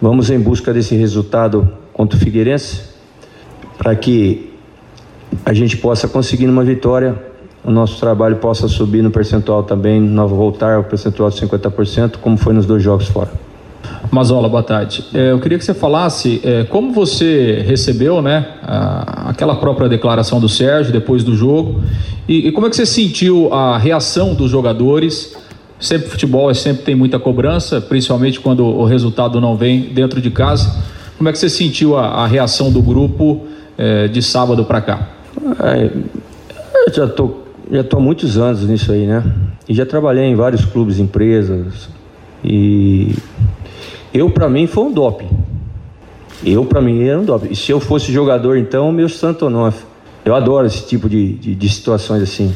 vamos 0.00 0.30
em 0.30 0.40
busca 0.40 0.72
desse 0.72 0.96
resultado 0.96 1.70
contra 1.92 2.16
o 2.16 2.18
Figueirense, 2.18 2.80
para 3.76 3.94
que 3.94 4.54
a 5.44 5.52
gente 5.52 5.76
possa 5.76 6.08
conseguir 6.08 6.48
uma 6.48 6.64
vitória, 6.64 7.14
o 7.62 7.70
nosso 7.70 8.00
trabalho 8.00 8.36
possa 8.36 8.68
subir 8.68 9.02
no 9.02 9.10
percentual 9.10 9.64
também, 9.64 10.16
voltar 10.16 10.76
ao 10.76 10.84
percentual 10.84 11.28
de 11.28 11.38
50%, 11.42 12.16
como 12.22 12.38
foi 12.38 12.54
nos 12.54 12.64
dois 12.64 12.82
jogos 12.82 13.06
fora. 13.06 13.43
Mazola, 14.10 14.48
boa 14.48 14.62
tarde. 14.62 15.04
É, 15.12 15.32
eu 15.32 15.40
queria 15.40 15.58
que 15.58 15.64
você 15.64 15.74
falasse 15.74 16.40
é, 16.44 16.64
como 16.64 16.92
você 16.92 17.64
recebeu 17.66 18.22
né, 18.22 18.46
aquela 19.26 19.56
própria 19.56 19.88
declaração 19.88 20.40
do 20.40 20.48
Sérgio 20.48 20.92
depois 20.92 21.24
do 21.24 21.34
jogo 21.34 21.82
e, 22.28 22.50
como 22.52 22.66
é 22.66 22.70
que 22.70 22.76
você 22.76 22.86
sentiu 22.86 23.52
a 23.52 23.76
reação 23.76 24.34
dos 24.34 24.50
jogadores. 24.50 25.36
Sempre 25.80 26.08
futebol 26.08 26.50
é 26.50 26.54
sempre 26.54 26.82
tem 26.82 26.94
muita 26.94 27.18
cobrança, 27.18 27.80
principalmente 27.80 28.40
quando 28.40 28.64
o 28.64 28.84
resultado 28.84 29.40
não 29.40 29.56
vem 29.56 29.80
dentro 29.80 30.20
de 30.20 30.30
casa. 30.30 30.82
Como 31.18 31.28
é 31.28 31.32
que 31.32 31.38
você 31.38 31.50
sentiu 31.50 31.96
a, 31.96 32.06
a 32.22 32.26
reação 32.26 32.70
do 32.70 32.80
grupo 32.80 33.44
é, 33.76 34.08
de 34.08 34.22
sábado 34.22 34.64
para 34.64 34.80
cá? 34.80 35.08
É, 35.62 35.90
eu 36.86 36.94
já 36.94 37.06
tô, 37.08 37.32
já 37.70 37.84
tô 37.84 37.98
há 37.98 38.00
muitos 38.00 38.38
anos 38.38 38.62
nisso 38.62 38.92
aí, 38.92 39.06
né? 39.06 39.22
E 39.68 39.74
já 39.74 39.84
trabalhei 39.84 40.24
em 40.24 40.34
vários 40.34 40.64
clubes, 40.64 40.98
empresas. 40.98 41.88
E 42.42 43.14
eu, 44.14 44.30
para 44.30 44.48
mim, 44.48 44.68
foi 44.68 44.84
um 44.84 44.92
doping. 44.92 45.28
Eu, 46.46 46.64
para 46.64 46.80
mim, 46.80 47.02
era 47.02 47.18
um 47.18 47.24
doping. 47.24 47.48
E 47.50 47.56
se 47.56 47.72
eu 47.72 47.80
fosse 47.80 48.12
jogador, 48.12 48.56
então, 48.56 48.92
meu 48.92 49.08
santo 49.08 49.50
nome. 49.50 49.74
Eu 50.24 50.36
adoro 50.36 50.66
esse 50.66 50.86
tipo 50.86 51.08
de, 51.08 51.32
de, 51.34 51.54
de 51.56 51.68
situações 51.68 52.22
assim. 52.22 52.54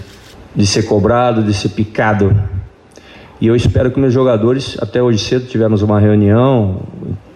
De 0.55 0.65
ser 0.65 0.85
cobrado, 0.85 1.43
de 1.43 1.53
ser 1.53 1.71
picado. 1.71 2.35
E 3.41 3.47
eu 3.49 3.57
espero 3.57 3.91
que 3.91 3.99
meus 3.99 4.15
jogadores, 4.15 4.77
até 4.81 5.03
hoje 5.03 5.19
cedo, 5.19 5.47
tivemos 5.47 5.83
uma 5.83 5.99
reunião, 5.99 6.81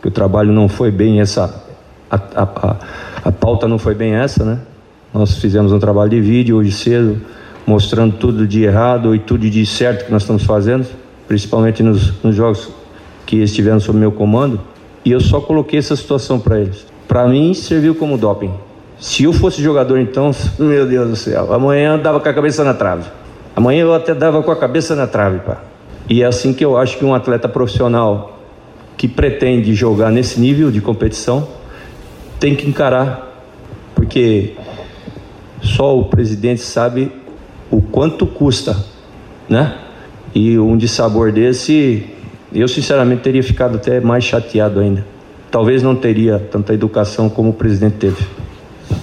que 0.01 0.07
o 0.07 0.11
trabalho 0.11 0.53
não 0.53 0.69
foi 0.69 0.93
bem 0.93 1.21
essa. 1.21 1.63
A, 2.09 2.17
a, 2.17 2.43
a, 2.43 2.77
a 3.25 3.33
pauta 3.33 3.67
não 3.67 3.79
foi 3.79 3.95
bem 3.95 4.15
essa, 4.15 4.45
né? 4.45 4.59
Nós 5.13 5.37
fizemos 5.39 5.73
um 5.73 5.79
trabalho 5.79 6.11
de 6.11 6.21
vídeo 6.21 6.57
hoje 6.57 6.71
cedo, 6.73 7.21
mostrando 7.67 8.17
tudo 8.17 8.47
de 8.47 8.63
errado 8.63 9.15
e 9.15 9.19
tudo 9.19 9.49
de 9.51 9.67
certo 9.67 10.07
que 10.07 10.13
nós 10.13 10.23
estamos 10.23 10.45
fazendo, 10.45 10.87
principalmente 11.27 11.83
nos, 11.83 12.23
nos 12.23 12.35
jogos 12.35 12.71
que 13.27 13.37
estiveram 13.37 13.81
sob 13.81 13.99
meu 13.99 14.13
comando. 14.13 14.61
E 15.05 15.11
eu 15.11 15.21
só 15.21 15.41
coloquei 15.41 15.79
essa 15.79 15.97
situação 15.97 16.39
para 16.39 16.61
eles. 16.61 16.87
Para 17.09 17.27
mim, 17.27 17.53
serviu 17.55 17.95
como 17.95 18.17
doping. 18.17 18.53
Se 18.99 19.25
eu 19.25 19.33
fosse 19.33 19.61
jogador, 19.61 19.99
então, 19.99 20.31
meu 20.59 20.87
Deus 20.87 21.11
do 21.11 21.17
céu, 21.17 21.53
amanhã 21.53 21.95
eu 21.97 22.03
dava 22.03 22.21
com 22.21 22.29
a 22.29 22.33
cabeça 22.33 22.63
na 22.63 22.73
trave. 22.73 23.11
Amanhã 23.55 23.83
eu 23.83 23.93
até 23.93 24.15
dava 24.15 24.43
com 24.43 24.51
a 24.51 24.57
cabeça 24.57 24.95
na 24.95 25.07
trave, 25.07 25.41
pá. 25.41 25.61
E 26.09 26.23
é 26.23 26.27
assim 26.27 26.53
que 26.53 26.65
eu 26.65 26.77
acho 26.77 26.99
que 26.99 27.05
um 27.05 27.15
atleta 27.15 27.49
profissional 27.49 28.39
que 28.97 29.09
pretende 29.09 29.75
jogar 29.75 30.11
nesse 30.11 30.39
nível 30.41 30.71
de 30.71 30.81
competição 30.81 31.49
tem 32.39 32.55
que 32.55 32.69
encarar. 32.69 33.31
Porque 33.95 34.55
só 35.61 35.99
o 35.99 36.05
presidente 36.05 36.61
sabe 36.61 37.11
o 37.71 37.81
quanto 37.81 38.27
custa, 38.27 38.77
né? 39.49 39.79
E 40.35 40.59
um 40.59 40.77
dissabor 40.77 41.31
desse, 41.31 42.07
eu 42.61 42.69
sinceramente 42.69 43.23
teria 43.23 43.43
ficado 43.43 43.77
até 43.77 44.01
mais 44.01 44.25
chateado 44.25 44.81
ainda. 44.81 45.05
Talvez 45.51 45.83
não 45.83 45.95
teria 45.95 46.39
tanta 46.39 46.73
educação 46.73 47.29
como 47.29 47.51
o 47.51 47.53
presidente 47.53 47.97
teve. 47.97 48.25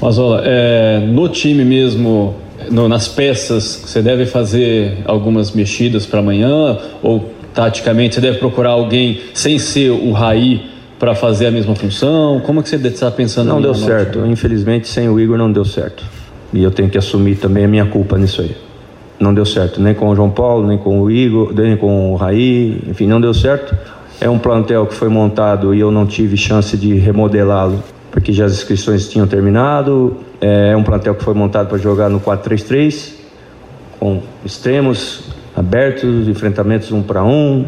Mas 0.01 0.17
olha, 0.17 0.41
é, 0.45 0.99
no 0.99 1.27
time 1.29 1.63
mesmo, 1.63 2.35
no, 2.71 2.87
nas 2.87 3.07
peças, 3.07 3.83
você 3.85 4.01
deve 4.01 4.25
fazer 4.25 4.97
algumas 5.05 5.51
mexidas 5.51 6.05
para 6.05 6.19
amanhã 6.19 6.77
ou 7.01 7.31
taticamente 7.53 8.15
você 8.15 8.21
deve 8.21 8.37
procurar 8.37 8.71
alguém 8.71 9.19
sem 9.33 9.59
ser 9.59 9.91
o 9.91 10.11
Raí 10.11 10.69
para 10.97 11.15
fazer 11.15 11.47
a 11.47 11.51
mesma 11.51 11.75
função? 11.75 12.41
Como 12.41 12.59
é 12.59 12.63
que 12.63 12.69
você 12.69 12.75
está 12.75 13.09
pensando? 13.09 13.47
Não 13.47 13.61
deu 13.61 13.73
certo. 13.73 14.25
Infelizmente, 14.25 14.87
sem 14.87 15.07
o 15.07 15.19
Igor 15.19 15.37
não 15.37 15.51
deu 15.51 15.65
certo. 15.65 16.03
E 16.53 16.63
eu 16.63 16.71
tenho 16.71 16.89
que 16.89 16.97
assumir 16.97 17.35
também 17.35 17.65
a 17.65 17.67
minha 17.67 17.85
culpa 17.85 18.17
nisso 18.17 18.41
aí. 18.41 18.55
Não 19.19 19.33
deu 19.33 19.45
certo, 19.45 19.81
nem 19.81 19.93
com 19.93 20.07
o 20.07 20.15
João 20.15 20.29
Paulo, 20.29 20.65
nem 20.65 20.77
com 20.77 21.01
o 21.01 21.11
Igor, 21.11 21.53
nem 21.53 21.75
com 21.75 22.13
o 22.13 22.15
Raí, 22.15 22.81
enfim, 22.87 23.05
não 23.05 23.19
deu 23.19 23.33
certo. 23.33 23.75
É 24.21 24.29
um 24.29 24.39
plantel 24.39 24.85
que 24.85 24.93
foi 24.93 25.09
montado 25.09 25.73
e 25.73 25.79
eu 25.79 25.91
não 25.91 26.05
tive 26.05 26.37
chance 26.37 26.77
de 26.77 26.95
remodelá-lo, 26.95 27.83
porque 28.11 28.31
já 28.31 28.45
as 28.45 28.53
inscrições 28.53 29.09
tinham 29.09 29.27
terminado. 29.27 30.17
É 30.39 30.75
um 30.75 30.83
plantel 30.83 31.15
que 31.15 31.23
foi 31.23 31.33
montado 31.33 31.67
para 31.67 31.77
jogar 31.77 32.09
no 32.09 32.19
4-3-3, 32.19 33.13
com 33.99 34.21
extremos 34.45 35.23
abertos, 35.55 36.27
enfrentamentos 36.27 36.91
um 36.91 37.01
para 37.01 37.23
um, 37.23 37.65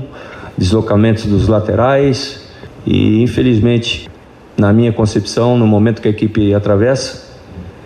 deslocamentos 0.57 1.25
dos 1.25 1.49
laterais. 1.49 2.49
E 2.85 3.21
infelizmente, 3.21 4.09
na 4.57 4.71
minha 4.71 4.93
concepção, 4.93 5.57
no 5.57 5.67
momento 5.67 6.01
que 6.01 6.07
a 6.07 6.11
equipe 6.11 6.53
atravessa, 6.53 7.29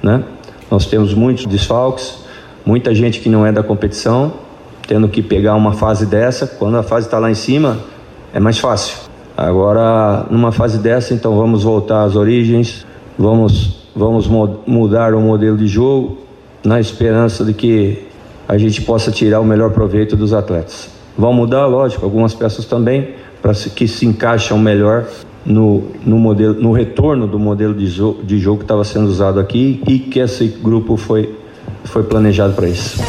né, 0.04 0.24
nós 0.70 0.86
temos 0.86 1.14
muitos 1.14 1.46
desfalques, 1.46 2.25
muita 2.66 2.94
gente 2.94 3.20
que 3.20 3.30
não 3.30 3.46
é 3.46 3.52
da 3.52 3.64
competição 3.64 4.34
tendo 4.88 5.08
que 5.08 5.22
pegar 5.22 5.56
uma 5.56 5.74
fase 5.74 6.06
dessa. 6.06 6.48
Quando 6.48 6.78
a 6.78 6.84
fase 6.84 7.08
está 7.08 7.20
lá 7.20 7.30
em 7.30 7.36
cima, 7.36 7.80
é 8.34 8.40
mais 8.40 8.60
fácil. 8.60 8.98
Agora, 9.36 10.26
numa 10.30 10.52
fase 10.52 10.78
dessa, 10.78 11.14
então 11.14 11.36
vamos 11.36 11.64
voltar 11.64 12.04
às 12.04 12.16
origens, 12.16 12.86
vamos, 13.18 13.90
vamos 13.96 14.28
mudar 14.66 15.14
o 15.14 15.20
modelo 15.20 15.58
de 15.58 15.68
jogo 15.68 16.20
na 16.64 16.80
esperança 16.80 17.44
de 17.44 17.54
que 17.54 18.08
a 18.48 18.58
gente 18.58 18.82
possa 18.82 19.12
tirar 19.12 19.40
o 19.40 19.46
melhor 19.46 19.72
proveito 19.72 20.16
dos 20.16 20.34
atletas. 20.34 20.90
Vão 21.18 21.34
mudar, 21.34 21.66
lógico, 21.66 22.06
algumas 22.06 22.34
peças 22.34 22.66
também, 22.66 23.10
para 23.42 23.54
que 23.54 23.88
se 23.88 24.06
encaixam 24.06 24.58
melhor 24.58 25.06
no, 25.46 25.84
no, 26.06 26.18
modelo, 26.18 26.54
no 26.56 26.72
retorno 26.72 27.28
do 27.28 27.38
modelo 27.38 27.74
de, 27.74 27.88
jo 27.88 28.18
de 28.24 28.40
jogo 28.40 28.60
que 28.60 28.64
estava 28.64 28.84
sendo 28.84 29.08
usado 29.08 29.40
aqui 29.40 29.82
e 29.88 30.00
que 30.00 30.20
esse 30.20 30.48
grupo 30.48 30.98
foi, 30.98 31.36
foi 31.88 32.04
planejado 32.04 32.54
para 32.54 32.68
isso. 32.68 33.04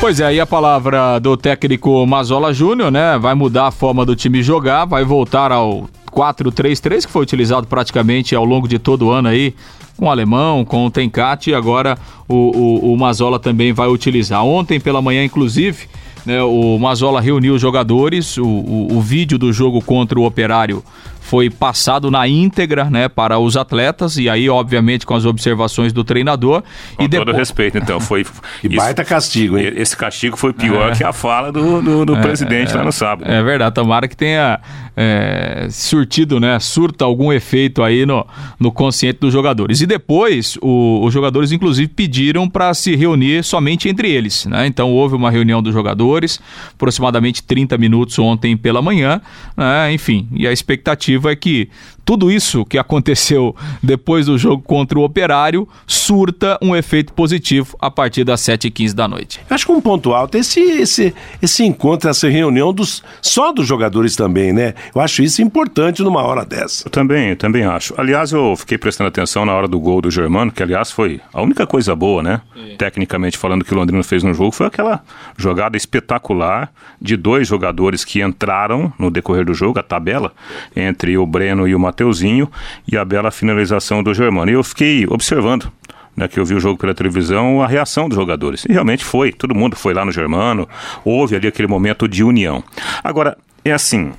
Pois 0.00 0.20
é, 0.20 0.26
aí 0.26 0.38
a 0.38 0.46
palavra 0.46 1.18
do 1.18 1.36
técnico 1.36 2.06
Mazola 2.06 2.54
Júnior, 2.54 2.90
né? 2.90 3.18
Vai 3.18 3.34
mudar 3.34 3.66
a 3.66 3.70
forma 3.72 4.06
do 4.06 4.14
time 4.14 4.42
jogar, 4.42 4.84
vai 4.84 5.04
voltar 5.04 5.50
ao 5.50 5.88
4-3-3, 6.12 7.04
que 7.04 7.10
foi 7.10 7.22
utilizado 7.22 7.66
praticamente 7.66 8.34
ao 8.34 8.44
longo 8.44 8.68
de 8.68 8.78
todo 8.78 9.06
o 9.06 9.10
ano 9.10 9.28
aí, 9.28 9.54
com 9.96 10.06
o 10.06 10.10
alemão, 10.10 10.64
com 10.64 10.86
o 10.86 10.90
Tencate, 10.90 11.50
e 11.50 11.54
agora 11.54 11.98
o, 12.28 12.34
o, 12.34 12.92
o 12.92 12.96
Mazola 12.96 13.40
também 13.40 13.72
vai 13.72 13.88
utilizar. 13.88 14.44
Ontem 14.44 14.78
pela 14.78 15.02
manhã, 15.02 15.24
inclusive, 15.24 15.88
né, 16.24 16.42
o 16.42 16.78
Mazola 16.78 17.20
reuniu 17.20 17.54
os 17.54 17.60
jogadores, 17.60 18.36
o, 18.36 18.44
o, 18.44 18.96
o 18.96 19.00
vídeo 19.00 19.36
do 19.36 19.52
jogo 19.52 19.82
contra 19.82 20.18
o 20.18 20.24
Operário 20.24 20.82
foi 21.28 21.50
passado 21.50 22.10
na 22.10 22.26
íntegra, 22.26 22.84
né, 22.84 23.06
para 23.06 23.38
os 23.38 23.54
atletas 23.54 24.16
e 24.16 24.30
aí 24.30 24.48
obviamente 24.48 25.04
com 25.04 25.14
as 25.14 25.26
observações 25.26 25.92
do 25.92 26.02
treinador 26.02 26.62
com 26.96 27.02
e 27.02 27.06
depois... 27.06 27.26
todo 27.26 27.36
respeito, 27.36 27.76
então 27.76 28.00
foi 28.00 28.24
e 28.64 28.68
baita 28.70 29.04
castigo, 29.04 29.58
hein? 29.58 29.74
Esse 29.76 29.94
castigo 29.94 30.38
foi 30.38 30.54
pior 30.54 30.92
é. 30.92 30.94
que 30.94 31.04
a 31.04 31.12
fala 31.12 31.52
do, 31.52 31.82
do, 31.82 32.06
do 32.06 32.16
é, 32.16 32.20
presidente 32.22 32.72
é, 32.72 32.76
lá 32.76 32.82
no 32.82 32.92
sábado. 32.92 33.30
É 33.30 33.42
verdade, 33.42 33.74
tomara 33.74 34.08
que 34.08 34.16
tenha 34.16 34.58
é, 34.96 35.68
surtido, 35.70 36.40
né, 36.40 36.58
surta 36.58 37.04
algum 37.04 37.30
efeito 37.30 37.82
aí 37.82 38.06
no, 38.06 38.26
no 38.58 38.72
consciente 38.72 39.18
dos 39.20 39.30
jogadores. 39.30 39.82
E 39.82 39.86
depois 39.86 40.56
o, 40.62 41.04
os 41.04 41.12
jogadores 41.12 41.52
inclusive 41.52 41.88
pediram 41.88 42.48
para 42.48 42.72
se 42.72 42.96
reunir 42.96 43.44
somente 43.44 43.86
entre 43.86 44.10
eles, 44.10 44.46
né? 44.46 44.66
Então 44.66 44.90
houve 44.90 45.14
uma 45.14 45.30
reunião 45.30 45.62
dos 45.62 45.74
jogadores, 45.74 46.40
aproximadamente 46.72 47.42
30 47.42 47.76
minutos 47.76 48.18
ontem 48.18 48.56
pela 48.56 48.80
manhã, 48.80 49.20
né? 49.54 49.92
Enfim, 49.92 50.26
e 50.32 50.46
a 50.46 50.52
expectativa 50.52 51.17
expectativa 51.18 51.32
é 51.32 51.36
que 51.36 51.68
tudo 52.04 52.30
isso 52.30 52.64
que 52.64 52.78
aconteceu 52.78 53.54
depois 53.82 54.24
do 54.24 54.38
jogo 54.38 54.62
contra 54.62 54.98
o 54.98 55.02
Operário 55.02 55.68
surta 55.86 56.58
um 56.62 56.74
efeito 56.74 57.12
positivo 57.12 57.76
a 57.78 57.90
partir 57.90 58.24
das 58.24 58.40
7h15 58.40 58.94
da 58.94 59.06
noite. 59.06 59.40
Eu 59.48 59.54
acho 59.54 59.66
que 59.66 59.72
um 59.72 59.80
ponto 59.80 60.14
alto 60.14 60.36
é 60.36 60.40
esse, 60.40 60.58
esse, 60.58 61.14
esse 61.42 61.64
encontro, 61.64 62.08
essa 62.08 62.26
reunião 62.28 62.72
dos, 62.72 63.02
só 63.20 63.52
dos 63.52 63.66
jogadores 63.66 64.16
também, 64.16 64.54
né? 64.54 64.72
Eu 64.94 65.02
acho 65.02 65.22
isso 65.22 65.42
importante 65.42 66.02
numa 66.02 66.22
hora 66.22 66.46
dessa. 66.46 66.86
Eu 66.86 66.90
também, 66.90 67.28
eu 67.30 67.36
também 67.36 67.64
acho. 67.64 67.92
Aliás, 67.98 68.32
eu 68.32 68.56
fiquei 68.56 68.78
prestando 68.78 69.08
atenção 69.08 69.44
na 69.44 69.52
hora 69.52 69.68
do 69.68 69.78
gol 69.78 70.00
do 70.00 70.10
Germano, 70.10 70.50
que 70.50 70.62
aliás 70.62 70.90
foi 70.90 71.20
a 71.30 71.42
única 71.42 71.66
coisa 71.66 71.94
boa, 71.94 72.22
né? 72.22 72.40
Sim. 72.54 72.76
Tecnicamente 72.78 73.36
falando 73.36 73.64
que 73.64 73.74
o 73.74 73.76
Londrina 73.76 74.02
fez 74.02 74.22
no 74.22 74.32
jogo, 74.32 74.52
foi 74.52 74.66
aquela 74.66 75.02
jogada 75.36 75.76
espetacular 75.76 76.72
de 77.00 77.18
dois 77.18 77.46
jogadores 77.46 78.02
que 78.02 78.22
entraram 78.22 78.90
no 78.98 79.10
decorrer 79.10 79.44
do 79.44 79.52
jogo, 79.52 79.78
a 79.78 79.82
tabela, 79.82 80.32
entre 80.74 81.07
o 81.16 81.26
Breno 81.26 81.66
e 81.66 81.74
o 81.74 81.78
Mateuzinho 81.78 82.50
e 82.90 82.96
a 82.96 83.04
bela 83.04 83.30
finalização 83.30 84.02
do 84.02 84.12
Germano. 84.12 84.50
E 84.50 84.54
eu 84.54 84.64
fiquei 84.64 85.06
observando 85.08 85.72
né, 86.18 86.26
que 86.26 86.38
eu 86.38 86.44
vi 86.44 86.54
o 86.54 86.60
jogo 86.60 86.76
pela 86.78 86.94
televisão, 86.94 87.62
a 87.62 87.66
reação 87.66 88.08
dos 88.08 88.16
jogadores. 88.16 88.64
E 88.68 88.72
realmente 88.72 89.04
foi, 89.04 89.32
todo 89.32 89.54
mundo 89.54 89.76
foi 89.76 89.94
lá 89.94 90.04
no 90.04 90.10
Germano, 90.10 90.68
houve 91.04 91.36
ali 91.36 91.46
aquele 91.46 91.68
momento 91.68 92.08
de 92.08 92.24
união. 92.24 92.62
Agora, 93.04 93.38
é 93.64 93.72
assim, 93.72 94.12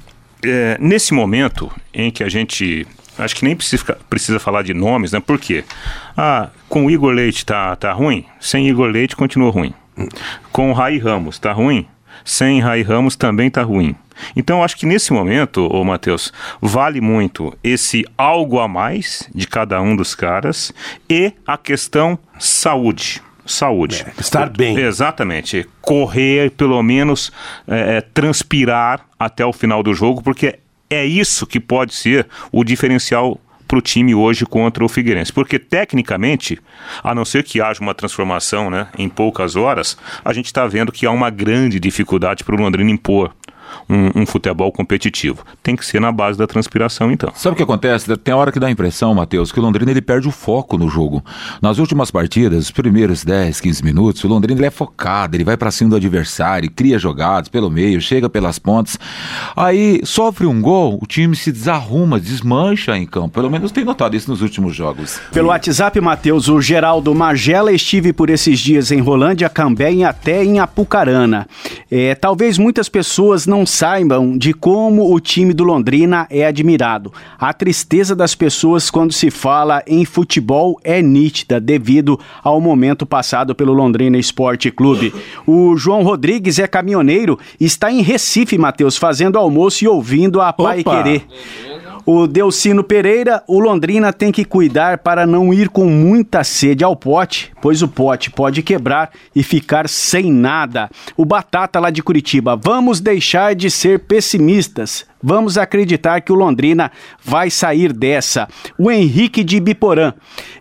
é, 0.43 0.77
nesse 0.79 1.13
momento 1.13 1.71
em 1.93 2.09
que 2.09 2.23
a 2.23 2.29
gente. 2.29 2.87
Acho 3.17 3.35
que 3.35 3.43
nem 3.43 3.53
precisa, 3.53 3.97
precisa 4.09 4.39
falar 4.39 4.61
de 4.61 4.73
nomes, 4.73 5.11
né? 5.11 5.19
Por 5.19 5.37
quê? 5.37 5.65
Ah, 6.15 6.47
com 6.69 6.85
o 6.85 6.89
Igor 6.89 7.11
Leite 7.11 7.45
tá, 7.45 7.75
tá 7.75 7.91
ruim? 7.91 8.25
Sem 8.39 8.69
Igor 8.69 8.87
Leite 8.87 9.13
continua 9.13 9.51
ruim. 9.51 9.73
Com 10.53 10.71
o 10.71 10.73
Rai 10.73 10.97
Ramos 10.97 11.37
tá 11.37 11.51
ruim? 11.51 11.85
Sem 12.29 12.59
Rai 12.59 12.83
Ramos 12.83 13.15
também 13.15 13.49
tá 13.49 13.63
ruim. 13.63 13.95
Então, 14.35 14.63
acho 14.63 14.77
que 14.77 14.85
nesse 14.85 15.11
momento, 15.11 15.65
ô 15.65 15.83
Matheus, 15.83 16.31
vale 16.61 17.01
muito 17.01 17.57
esse 17.63 18.05
algo 18.15 18.59
a 18.59 18.67
mais 18.67 19.27
de 19.33 19.47
cada 19.47 19.81
um 19.81 19.95
dos 19.95 20.13
caras 20.13 20.71
e 21.09 21.33
a 21.45 21.57
questão 21.57 22.19
saúde 22.37 23.19
saúde. 23.47 24.05
É, 24.05 24.21
estar 24.21 24.47
bem. 24.47 24.77
Exatamente. 24.77 25.67
Correr, 25.81 26.51
pelo 26.51 26.83
menos 26.83 27.31
é, 27.67 27.97
é, 27.97 28.01
transpirar 28.01 29.03
até 29.17 29.43
o 29.43 29.51
final 29.51 29.81
do 29.81 29.91
jogo, 29.91 30.21
porque 30.21 30.59
é 30.87 31.03
isso 31.03 31.47
que 31.47 31.59
pode 31.59 31.95
ser 31.95 32.27
o 32.51 32.63
diferencial 32.63 33.41
para 33.69 33.77
o 33.77 33.81
time 33.81 34.15
hoje 34.15 34.47
contra 34.47 34.83
o 34.83 34.89
Figueirense. 34.89 35.31
Porque 35.31 35.59
tecnicamente, 35.59 36.59
a 37.03 37.13
não 37.13 37.23
ser 37.23 37.43
que 37.43 37.61
haja 37.61 37.79
uma 37.79 37.93
transformação 37.93 38.69
né, 38.69 38.87
em 38.97 39.07
poucas 39.07 39.55
horas, 39.55 39.95
a 40.25 40.33
gente 40.33 40.47
está 40.47 40.65
vendo 40.65 40.91
que 40.91 41.05
há 41.05 41.11
uma 41.11 41.29
grande 41.29 41.79
dificuldade 41.79 42.43
para 42.43 42.55
o 42.55 42.57
Londrina 42.57 42.89
impor 42.89 43.31
um, 43.89 44.21
um, 44.21 44.25
futebol 44.25 44.71
competitivo. 44.71 45.43
Tem 45.61 45.75
que 45.75 45.85
ser 45.85 45.99
na 45.99 46.11
base 46.11 46.37
da 46.37 46.47
transpiração, 46.47 47.11
então. 47.11 47.31
Sabe 47.35 47.53
o 47.53 47.57
que 47.57 47.63
acontece? 47.63 48.15
Tem 48.17 48.33
hora 48.33 48.51
que 48.51 48.59
dá 48.59 48.67
a 48.67 48.71
impressão, 48.71 49.13
Matheus, 49.13 49.51
que 49.51 49.59
o 49.59 49.63
Londrina 49.63 49.91
ele 49.91 50.01
perde 50.01 50.27
o 50.27 50.31
foco 50.31 50.77
no 50.77 50.89
jogo. 50.89 51.23
Nas 51.61 51.77
últimas 51.77 52.11
partidas, 52.11 52.65
os 52.65 52.71
primeiros 52.71 53.23
10, 53.23 53.59
15 53.61 53.83
minutos, 53.83 54.23
o 54.23 54.27
Londrina 54.27 54.59
ele 54.59 54.67
é 54.67 54.71
focado, 54.71 55.35
ele 55.35 55.43
vai 55.43 55.57
para 55.57 55.71
cima 55.71 55.91
do 55.91 55.95
adversário, 55.95 56.69
cria 56.71 56.99
jogadas 56.99 57.49
pelo 57.49 57.69
meio, 57.69 58.01
chega 58.01 58.29
pelas 58.29 58.59
pontas. 58.59 58.97
Aí 59.55 60.01
sofre 60.03 60.45
um 60.45 60.61
gol, 60.61 60.99
o 61.01 61.05
time 61.05 61.35
se 61.35 61.51
desarruma, 61.51 62.19
desmancha 62.19 62.97
em 62.97 63.05
campo. 63.05 63.29
Pelo 63.29 63.49
menos 63.49 63.71
tem 63.71 63.83
notado 63.83 64.15
isso 64.15 64.29
nos 64.29 64.41
últimos 64.41 64.75
jogos. 64.75 65.19
Pelo 65.31 65.49
WhatsApp, 65.49 65.99
Matheus, 65.99 66.47
o 66.47 66.61
Geraldo 66.61 67.13
Magela 67.13 67.71
estive 67.71 68.13
por 68.13 68.29
esses 68.29 68.59
dias 68.59 68.91
em 68.91 68.99
Rolândia, 68.99 69.49
Cambé 69.49 69.91
e 69.91 70.03
até 70.03 70.43
em 70.43 70.59
Apucarana. 70.59 71.47
É, 71.89 72.15
talvez 72.15 72.57
muitas 72.57 72.89
pessoas 72.89 73.45
não 73.45 73.58
saibam 73.65 74.37
de 74.37 74.53
como 74.53 75.13
o 75.13 75.19
time 75.19 75.53
do 75.53 75.63
Londrina 75.63 76.27
é 76.29 76.45
admirado. 76.45 77.13
A 77.39 77.53
tristeza 77.53 78.15
das 78.15 78.35
pessoas 78.35 78.89
quando 78.89 79.13
se 79.13 79.29
fala 79.29 79.83
em 79.85 80.05
futebol 80.05 80.79
é 80.83 81.01
nítida 81.01 81.59
devido 81.59 82.19
ao 82.43 82.59
momento 82.59 83.05
passado 83.05 83.53
pelo 83.55 83.73
Londrina 83.73 84.17
Esporte 84.17 84.71
Clube. 84.71 85.13
O 85.45 85.75
João 85.77 86.03
Rodrigues 86.03 86.59
é 86.59 86.67
caminhoneiro 86.67 87.39
está 87.59 87.91
em 87.91 88.01
Recife, 88.01 88.57
Matheus, 88.57 88.97
fazendo 88.97 89.37
almoço 89.37 89.83
e 89.83 89.87
ouvindo 89.87 90.41
a 90.41 90.51
Pai 90.51 90.83
Querer. 90.83 91.25
O 92.11 92.25
Delcino 92.25 92.83
Pereira, 92.83 93.43
o 93.47 93.59
Londrina 93.59 94.11
tem 94.11 94.31
que 94.31 94.43
cuidar 94.43 94.97
para 94.97 95.27
não 95.27 95.53
ir 95.53 95.69
com 95.69 95.85
muita 95.85 96.43
sede 96.43 96.83
ao 96.83 96.95
pote, 96.95 97.51
pois 97.61 97.83
o 97.83 97.87
pote 97.87 98.31
pode 98.31 98.63
quebrar 98.63 99.11
e 99.35 99.43
ficar 99.43 99.87
sem 99.87 100.31
nada. 100.31 100.89
O 101.15 101.23
Batata 101.23 101.79
lá 101.79 101.91
de 101.91 102.01
Curitiba, 102.01 102.55
vamos 102.55 102.99
deixar 102.99 103.53
de 103.53 103.69
ser 103.69 103.99
pessimistas. 103.99 105.05
Vamos 105.21 105.57
acreditar 105.57 106.21
que 106.21 106.31
o 106.31 106.35
Londrina 106.35 106.91
vai 107.23 107.49
sair 107.49 107.91
dessa. 107.91 108.47
O 108.77 108.89
Henrique 108.89 109.43
de 109.43 109.59
Biporã. 109.59 110.13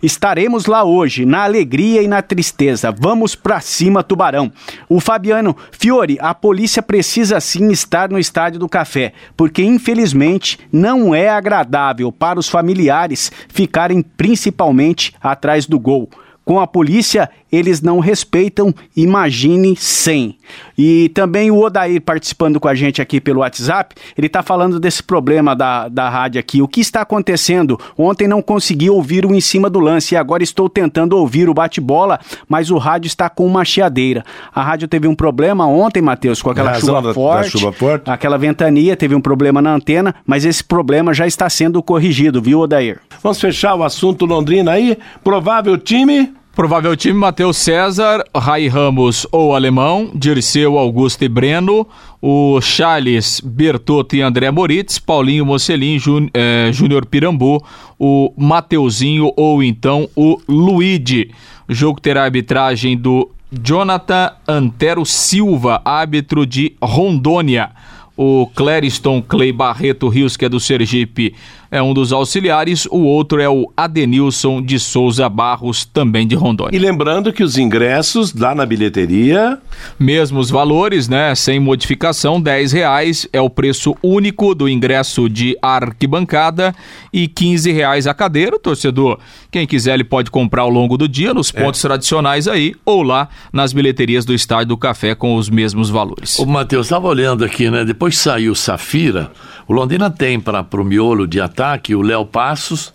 Estaremos 0.03 0.66
lá 0.66 0.83
hoje, 0.83 1.25
na 1.25 1.44
alegria 1.44 2.03
e 2.03 2.09
na 2.09 2.23
tristeza. 2.23 2.90
Vamos 2.90 3.35
pra 3.35 3.61
cima, 3.61 4.03
Tubarão. 4.03 4.53
O 4.88 4.99
Fabiano 4.99 5.57
Fiore, 5.71 6.18
a 6.21 6.35
polícia 6.35 6.83
precisa 6.83 7.38
sim 7.40 7.71
estar 7.71 8.11
no 8.11 8.18
Estádio 8.18 8.59
do 8.59 8.68
Café, 8.68 9.12
porque 9.37 9.62
infelizmente 9.62 10.59
não 10.73 11.14
é 11.14 11.29
agradável 11.29 12.11
para 12.11 12.38
os 12.38 12.49
familiares 12.49 13.31
ficarem 13.49 14.03
principalmente 14.03 15.14
atrás 15.21 15.66
do 15.66 15.79
gol. 15.79 16.09
Com 16.44 16.59
a 16.59 16.66
polícia, 16.66 17.29
eles 17.50 17.80
não 17.80 17.98
respeitam, 17.98 18.74
imagine 18.96 19.74
sem. 19.76 20.37
E 20.76 21.08
também 21.11 21.50
o 21.50 21.58
Odair 21.58 22.00
participando 22.00 22.61
com 22.61 22.68
a 22.68 22.74
gente 22.74 23.00
aqui 23.00 23.20
pelo 23.20 23.40
WhatsApp, 23.40 23.94
ele 24.16 24.26
está 24.26 24.42
falando 24.42 24.78
desse 24.78 25.02
problema 25.02 25.54
da, 25.54 25.88
da 25.88 26.08
rádio 26.08 26.38
aqui. 26.38 26.62
O 26.62 26.68
que 26.68 26.80
está 26.80 27.00
acontecendo? 27.00 27.78
Ontem 27.96 28.28
não 28.28 28.42
consegui 28.42 28.90
ouvir 28.90 29.24
o 29.24 29.34
em 29.34 29.40
cima 29.40 29.70
do 29.70 29.80
lance 29.80 30.14
e 30.14 30.16
agora 30.16 30.42
estou 30.42 30.68
tentando 30.68 31.16
ouvir 31.16 31.48
o 31.48 31.54
bate-bola, 31.54 32.18
mas 32.48 32.70
o 32.70 32.78
rádio 32.78 33.06
está 33.06 33.28
com 33.28 33.46
uma 33.46 33.64
chiadeira. 33.64 34.24
A 34.54 34.62
rádio 34.62 34.88
teve 34.88 35.06
um 35.06 35.14
problema 35.14 35.66
ontem, 35.66 36.02
Matheus, 36.02 36.42
com 36.42 36.50
aquela 36.50 36.74
chuva, 36.74 37.02
da, 37.02 37.14
forte, 37.14 37.52
da 37.52 37.58
chuva 37.58 37.72
forte, 37.72 38.11
aquela 38.11 38.38
ventania, 38.38 38.96
teve 38.96 39.14
um 39.14 39.20
problema 39.20 39.62
na 39.62 39.74
antena, 39.74 40.14
mas 40.26 40.44
esse 40.44 40.62
problema 40.62 41.14
já 41.14 41.26
está 41.26 41.48
sendo 41.48 41.82
corrigido, 41.82 42.42
viu, 42.42 42.61
Odair? 42.61 43.00
Vamos 43.22 43.40
fechar 43.40 43.74
o 43.74 43.82
assunto 43.82 44.24
Londrina 44.24 44.72
aí. 44.72 44.98
Provável 45.22 45.76
time. 45.78 46.38
Provável 46.59 46.97
time: 46.97 47.16
Matheus 47.16 47.57
César, 47.57 48.25
Rai 48.35 48.66
Ramos 48.66 49.25
ou 49.31 49.55
Alemão, 49.55 50.11
Dirceu, 50.12 50.77
Augusto 50.77 51.23
e 51.23 51.29
Breno, 51.29 51.87
o 52.21 52.61
Charles 52.61 53.40
Bertotto 53.40 54.16
e 54.16 54.23
André 54.23 54.51
Moritz, 54.51 54.99
Paulinho 54.99 55.47
Mocelin, 55.47 56.01
eh, 56.35 56.71
Júnior 56.73 57.07
Pirambu, 57.07 57.64
o 57.97 58.35
Mateuzinho 58.37 59.33
ou 59.37 59.62
então 59.62 60.09
o 60.16 60.40
Luigi. 60.49 61.31
O 61.68 61.73
jogo 61.73 62.01
terá 62.01 62.25
arbitragem 62.25 62.97
do 62.97 63.31
Jonathan 63.53 64.33
Antero 64.49 65.07
Silva, 65.07 65.81
árbitro 65.85 66.44
de 66.44 66.75
Rondônia. 66.83 67.71
O 68.16 68.51
Clériston 68.53 69.23
Clay 69.23 69.53
Barreto 69.53 70.09
Rios, 70.09 70.37
que 70.37 70.44
é 70.44 70.49
do 70.49 70.59
Sergipe, 70.59 71.37
é 71.70 71.83
um 71.83 71.92
dos 71.92 72.12
auxiliares. 72.12 72.87
O 72.87 72.98
outro 72.98 73.40
é 73.40 73.48
o 73.48 73.70
Adenilson 73.76 74.62
de 74.62 74.78
Souza 74.78 75.28
Barros, 75.28 75.85
também 75.85 76.26
de 76.26 76.35
Rondônia. 76.35 76.76
E 76.76 76.78
lembrando 76.78 77.33
que 77.33 77.42
os 77.42 77.59
ingressos 77.59 78.35
lá 78.35 78.54
na 78.54 78.64
bilheteria. 78.64 79.59
Mesmos 79.98 80.50
valores, 80.50 81.09
né? 81.09 81.35
Sem 81.35 81.61
modificação, 81.61 82.40
10 82.40 82.72
reais 82.72 83.28
é 83.33 83.40
o 83.40 83.50
preço 83.50 83.96
único 84.02 84.54
do 84.54 84.68
ingresso 84.68 85.28
de 85.28 85.57
arquibancada 85.61 86.74
e 87.12 87.28
15 87.28 87.70
reais 87.72 88.07
a 88.07 88.14
cadeira. 88.14 88.59
Torcedor, 88.59 89.18
quem 89.50 89.66
quiser, 89.66 89.94
ele 89.94 90.04
pode 90.04 90.31
comprar 90.31 90.62
ao 90.62 90.70
longo 90.70 90.96
do 90.96 91.09
dia 91.09 91.33
nos 91.35 91.50
pontos 91.50 91.85
é. 91.85 91.88
tradicionais 91.88 92.48
aí 92.48 92.74
ou 92.85 93.02
lá 93.02 93.28
nas 93.52 93.72
bilheterias 93.72 94.24
do 94.24 94.35
Estádio 94.35 94.68
do 94.68 94.76
Café 94.76 95.14
com 95.14 95.37
os 95.37 95.48
mesmos 95.48 95.90
valores. 95.90 96.38
O 96.38 96.46
Matheus, 96.46 96.87
estava 96.87 97.09
olhando 97.09 97.44
aqui, 97.44 97.70
né? 97.70 97.85
Depois 97.85 98.18
saiu 98.18 98.54
Safira, 98.54 99.31
o 99.68 99.72
Londrina 99.72 100.11
tem 100.11 100.40
para 100.40 100.64
o 100.72 100.85
miolo 100.85 101.26
de 101.26 101.40
ataque 101.40 101.94
o 101.94 102.00
Léo 102.00 102.24
Passos, 102.24 102.92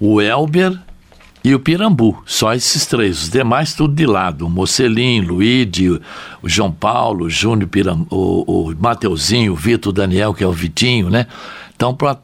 o 0.00 0.20
Elber 0.20 0.76
e 1.44 1.54
o 1.54 1.60
Pirambu. 1.60 2.20
Só 2.26 2.52
esses 2.52 2.84
três. 2.86 3.22
Os 3.22 3.30
demais 3.30 3.72
tudo 3.72 3.94
de 3.94 4.04
lado. 4.04 4.46
O 4.46 4.50
Mocelim, 4.50 5.20
Luíde, 5.20 5.88
o 6.42 6.48
João 6.48 6.72
Paulo, 6.72 7.26
o 7.26 7.30
Júnior, 7.30 7.68
Piram, 7.68 8.04
o, 8.10 8.70
o 8.70 8.74
Mateuzinho, 8.76 9.52
o 9.52 9.56
Vitor, 9.56 9.92
Daniel, 9.92 10.34
que 10.34 10.42
é 10.42 10.46
o 10.46 10.52
Vitinho, 10.52 11.08
né? 11.08 11.26
Então, 11.76 11.94
para 11.94 12.18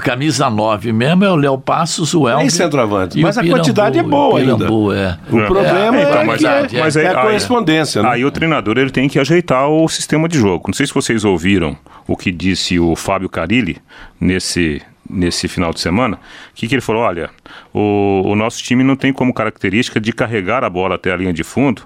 camisa 0.00 0.50
9 0.50 0.92
mesmo 0.92 1.24
é 1.24 1.30
o 1.30 1.36
Léo 1.36 1.58
Passos, 1.58 2.14
o 2.14 2.28
Elber. 2.28 2.40
Tem 2.40 2.50
centroavante, 2.50 3.20
mas 3.20 3.38
a 3.38 3.40
Pirambu, 3.40 3.58
quantidade 3.58 3.98
é 3.98 4.02
boa 4.02 4.40
Pirambu, 4.40 4.90
ainda. 4.90 5.20
É. 5.28 5.34
O 5.34 5.46
problema 5.46 5.96
é, 5.96 6.02
então, 6.02 6.20
é, 6.20 6.24
mas, 6.24 6.40
que 6.40 6.46
é, 6.46 6.80
mas 6.80 6.96
é, 6.96 7.08
a 7.08 7.22
correspondência. 7.22 8.02
Né? 8.02 8.08
Aí 8.10 8.24
o 8.24 8.30
treinador 8.30 8.78
ele 8.78 8.90
tem 8.90 9.08
que 9.08 9.18
ajeitar 9.18 9.68
o 9.68 9.88
sistema 9.88 10.28
de 10.28 10.38
jogo. 10.38 10.64
Não 10.68 10.74
sei 10.74 10.86
se 10.86 10.94
vocês 10.94 11.24
ouviram 11.24 11.76
o 12.06 12.16
que 12.16 12.30
disse 12.30 12.78
o 12.78 12.94
Fábio 12.94 13.28
Carilli 13.28 13.78
nesse, 14.20 14.82
nesse 15.08 15.48
final 15.48 15.72
de 15.72 15.80
semana, 15.80 16.18
que, 16.54 16.66
que 16.68 16.74
ele 16.74 16.82
falou, 16.82 17.02
olha, 17.02 17.30
o, 17.72 18.22
o 18.24 18.36
nosso 18.36 18.62
time 18.62 18.82
não 18.82 18.96
tem 18.96 19.12
como 19.12 19.32
característica 19.32 20.00
de 20.00 20.12
carregar 20.12 20.64
a 20.64 20.70
bola 20.70 20.96
até 20.96 21.12
a 21.12 21.16
linha 21.16 21.32
de 21.32 21.44
fundo 21.44 21.82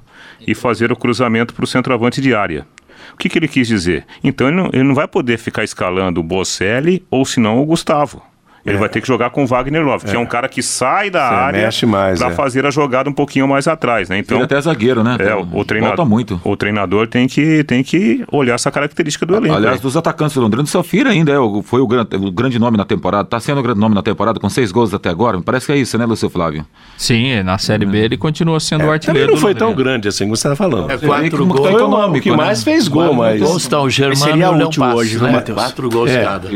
e 0.46 0.54
fazer 0.54 0.90
o 0.92 0.96
cruzamento 0.96 1.54
para 1.54 1.64
o 1.64 1.66
centroavante 1.66 2.20
de 2.20 2.34
área. 2.34 2.66
O 3.14 3.16
que, 3.16 3.28
que 3.28 3.38
ele 3.38 3.48
quis 3.48 3.66
dizer? 3.66 4.06
Então 4.22 4.48
ele 4.48 4.56
não, 4.56 4.70
ele 4.72 4.84
não 4.84 4.94
vai 4.94 5.08
poder 5.08 5.38
ficar 5.38 5.64
escalando 5.64 6.20
o 6.20 6.24
Bocelli 6.24 7.04
ou 7.10 7.24
senão 7.24 7.60
o 7.60 7.66
Gustavo. 7.66 8.22
Ele 8.64 8.76
é. 8.76 8.78
vai 8.78 8.88
ter 8.88 9.00
que 9.00 9.08
jogar 9.08 9.30
com 9.30 9.44
o 9.44 9.46
Wagner 9.46 9.82
Love, 9.82 10.04
que 10.04 10.10
é, 10.10 10.14
é 10.14 10.18
um 10.18 10.26
cara 10.26 10.48
que 10.48 10.62
sai 10.62 11.10
da 11.10 11.28
Você 11.28 11.34
área 11.34 11.68
para 12.16 12.28
é. 12.28 12.34
fazer 12.34 12.66
a 12.66 12.70
jogada 12.70 13.08
um 13.08 13.12
pouquinho 13.12 13.48
mais 13.48 13.66
atrás, 13.66 14.08
né? 14.08 14.18
Então, 14.18 14.36
Ele 14.36 14.44
até 14.44 14.60
zagueiro, 14.60 15.02
né? 15.02 15.16
É, 15.18 15.34
o, 15.34 15.46
o 15.52 15.64
treinador, 15.64 16.06
muito. 16.06 16.40
O 16.44 16.56
treinador 16.56 17.06
tem 17.06 17.26
que, 17.26 17.64
tem 17.64 17.82
que 17.82 18.24
olhar 18.30 18.54
essa 18.54 18.70
característica 18.70 19.24
do 19.24 19.34
elenco. 19.34 19.54
Aliás, 19.54 19.80
dos 19.80 19.96
atacantes 19.96 20.34
do 20.34 20.42
Londrina, 20.42 20.64
o 20.64 20.66
Safira 20.66 21.10
ainda 21.10 21.32
é, 21.32 21.36
foi 21.62 21.80
o, 21.80 21.86
grande, 21.86 22.16
o 22.16 22.30
grande 22.30 22.58
nome 22.58 22.76
na 22.76 22.84
temporada, 22.84 23.24
está 23.24 23.40
sendo 23.40 23.60
o 23.60 23.62
grande 23.62 23.80
nome 23.80 23.94
na 23.94 24.02
temporada, 24.02 24.38
com 24.38 24.48
seis 24.48 24.70
gols 24.70 24.92
até 24.92 25.08
agora. 25.08 25.40
Parece 25.40 25.66
que 25.66 25.72
é 25.72 25.76
isso, 25.76 25.96
né, 25.96 26.04
Lúcio 26.04 26.28
Flávio? 26.28 26.66
Sim, 26.96 27.42
na 27.42 27.58
Série 27.58 27.86
B 27.86 27.98
ele 27.98 28.16
continua 28.16 28.60
sendo 28.60 28.84
é, 28.84 28.86
o 28.86 28.90
artilheiro. 28.90 29.32
não 29.32 29.38
foi 29.38 29.54
tão 29.54 29.74
grande 29.74 30.08
assim 30.08 30.24
como 30.24 30.36
você 30.36 30.48
está 30.48 30.56
falando. 30.56 30.90
É 30.90 30.98
quatro 30.98 31.46
gols. 31.46 31.70
Foi 31.70 31.82
o 31.82 32.20
que 32.20 32.30
né? 32.30 32.36
mais 32.36 32.62
fez 32.62 32.88
gol, 32.88 33.14
mas... 33.14 33.40
Gols 33.40 33.62
está 33.62 33.80
o 33.80 33.88
Germano 33.88 34.16
Seria 34.16 34.50
útil 34.50 34.82
hoje, 34.82 35.18
né, 35.22 35.30
Matheus? 35.30 35.58
Quatro 35.58 35.88
gols 35.88 36.10
é. 36.10 36.24
cada. 36.24 36.48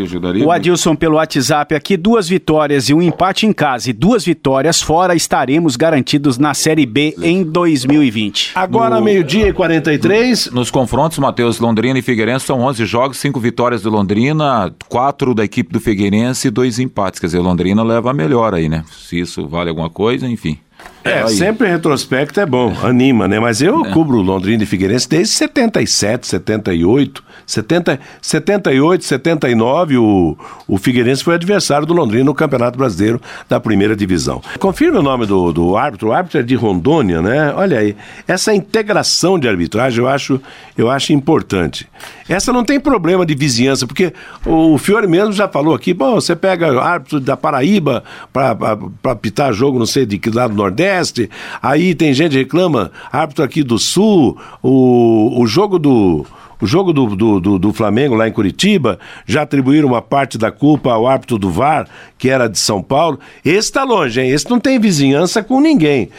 O 0.45 0.51
Adilson 0.51 0.95
pelo 0.95 1.17
WhatsApp 1.17 1.75
aqui, 1.75 1.94
duas 1.97 2.29
vitórias 2.29 2.89
e 2.89 2.95
um 2.95 3.03
empate 3.03 3.47
em 3.47 3.53
casa 3.53 3.91
e 3.91 3.93
duas 3.93 4.25
vitórias 4.25 4.81
fora, 4.81 5.15
estaremos 5.15 5.77
garantidos 5.77 6.39
na 6.39 6.55
Série 6.55 6.87
B 6.87 7.15
em 7.23 7.43
2020. 7.43 8.53
Agora, 8.55 8.97
no... 8.97 9.03
meio-dia 9.05 9.49
e 9.49 9.53
43. 9.53 10.51
Nos 10.53 10.71
confrontos, 10.71 11.19
Matheus, 11.19 11.59
Londrina 11.59 11.99
e 11.99 12.03
Figueirense 12.03 12.47
são 12.47 12.61
11 12.61 12.85
jogos, 12.87 13.19
5 13.19 13.39
vitórias 13.41 13.83
do 13.83 13.91
Londrina, 13.91 14.75
4 14.89 15.35
da 15.35 15.45
equipe 15.45 15.73
do 15.73 15.81
Figueirense 15.81 16.49
e 16.49 16.51
2 16.51 16.79
empates. 16.79 17.21
Quer 17.21 17.27
dizer, 17.27 17.41
Londrina 17.41 17.83
leva 17.83 18.11
a 18.11 18.15
melhor 18.15 18.55
aí, 18.55 18.69
né? 18.69 18.85
Se 18.91 19.19
isso 19.19 19.47
vale 19.47 19.69
alguma 19.69 19.91
coisa, 19.91 20.29
enfim. 20.29 20.59
É, 21.05 21.21
é 21.21 21.27
sempre 21.29 21.69
retrospecto 21.69 22.41
é 22.41 22.47
bom, 22.47 22.75
anima, 22.83 23.29
né? 23.29 23.39
Mas 23.39 23.61
eu 23.61 23.85
é. 23.85 23.91
cubro 23.91 24.21
Londrina 24.23 24.63
e 24.63 24.67
Figueirense 24.67 25.09
desde 25.09 25.35
77, 25.35 26.27
78. 26.27 27.23
70, 27.47 28.01
78, 28.21 29.05
79, 29.05 29.99
o, 29.99 30.37
o 30.67 30.79
Figueirense 30.79 31.23
foi 31.23 31.35
adversário 31.35 31.87
do 31.87 31.95
Londrina 31.95 32.25
no 32.25 32.35
Campeonato 32.35 32.79
Brasileiro 32.79 33.21
da 33.49 33.61
primeira 33.61 33.95
divisão. 33.95 34.43
Confirme 34.59 34.99
o 34.99 35.03
nome 35.03 35.27
do, 35.27 35.53
do 35.53 35.77
árbitro, 35.77 36.09
o 36.09 36.13
árbitro 36.13 36.41
é 36.41 36.43
de 36.43 36.55
Rondônia, 36.55 37.21
né? 37.21 37.53
Olha 37.55 37.79
aí, 37.79 37.97
essa 38.27 38.55
integração 38.55 39.39
de 39.39 39.49
arbitragem 39.49 40.01
eu 40.01 40.09
acho, 40.09 40.41
eu 40.77 40.91
acho 40.91 41.13
importante. 41.13 41.89
Essa 42.29 42.53
não 42.53 42.65
tem 42.65 42.81
problema 42.81 43.27
de 43.27 43.35
vizinhança, 43.35 43.87
porque 43.87 44.13
o 44.47 44.79
Fiore 44.79 45.07
mesmo 45.07 45.33
já 45.33 45.49
falou 45.49 45.75
aqui, 45.75 45.93
bom, 45.93 46.15
você 46.15 46.35
pega 46.35 46.81
árbitro 46.81 47.21
da 47.21 47.37
Paraíba 47.37 48.03
para 48.33 49.17
pitar 49.17 49.53
jogo, 49.53 49.79
não 49.79 49.87
sei 49.87 50.07
de 50.07 50.19
que 50.19 50.31
lado 50.31 50.53
do 50.53 50.57
Nordeste, 50.57 51.31
aí 51.63 51.95
tem 51.95 52.13
gente 52.15 52.33
que 52.33 52.39
reclama, 52.39 52.91
árbitro 53.13 53.45
aqui 53.45 53.63
do 53.63 53.79
Sul, 53.79 54.39
o, 54.63 55.41
o 55.41 55.47
jogo 55.47 55.79
do 55.79 56.25
o 56.61 56.67
jogo 56.67 56.93
do, 56.93 57.17
do, 57.17 57.41
do, 57.41 57.59
do, 57.59 57.73
Flamengo 57.73 58.15
lá 58.15 58.29
em 58.29 58.33
Curitiba, 58.33 58.99
já 59.27 59.43
atribuíram 59.43 59.89
uma 59.89 60.03
parte 60.03 60.39
da 60.39 60.51
culpa 60.51 60.93
ao 60.93 61.07
árbitro 61.07 61.39
do 61.39 61.51
VAR, 61.51 61.89
que 62.19 62.31
era 62.31 62.49
de 62.49 62.59
São 62.59 62.83
Paulo. 62.83 63.19
Esse 63.45 63.69
está 63.69 63.85
longe, 63.85 64.21
hein? 64.21 64.31
Esse 64.31 64.49
não 64.49 64.61
tem 64.61 64.79
vizinhança 64.79 65.43
com 65.43 65.61
ninguém. 65.61 66.11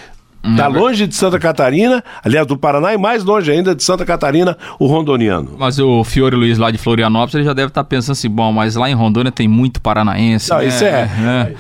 Está 0.52 0.68
longe 0.68 1.08
de 1.08 1.16
Santa 1.16 1.40
Catarina, 1.40 2.04
aliás, 2.24 2.46
do 2.46 2.58
Paraná, 2.58 2.94
e 2.94 2.98
mais 2.98 3.24
longe 3.24 3.52
ainda 3.52 3.76
de 3.76 3.84
Santa 3.84 4.06
Catarina, 4.06 4.58
o 4.80 4.86
rondoniano. 4.86 5.56
Mas 5.58 5.80
o 5.80 6.04
Fiore 6.04 6.36
Luiz 6.36 6.58
lá 6.58 6.72
de 6.72 6.78
Florianópolis, 6.78 7.36
ele 7.36 7.44
já 7.44 7.54
deve 7.54 7.70
estar 7.70 7.84
tá 7.84 7.88
pensando 7.88 8.14
assim, 8.14 8.30
bom, 8.30 8.52
mas 8.52 8.76
lá 8.76 8.90
em 8.90 8.94
Rondônia 8.94 9.32
tem 9.32 9.48
muito 9.48 9.82
paranaense. 9.82 10.50
Não, 10.50 10.58
né? 10.58 10.68
isso 10.68 10.84
é. 10.84 11.10
é, 11.20 11.56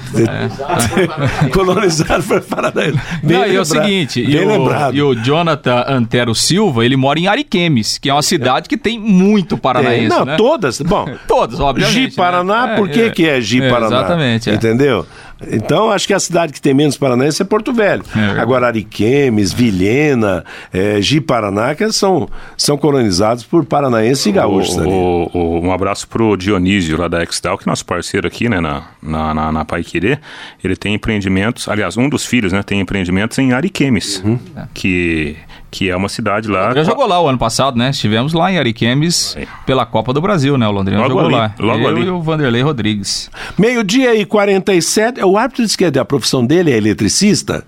é. 1.45 1.50
Colonizado 1.50 2.24
por 2.24 2.41
paranaense. 2.41 3.00
Bem 3.24 3.38
Não, 3.38 3.48
e 3.48 3.56
é 3.56 3.60
o 3.60 3.65
seguinte, 3.65 4.21
e 4.21 4.38
o, 4.38 4.93
e 4.93 5.02
o, 5.02 5.15
Jonathan 5.15 5.86
Antero 5.88 6.36
Silva, 6.36 6.86
ele 6.86 6.95
mora 6.95 7.19
em 7.19 7.28
Ariquemes, 7.28 7.98
que 7.98 8.10
é 8.10 8.13
uma 8.13 8.21
cidade 8.21 8.69
que 8.69 8.78
tem 8.78 9.00
muito 9.00 9.58
paranaense, 9.58 10.10
Não, 10.10 10.26
né? 10.26 10.36
todas, 10.38 10.82
bom. 10.82 11.06
todas, 11.28 11.60
obviamente. 11.60 12.12
Gi 12.12 12.15
Paraná, 12.15 12.67
né? 12.67 12.76
por 12.76 12.89
que 12.89 13.02
é, 13.02 13.10
que 13.10 13.28
é 13.28 13.41
Gi 13.41 13.62
Paraná? 13.62 13.98
Exatamente. 13.98 14.50
Entendeu? 14.50 15.06
Então, 15.52 15.91
acho 15.91 16.08
que 16.08 16.13
a 16.13 16.19
cidade 16.19 16.54
que 16.54 16.62
tem 16.62 16.74
menos 16.74 16.98
paranaense 16.98 17.41
é 17.41 17.45
Porto 17.45 17.74
Velho. 17.74 18.04
É 18.15 18.39
Agora, 18.39 18.67
Ariquemes, 18.67 19.52
Vilhena, 19.52 20.45
é, 20.71 21.02
Ji-Paraná, 21.02 21.76
que 21.76 21.91
são, 21.91 22.30
são 22.58 22.78
colonizados 22.78 23.43
por 23.43 23.65
paranaenses 23.65 24.26
e 24.26 24.32
gaúchos. 24.32 24.78
O, 24.78 25.30
o, 25.34 25.60
um 25.62 25.71
abraço 25.71 26.08
pro 26.08 26.38
Dionísio, 26.38 26.98
lá 26.98 27.08
da 27.08 27.24
Exdal, 27.24 27.58
que 27.58 27.67
é 27.67 27.69
nosso 27.69 27.86
parceiro 27.86 28.28
aqui, 28.28 28.48
né, 28.48 28.60
na, 28.60 28.84
na, 29.02 29.34
na, 29.34 29.52
na 29.52 29.65
Paiquerê. 29.65 30.17
Ele 30.63 30.76
tem 30.76 30.93
empreendimentos, 30.93 31.67
aliás, 31.67 31.98
um 31.98 32.08
dos 32.08 32.26
filhos, 32.26 32.54
né, 32.54 32.63
tem 32.63 32.80
empreendimentos 32.80 33.38
em 33.38 33.52
Ariquemes, 33.52 34.24
uhum. 34.24 34.39
que 34.74 35.36
que 35.76 35.90
é 35.90 35.96
uma 35.96 36.08
cidade 36.08 36.48
lá. 36.48 36.68
Londrina 36.68 36.86
jogou 36.86 37.06
lá 37.06 37.22
o 37.22 37.28
ano 37.28 37.38
passado, 37.38 37.78
né? 37.78 37.90
Estivemos 37.90 38.32
lá 38.32 38.50
em 38.50 38.58
Ariquemes 38.58 39.36
é. 39.36 39.46
pela 39.66 39.86
Copa 39.86 40.14
do 40.14 40.22
Brasil, 40.22 40.58
né? 40.58 40.66
O 40.66 40.72
Londrina 40.72 41.02
logo 41.02 41.10
jogou 41.10 41.26
ali, 41.26 41.36
lá. 41.36 41.54
Logo 41.60 41.84
Eu 41.84 41.88
ali. 41.90 42.06
e 42.06 42.10
o 42.10 42.22
Vanderlei 42.22 42.62
Rodrigues. 42.62 43.30
Meio-dia 43.58 44.16
e 44.16 44.26
47. 44.26 45.22
O 45.26 45.38
árbitro 45.38 45.66
disse 45.66 45.78
que 45.78 45.84
a 45.84 46.06
profissão 46.06 46.46
dele 46.46 46.72
é 46.72 46.78
eletricista. 46.78 47.66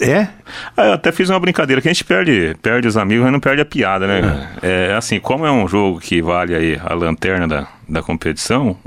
É? 0.00 0.28
Ah, 0.74 0.86
eu 0.86 0.92
até 0.94 1.12
fiz 1.12 1.28
uma 1.28 1.38
brincadeira 1.38 1.82
que 1.82 1.88
a 1.88 1.92
gente 1.92 2.04
perde, 2.04 2.56
perde 2.62 2.88
os 2.88 2.96
amigos, 2.96 3.24
mas 3.24 3.32
não 3.32 3.40
perde 3.40 3.60
a 3.60 3.66
piada, 3.66 4.06
né? 4.06 4.48
É. 4.62 4.88
é 4.92 4.94
assim, 4.94 5.20
como 5.20 5.44
é 5.44 5.52
um 5.52 5.68
jogo 5.68 6.00
que 6.00 6.22
vale 6.22 6.54
aí 6.54 6.80
a 6.82 6.94
lanterna 6.94 7.46
da, 7.46 7.68
da 7.86 8.02
competição, 8.02 8.78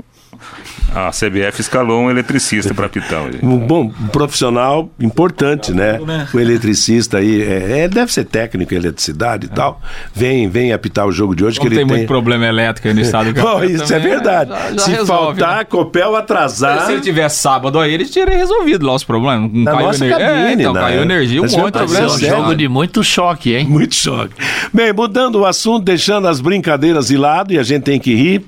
a 0.94 1.10
CBF 1.10 1.60
escalou 1.60 2.02
um 2.02 2.10
eletricista 2.10 2.74
para 2.74 2.88
Pitão. 2.88 3.28
Um 3.42 3.58
bom 3.58 3.92
um 4.00 4.08
profissional 4.08 4.90
importante, 4.98 5.72
né? 5.72 5.98
O 6.34 6.38
eletricista 6.38 7.18
aí, 7.18 7.42
é, 7.42 7.80
é, 7.80 7.88
deve 7.88 8.12
ser 8.12 8.24
técnico 8.24 8.74
em 8.74 8.76
eletricidade 8.76 9.46
e 9.46 9.50
é. 9.50 9.54
tal. 9.54 9.80
Vem, 10.12 10.48
vem 10.48 10.72
apitar 10.72 11.06
o 11.06 11.12
jogo 11.12 11.34
de 11.34 11.44
hoje. 11.44 11.58
Não 11.58 11.64
que 11.64 11.70
tem 11.70 11.78
ele 11.78 11.86
muito 11.86 12.06
problema 12.06 12.46
elétrico 12.46 12.88
aí 12.88 12.94
no 12.94 13.00
estado 13.00 13.32
do 13.32 13.40
Bom, 13.40 13.62
Isso 13.62 13.92
é 13.92 13.98
verdade. 13.98 14.50
Já, 14.50 14.72
já 14.72 14.78
Se 14.78 14.90
resolve, 14.90 15.40
faltar, 15.40 15.58
né? 15.58 15.64
Copel 15.64 16.16
atrasar. 16.16 16.86
Se 16.86 16.92
ele 16.92 17.00
tivesse 17.00 17.38
sábado 17.38 17.78
aí, 17.78 17.94
ele 17.94 18.06
teria 18.06 18.36
resolvido 18.36 18.84
lá 18.84 18.94
os 18.94 19.04
problemas. 19.04 19.50
Não 19.52 19.64
caiu 19.64 19.86
nossa 19.86 20.04
energia. 20.04 20.26
Cabine, 20.26 20.48
é, 20.48 20.52
então, 20.52 20.72
né? 20.72 20.80
caiu 20.80 21.02
energia, 21.02 21.40
um 21.40 21.44
monte 21.44 21.54
de 21.54 21.70
problema. 21.72 22.06
É 22.06 22.10
um 22.10 22.18
jogo 22.18 22.54
de 22.54 22.68
muito 22.68 23.04
choque, 23.04 23.54
hein? 23.54 23.66
Muito 23.66 23.94
choque. 23.94 24.34
Bem, 24.72 24.92
mudando 24.92 25.36
o 25.36 25.46
assunto, 25.46 25.84
deixando 25.84 26.26
as 26.26 26.40
brincadeiras 26.40 27.08
de 27.08 27.16
lado, 27.16 27.52
e 27.52 27.58
a 27.58 27.62
gente 27.62 27.84
tem 27.84 28.00
que 28.00 28.14
rir 28.14 28.44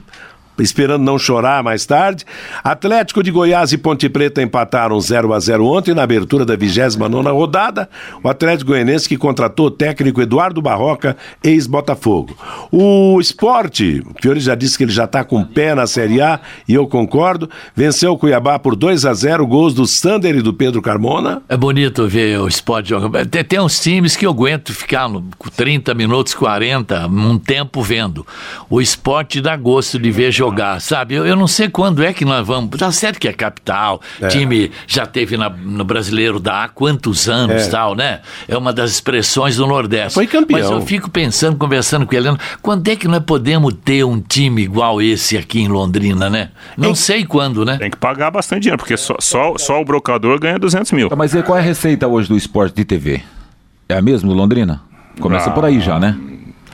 esperando 0.63 1.03
não 1.03 1.19
chorar 1.19 1.63
mais 1.63 1.85
tarde. 1.85 2.25
Atlético 2.63 3.23
de 3.23 3.31
Goiás 3.31 3.73
e 3.73 3.79
Ponte 3.79 4.09
Preta 4.09 4.43
empataram 4.43 5.01
0 5.01 5.33
a 5.33 5.41
0 5.41 5.67
ontem 5.67 5.95
na 5.95 6.03
abertura 6.03 6.45
da 6.45 6.57
29 6.57 7.31
rodada. 7.31 7.89
O 8.23 8.29
Atlético 8.29 8.71
Goianense 8.71 9.09
que 9.09 9.17
contratou 9.17 9.67
o 9.67 9.71
técnico 9.71 10.23
Eduardo 10.23 10.63
Barroca, 10.63 11.17
ex-Botafogo. 11.43 12.37
O 12.71 13.21
Esporte, 13.21 14.03
o 14.07 14.15
Fiore 14.21 14.41
já 14.41 14.55
disse 14.55 14.77
que 14.77 14.85
ele 14.85 14.93
já 14.93 15.05
está 15.05 15.25
com 15.25 15.41
o 15.41 15.47
pé 15.47 15.75
na 15.75 15.87
Série 15.87 16.21
A 16.21 16.41
e 16.69 16.75
eu 16.75 16.87
concordo, 16.87 17.51
venceu 17.75 18.13
o 18.13 18.19
Cuiabá 18.19 18.59
por 18.59 18.77
2 18.77 19.05
a 19.05 19.15
0 19.15 19.47
gols 19.47 19.75
do 19.75 19.87
Sander 19.87 20.37
e 20.37 20.43
do 20.43 20.53
Pedro 20.53 20.81
Carmona. 20.81 21.43
É 21.49 21.57
bonito 21.57 22.07
ver 22.07 22.39
o 22.39 22.49
Esporte 22.49 22.91
jogar. 22.91 23.27
Tem, 23.27 23.45
tem 23.45 23.61
uns 23.61 23.81
times 23.81 24.17
que 24.17 24.27
eu 24.27 24.31
aguento 24.31 24.73
ficar 24.73 25.09
no 25.09 25.23
30 25.57 25.95
minutos, 25.95 26.35
40, 26.35 27.07
um 27.07 27.39
tempo 27.39 27.83
vendo. 27.83 28.27
O 28.69 28.81
esporte 28.81 29.41
dá 29.41 29.57
gosto 29.57 29.99
de 29.99 30.11
ver 30.11 30.33
jogar, 30.33 30.52
sabe? 30.81 31.15
Eu, 31.15 31.27
eu 31.27 31.37
não 31.37 31.47
sei 31.47 31.69
quando 31.69 32.03
é 32.03 32.13
que 32.13 32.25
nós 32.25 32.47
vamos. 32.47 32.71
Tá 32.79 32.91
certo 32.93 33.19
que 33.19 33.29
é 33.29 33.33
capital, 33.33 34.01
É. 34.21 34.29
time 34.29 34.71
já 34.87 35.07
teve 35.07 35.37
na- 35.37 35.49
no 35.51 35.85
brasileiro 35.85 36.39
da 36.41 36.65
há 36.65 36.69
quantos 36.69 37.29
anos 37.29 37.63
É. 37.67 37.71
tal, 37.71 37.95
né? 37.95 38.21
É 38.49 38.57
uma 38.57 38.73
das 38.73 38.91
expressões 38.91 39.57
do 39.57 39.67
Nordeste. 39.67 40.15
Foi 40.15 40.27
campeão. 40.27 40.61
Mas 40.61 40.71
eu 40.71 40.81
fico 40.83 41.11
pensando, 41.11 41.57
conversando 41.57 42.07
com 42.07 42.15
o 42.15 42.17
Heleno, 42.19 42.39
quando 42.61 42.87
é 42.89 42.97
que 42.97 43.07
nós 43.09 43.23
podemos 43.25 43.75
ter 43.85 44.05
um 44.05 44.21
time 44.21 44.63
igual 44.63 45.01
esse 45.01 45.37
aqui 45.37 45.61
em 45.61 45.69
Londrina, 45.69 46.29
né? 46.31 46.51
Não 46.77 46.95
sei 46.95 47.25
quando, 47.25 47.65
né? 47.65 47.77
Tem 47.79 47.91
que 47.91 47.97
pagar 47.97 48.31
bastante 48.31 48.63
dinheiro, 48.63 48.79
porque 48.79 48.97
só, 48.97 49.17
só, 49.21 49.55
só 49.59 49.81
o 49.81 49.85
brocador 49.85 50.39
ganha 50.41 50.59
200 50.59 50.91
mil. 50.93 51.09
Mas 51.17 51.35
e 51.35 51.43
qual 51.43 51.57
é 51.59 51.61
a 51.61 51.65
receita 51.65 52.07
hoje 52.09 52.29
do 52.29 52.37
esporte 52.37 52.75
de 52.77 52.85
TV? 52.85 53.21
É 53.89 53.97
a 53.97 54.03
mesma, 54.03 54.33
Londrina? 54.33 54.81
Começa 55.21 55.51
por 55.51 55.65
aí 55.65 55.81
já, 55.81 55.99
né? 56.01 56.17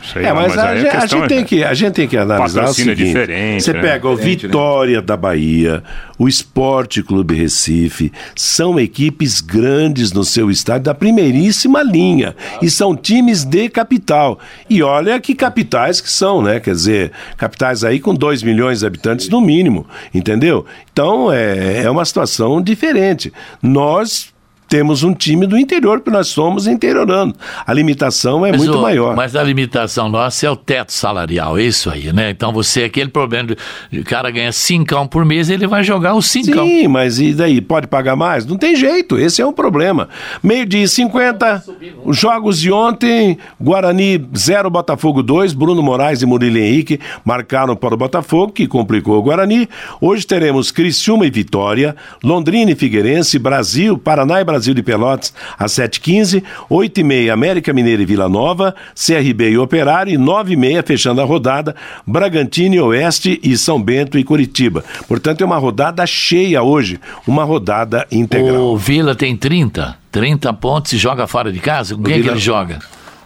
Sei 0.03 0.25
É, 0.25 0.33
lá, 0.33 0.41
mas, 0.43 0.57
a, 0.57 0.71
a 0.71 0.75
questão 0.75 1.01
gente 1.21 1.25
é- 1.25 1.27
tem 1.37 1.45
que, 1.45 1.65
a 1.65 1.75
gente 1.75 1.93
tem 1.95 2.09
que 2.09 2.17
analisar 2.17 2.67
o 2.67 2.71
é 2.71 2.73
seguinte. 2.73 3.05
diferente, 3.05 3.63
Você 3.65 3.73
né? 3.73 3.81
pega 3.81 4.09
o 4.09 4.17
né? 4.17 4.23
Vitória 4.23 5.03
da 5.03 5.17
Bahia, 5.17 5.83
o 6.19 6.29
Esporte 6.29 7.03
Clube 7.03 7.35
Recife, 7.35 8.13
são 8.35 8.79
equipes 8.79 9.41
grandes 9.41 10.13
no 10.13 10.25
seu 10.25 10.51
estádio, 10.51 10.85
da 10.85 10.95
primeiríssima 10.95 11.83
linha, 11.83 12.35
e 12.63 12.71
são 12.71 12.97
times 12.97 13.45
de 13.45 13.69
capital. 13.69 14.39
E 14.71 14.83
olha 14.83 15.21
que 15.21 15.35
capitais 15.35 16.01
que 16.01 16.11
são, 16.11 16.41
né? 16.43 16.61
Quer 16.61 16.73
dizer, 16.75 17.13
capitais 17.37 17.85
aí 17.85 18.01
com 18.01 18.15
2 18.15 18.43
milhões 18.43 18.81
de 18.81 18.87
habitantes 18.87 19.29
no 19.29 19.41
mínimo, 19.41 19.87
entendeu? 20.15 20.65
Então 20.93 21.33
é, 21.33 21.83
é 21.83 21.91
uma 21.91 22.05
situação 22.05 22.61
diferente. 22.63 23.33
Nós 23.63 24.33
temos 24.69 25.03
um 25.03 25.15
time 25.15 25.47
do 25.47 25.57
interior, 25.57 25.99
porque 26.01 26.11
nós 26.11 26.29
somos 26.29 26.67
interiorando. 26.67 27.35
A 27.67 27.73
limitação 27.73 28.45
é 28.45 28.51
Mas 28.53 28.61
muito 28.61 28.79
o- 28.79 28.83
maior. 28.83 29.17
Mas 29.17 29.35
a 29.35 29.43
limitação 29.43 30.09
nossa 30.09 30.47
é 30.47 30.51
o 30.51 30.57
teto 30.57 30.93
salarial, 30.93 31.57
é 31.59 31.63
isso 31.63 31.89
aí, 31.91 32.13
né? 32.13 32.31
Então 32.31 32.53
você, 32.53 32.85
aquele 32.85 33.09
problema 33.09 33.49
de 33.91 34.01
o 34.01 34.05
cara 34.05 34.31
ganha 34.31 34.53
cincão 34.53 35.07
por 35.07 35.25
mês, 35.25 35.49
ele 35.49 35.67
vai 35.67 35.83
jogar 35.83 36.15
o 36.15 36.21
cincão. 36.23 36.67
Sim, 36.67 36.87
mas 36.89 37.19
e 37.19 37.33
daí? 37.33 37.61
Pode 37.61 37.87
pagar 37.87 38.15
mais? 38.15 38.45
Não 38.45 38.59
tem 38.59 38.77
jeito, 38.77 39.19
esse 39.19 39.41
é 39.41 39.47
um 39.47 39.53
problema. 39.53 40.09
Meio-dia 40.43 40.83
e 40.83 40.89
50, 40.89 41.65
os 42.05 42.17
jogos 42.19 42.61
de 42.61 42.71
ontem, 42.71 43.39
Guarani 43.61 44.23
0, 44.37 44.69
Botafogo 44.69 45.23
2, 45.23 45.53
Bruno 45.55 45.83
Moraes 45.83 46.21
e 46.21 46.27
Murilo 46.27 46.59
Henrique 46.59 47.01
marcaram 47.25 47.75
para 47.75 47.95
o 47.95 47.97
Botafogo, 47.97 48.53
que 48.53 48.67
complicou 48.67 49.19
o 49.19 49.23
Guarani. 49.23 49.69
Hoje 50.01 50.27
teremos 50.27 50.71
Criciúma 50.71 51.27
e 51.27 51.31
Vitória, 51.31 51.97
Londrina 52.23 52.71
e 52.71 52.75
Figueirense, 52.75 53.39
Brasil, 53.39 53.97
Paraná 53.97 54.41
e 54.41 54.45
Brasil 54.45 54.58
de 54.65 54.83
Pelotas 54.83 55.33
às 55.59 55.73
7h15, 55.73 56.43
8h30 56.71 57.33
América 57.33 57.73
Mineira 57.73 58.03
e 58.03 58.07
Vila 58.07 58.29
Nova, 58.29 58.75
CRB 58.95 59.51
e 59.51 59.59
Operário, 59.59 60.13
e 60.13 60.17
9h30 60.19 60.87
fechando 60.87 61.21
a 61.21 61.25
rodada, 61.25 61.75
Bragantino 62.07 62.75
e 62.75 62.81
Oeste 62.81 63.41
e 63.43 63.57
São 63.57 63.81
Bento 63.83 64.19
e 64.19 64.25
Curitiba. 64.25 64.85
Portanto, 65.07 65.41
é 65.43 65.45
uma 65.45 65.59
rodada 65.59 66.07
cheia 66.07 66.63
hoje, 66.63 66.99
uma 67.27 67.45
rodada 67.45 68.07
integral. 68.11 68.73
O 68.73 68.77
Vila 68.77 69.15
tem 69.15 69.37
30, 69.37 69.97
30 70.11 70.53
pontos 70.55 70.93
e 70.93 70.99
joga 70.99 71.27
fora 71.27 71.53
de 71.53 71.59
casa? 71.61 71.95
Quem 71.95 72.03
que 72.05 72.13
Vila- 72.21 72.33
ele 72.33 72.41
joga? 72.41 72.79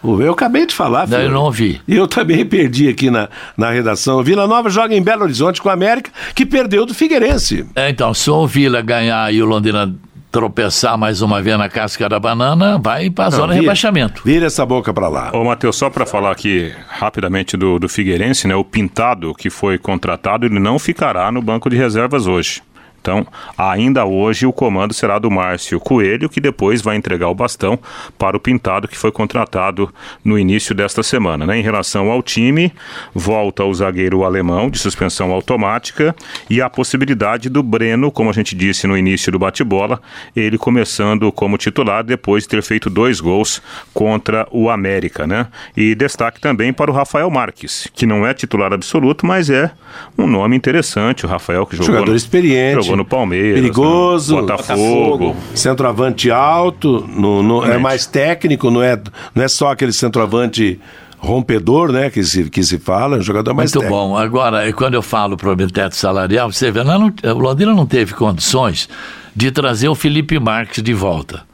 O- 0.03 0.21
Eu 0.21 0.33
acabei 0.33 0.67
de 0.67 0.75
falar, 0.75 1.07
Não, 1.07 1.17
eu 1.17 1.23
filho. 1.25 1.35
não 1.35 1.43
ouvi. 1.45 1.81
E 1.87 1.95
eu 1.95 2.09
também 2.09 2.45
perdi 2.47 2.89
aqui 2.89 3.09
na, 3.09 3.29
na 3.57 3.71
redação. 3.71 4.21
Vila 4.23 4.49
Nova 4.49 4.69
joga 4.69 4.95
em 4.97 5.01
Belo 5.03 5.23
Horizonte 5.23 5.63
com 5.63 5.69
a 5.69 5.73
América, 5.75 6.11
que 6.35 6.45
perdeu 6.45 6.85
do 6.85 6.93
Figueirense. 6.93 7.65
É, 7.77 7.89
então, 7.89 8.13
se 8.13 8.29
o 8.29 8.45
Vila 8.45 8.83
ganhar 8.83 9.33
e 9.33 9.41
o 9.41 9.47
Londrina 9.47 9.95
tropeçar 10.33 10.97
mais 10.99 11.21
uma 11.23 11.41
vez 11.43 11.59
na 11.59 11.69
casca 11.69 12.09
da 12.09 12.19
banana, 12.19 12.79
vai 12.83 13.11
para 13.11 13.27
a 13.27 13.31
zona 13.31 13.49
de 13.49 13.53
vira- 13.53 13.63
rebaixamento. 13.63 14.23
Vira 14.25 14.47
essa 14.47 14.65
boca 14.67 14.93
pra 14.93 15.07
lá. 15.09 15.31
Ô, 15.35 15.45
Matheus, 15.45 15.77
só 15.77 15.91
para 15.91 16.07
falar 16.07 16.33
aqui 16.33 16.73
rapidamente 16.89 17.57
do, 17.57 17.79
do 17.79 17.89
Figueirense, 17.89 18.49
né? 18.49 18.57
O 18.57 18.65
Pintado, 18.65 19.35
que 19.35 19.51
foi 19.51 19.77
contratado, 19.79 20.47
ele 20.47 20.59
não 20.59 20.79
ficará 20.79 21.31
no 21.31 21.43
banco 21.43 21.69
de 21.69 21.77
reservas 21.77 22.27
hoje. 22.27 22.63
Então, 23.03 23.27
ainda 23.59 24.05
hoje 24.05 24.47
o 24.47 24.53
comando 24.53 24.95
será 24.95 25.19
do 25.19 25.29
Márcio 25.29 25.81
Coelho, 25.81 26.29
que 26.29 26.41
depois 26.41 26.81
vai 26.81 26.95
entregar 26.95 27.29
o 27.29 27.35
bastão 27.35 27.77
para 28.17 28.37
o 28.37 28.41
Pintado, 28.41 28.87
que 28.87 28.97
foi 28.97 29.11
contratado 29.11 29.93
no 30.25 30.39
início 30.39 30.73
desta 30.73 31.03
semana. 31.03 31.45
Né? 31.45 31.59
Em 31.59 31.63
relação 31.63 32.13
ao 32.13 32.23
time, 32.23 32.73
volta 33.13 33.65
o 33.65 33.75
zagueiro 33.75 34.23
alemão 34.23 34.71
de 34.71 34.79
suspensão 34.79 35.33
automática 35.33 36.15
e 36.49 36.63
a 36.63 36.71
possibilidade 36.71 37.49
do 37.49 37.61
Breno, 37.61 38.13
como 38.13 38.31
a 38.31 38.33
gente 38.33 38.55
disse 38.55 38.87
no 38.87 38.97
início 38.97 39.33
do 39.33 39.39
bate-bola, 39.39 40.01
ele 40.37 40.57
começando 40.57 41.33
como 41.33 41.59
titular 41.59 42.05
depois 42.05 42.45
de 42.45 42.51
ter 42.51 42.63
feito 42.63 42.89
dois 42.89 43.21
gols 43.21 43.61
contra 43.93 44.47
o 44.53 44.71
América. 44.71 45.27
Né? 45.27 45.49
E 45.77 45.97
destaque 45.97 46.41
também 46.41 46.73
para 46.73 46.89
o 46.89 46.95
Rafael 46.95 47.29
Marques, 47.29 47.89
que 47.93 48.07
não 48.07 48.25
é 48.25 48.33
titular 48.33 48.73
absoluto, 48.73 49.27
mas 49.27 49.51
é 49.51 49.73
um 50.17 50.29
nome 50.29 50.57
interessante. 50.57 51.27
O 51.27 51.29
Rafael 51.29 51.67
que 51.67 51.77
jogou 51.77 51.95
Jogador 51.95 52.11
no, 52.11 52.17
experiente. 52.17 52.83
jogou 52.83 52.92
no 52.97 53.05
Palmeiras, 53.05 53.61
Perigoso. 53.61 54.37
no 54.37 54.41
Botafogo. 54.43 55.37
Centroavante 55.55 56.31
alto, 56.31 57.07
no, 57.09 57.43
no- 57.43 57.65
é 57.65 57.79
mais 57.79 58.07
técnico, 58.07 58.71
não 58.71 58.83
é, 58.83 59.01
não 59.35 59.43
é 59.45 59.49
só 59.49 59.71
aquele 59.73 59.93
centroavante 59.93 60.81
rompedor, 61.19 61.93
né, 61.93 62.11
que 62.11 62.23
se, 62.25 62.51
que 62.51 62.63
se 62.65 62.79
fala, 62.79 63.17
é 63.17 63.21
um 63.21 63.23
jogador 63.23 63.55
mais 63.55 63.71
Muito 63.73 63.85
técnico. 63.85 64.09
bom. 64.09 64.17
Agora, 64.17 64.73
quando 64.73 64.95
eu 64.95 65.03
falo 65.03 65.37
problema 65.37 65.69
de 65.69 65.73
teto 65.73 65.95
salarial, 65.95 66.51
você 66.51 66.71
vê, 66.71 66.83
lá 66.83 66.99
não- 66.99 67.13
o 67.25 67.39
Londrina 67.39 67.73
não 67.73 67.87
teve 67.87 68.13
condições 68.15 68.89
de 69.35 69.51
trazer 69.53 69.89
o 69.89 69.95
Felipe 69.95 70.39
Marques 70.41 70.83
de 70.83 70.93
volta. 70.93 71.45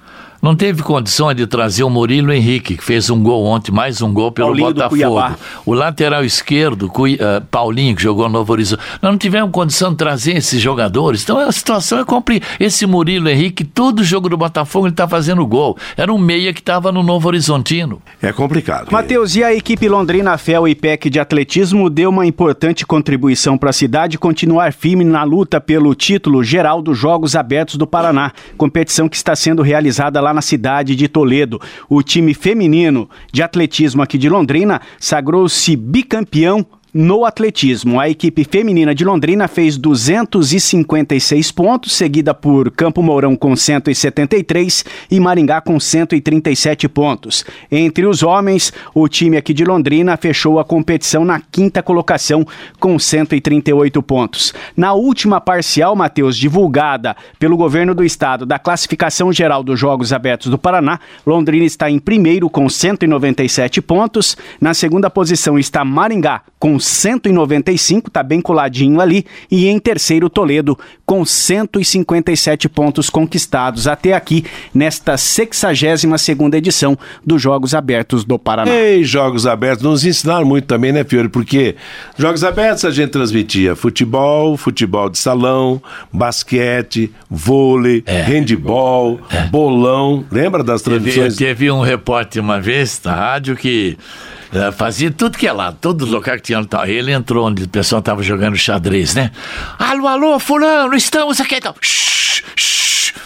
Não 0.40 0.54
teve 0.54 0.84
condições 0.84 1.34
de 1.34 1.48
trazer 1.48 1.82
o 1.82 1.90
Murilo 1.90 2.32
Henrique, 2.32 2.76
que 2.76 2.84
fez 2.84 3.10
um 3.10 3.20
gol 3.20 3.44
ontem, 3.44 3.72
mais 3.72 4.00
um 4.00 4.12
gol 4.12 4.30
pelo 4.30 4.48
Paulinho 4.48 4.72
Botafogo. 4.72 5.36
O 5.66 5.74
lateral 5.74 6.24
esquerdo, 6.24 6.88
Cui- 6.88 7.18
eh, 7.20 7.42
Paulinho, 7.50 7.96
que 7.96 8.02
jogou 8.02 8.26
no 8.26 8.34
Novo 8.34 8.52
Horizonte. 8.52 8.80
Nós 9.02 9.10
não 9.10 9.18
tivemos 9.18 9.50
condição 9.50 9.90
de 9.90 9.96
trazer 9.96 10.36
esses 10.36 10.60
jogadores. 10.62 11.24
Então 11.24 11.40
a 11.40 11.50
situação 11.50 11.98
é 11.98 12.04
complicada. 12.04 12.54
Esse 12.60 12.86
Murilo 12.86 13.28
Henrique, 13.28 13.64
todo 13.64 14.04
jogo 14.04 14.28
do 14.28 14.36
Botafogo, 14.36 14.86
ele 14.86 14.92
está 14.92 15.08
fazendo 15.08 15.44
gol. 15.44 15.76
Era 15.96 16.12
um 16.12 16.18
meia 16.18 16.52
que 16.52 16.60
estava 16.60 16.92
no 16.92 17.02
Novo 17.02 17.26
Horizontino. 17.26 18.00
É 18.22 18.32
complicado. 18.32 18.92
Matheus, 18.92 19.34
e 19.34 19.42
a 19.42 19.52
equipe 19.52 19.88
Londrina 19.88 20.38
Fel 20.38 20.68
e 20.68 20.74
PEC 20.74 21.10
de 21.10 21.18
atletismo 21.18 21.90
deu 21.90 22.10
uma 22.10 22.24
importante 22.24 22.86
contribuição 22.86 23.58
para 23.58 23.70
a 23.70 23.72
cidade 23.72 24.16
continuar 24.16 24.72
firme 24.72 25.02
na 25.04 25.24
luta 25.24 25.60
pelo 25.60 25.92
título 25.96 26.44
geral 26.44 26.80
dos 26.80 26.96
Jogos 26.96 27.34
Abertos 27.34 27.74
do 27.74 27.88
Paraná, 27.88 28.30
competição 28.56 29.08
que 29.08 29.16
está 29.16 29.34
sendo 29.34 29.62
realizada 29.62 30.20
lá 30.20 30.27
na 30.32 30.42
cidade 30.42 30.94
de 30.94 31.08
Toledo. 31.08 31.60
O 31.88 32.02
time 32.02 32.34
feminino 32.34 33.08
de 33.32 33.42
atletismo 33.42 34.02
aqui 34.02 34.18
de 34.18 34.28
Londrina 34.28 34.80
sagrou-se 34.98 35.76
bicampeão 35.76 36.66
no 36.94 37.26
atletismo, 37.26 38.00
a 38.00 38.08
equipe 38.08 38.44
feminina 38.44 38.94
de 38.94 39.04
Londrina 39.04 39.46
fez 39.46 39.76
256 39.76 41.52
pontos, 41.52 41.92
seguida 41.92 42.32
por 42.32 42.70
Campo 42.70 43.02
Mourão 43.02 43.36
com 43.36 43.54
173 43.54 44.86
e 45.10 45.20
Maringá 45.20 45.60
com 45.60 45.78
137 45.78 46.88
pontos. 46.88 47.44
Entre 47.70 48.06
os 48.06 48.22
homens, 48.22 48.72
o 48.94 49.06
time 49.06 49.36
aqui 49.36 49.52
de 49.52 49.66
Londrina 49.66 50.16
fechou 50.16 50.58
a 50.58 50.64
competição 50.64 51.26
na 51.26 51.38
quinta 51.40 51.82
colocação 51.82 52.46
com 52.80 52.98
138 52.98 54.02
pontos. 54.02 54.54
Na 54.74 54.94
última 54.94 55.42
parcial, 55.42 55.94
Matheus, 55.94 56.38
divulgada 56.38 57.14
pelo 57.38 57.58
governo 57.58 57.94
do 57.94 58.02
estado 58.02 58.46
da 58.46 58.58
classificação 58.58 59.30
geral 59.30 59.62
dos 59.62 59.78
Jogos 59.78 60.10
Abertos 60.10 60.50
do 60.50 60.56
Paraná, 60.56 60.98
Londrina 61.26 61.66
está 61.66 61.90
em 61.90 61.98
primeiro 61.98 62.48
com 62.48 62.66
197 62.66 63.82
pontos. 63.82 64.38
Na 64.58 64.72
segunda 64.72 65.10
posição 65.10 65.58
está 65.58 65.84
Maringá 65.84 66.40
com 66.58 66.77
195, 66.78 68.10
tá 68.10 68.22
bem 68.22 68.40
coladinho 68.40 69.00
ali, 69.00 69.24
e 69.50 69.66
em 69.68 69.78
terceiro 69.78 70.28
Toledo 70.28 70.78
com 71.04 71.24
157 71.24 72.68
pontos 72.68 73.08
conquistados 73.10 73.86
até 73.86 74.12
aqui 74.12 74.44
nesta 74.74 75.16
62 75.16 76.20
segunda 76.20 76.58
edição 76.58 76.98
dos 77.24 77.40
Jogos 77.40 77.74
Abertos 77.74 78.24
do 78.24 78.38
Paraná. 78.38 78.70
Ei, 78.70 79.02
Jogos 79.04 79.46
Abertos, 79.46 79.82
nos 79.82 80.04
ensinaram 80.04 80.44
muito 80.46 80.66
também, 80.66 80.92
né, 80.92 81.04
Fiore? 81.04 81.28
Porque 81.28 81.76
Jogos 82.16 82.44
Abertos 82.44 82.84
a 82.84 82.90
gente 82.90 83.10
transmitia 83.10 83.74
futebol, 83.74 84.56
futebol 84.56 85.08
de 85.08 85.18
salão, 85.18 85.80
basquete, 86.12 87.10
vôlei, 87.30 88.04
handball, 88.06 89.20
bolão. 89.50 90.24
Lembra 90.30 90.62
das 90.62 90.82
Teve, 90.82 90.96
transmissões? 91.00 91.36
teve 91.36 91.70
um 91.70 91.80
repórter 91.80 92.42
uma 92.42 92.60
vez 92.60 93.00
na 93.04 93.14
rádio 93.14 93.56
que 93.56 93.96
É, 93.98 94.37
Fazia 94.76 95.10
tudo 95.10 95.36
que 95.36 95.46
é 95.46 95.52
lá, 95.52 95.72
todo 95.72 96.04
lugar 96.06 96.36
que 96.36 96.42
tinha. 96.44 96.60
Ele 96.86 97.12
entrou 97.12 97.46
onde 97.46 97.64
o 97.64 97.68
pessoal 97.68 98.00
tava 98.00 98.22
jogando 98.22 98.56
xadrez, 98.56 99.14
né? 99.14 99.30
Alô, 99.78 100.06
alô, 100.06 100.38
fulano, 100.38 100.94
estamos 100.94 101.40
aqui. 101.40 101.56
Então, 101.56 101.74
shh, 101.80 102.42
shh. 102.56 102.77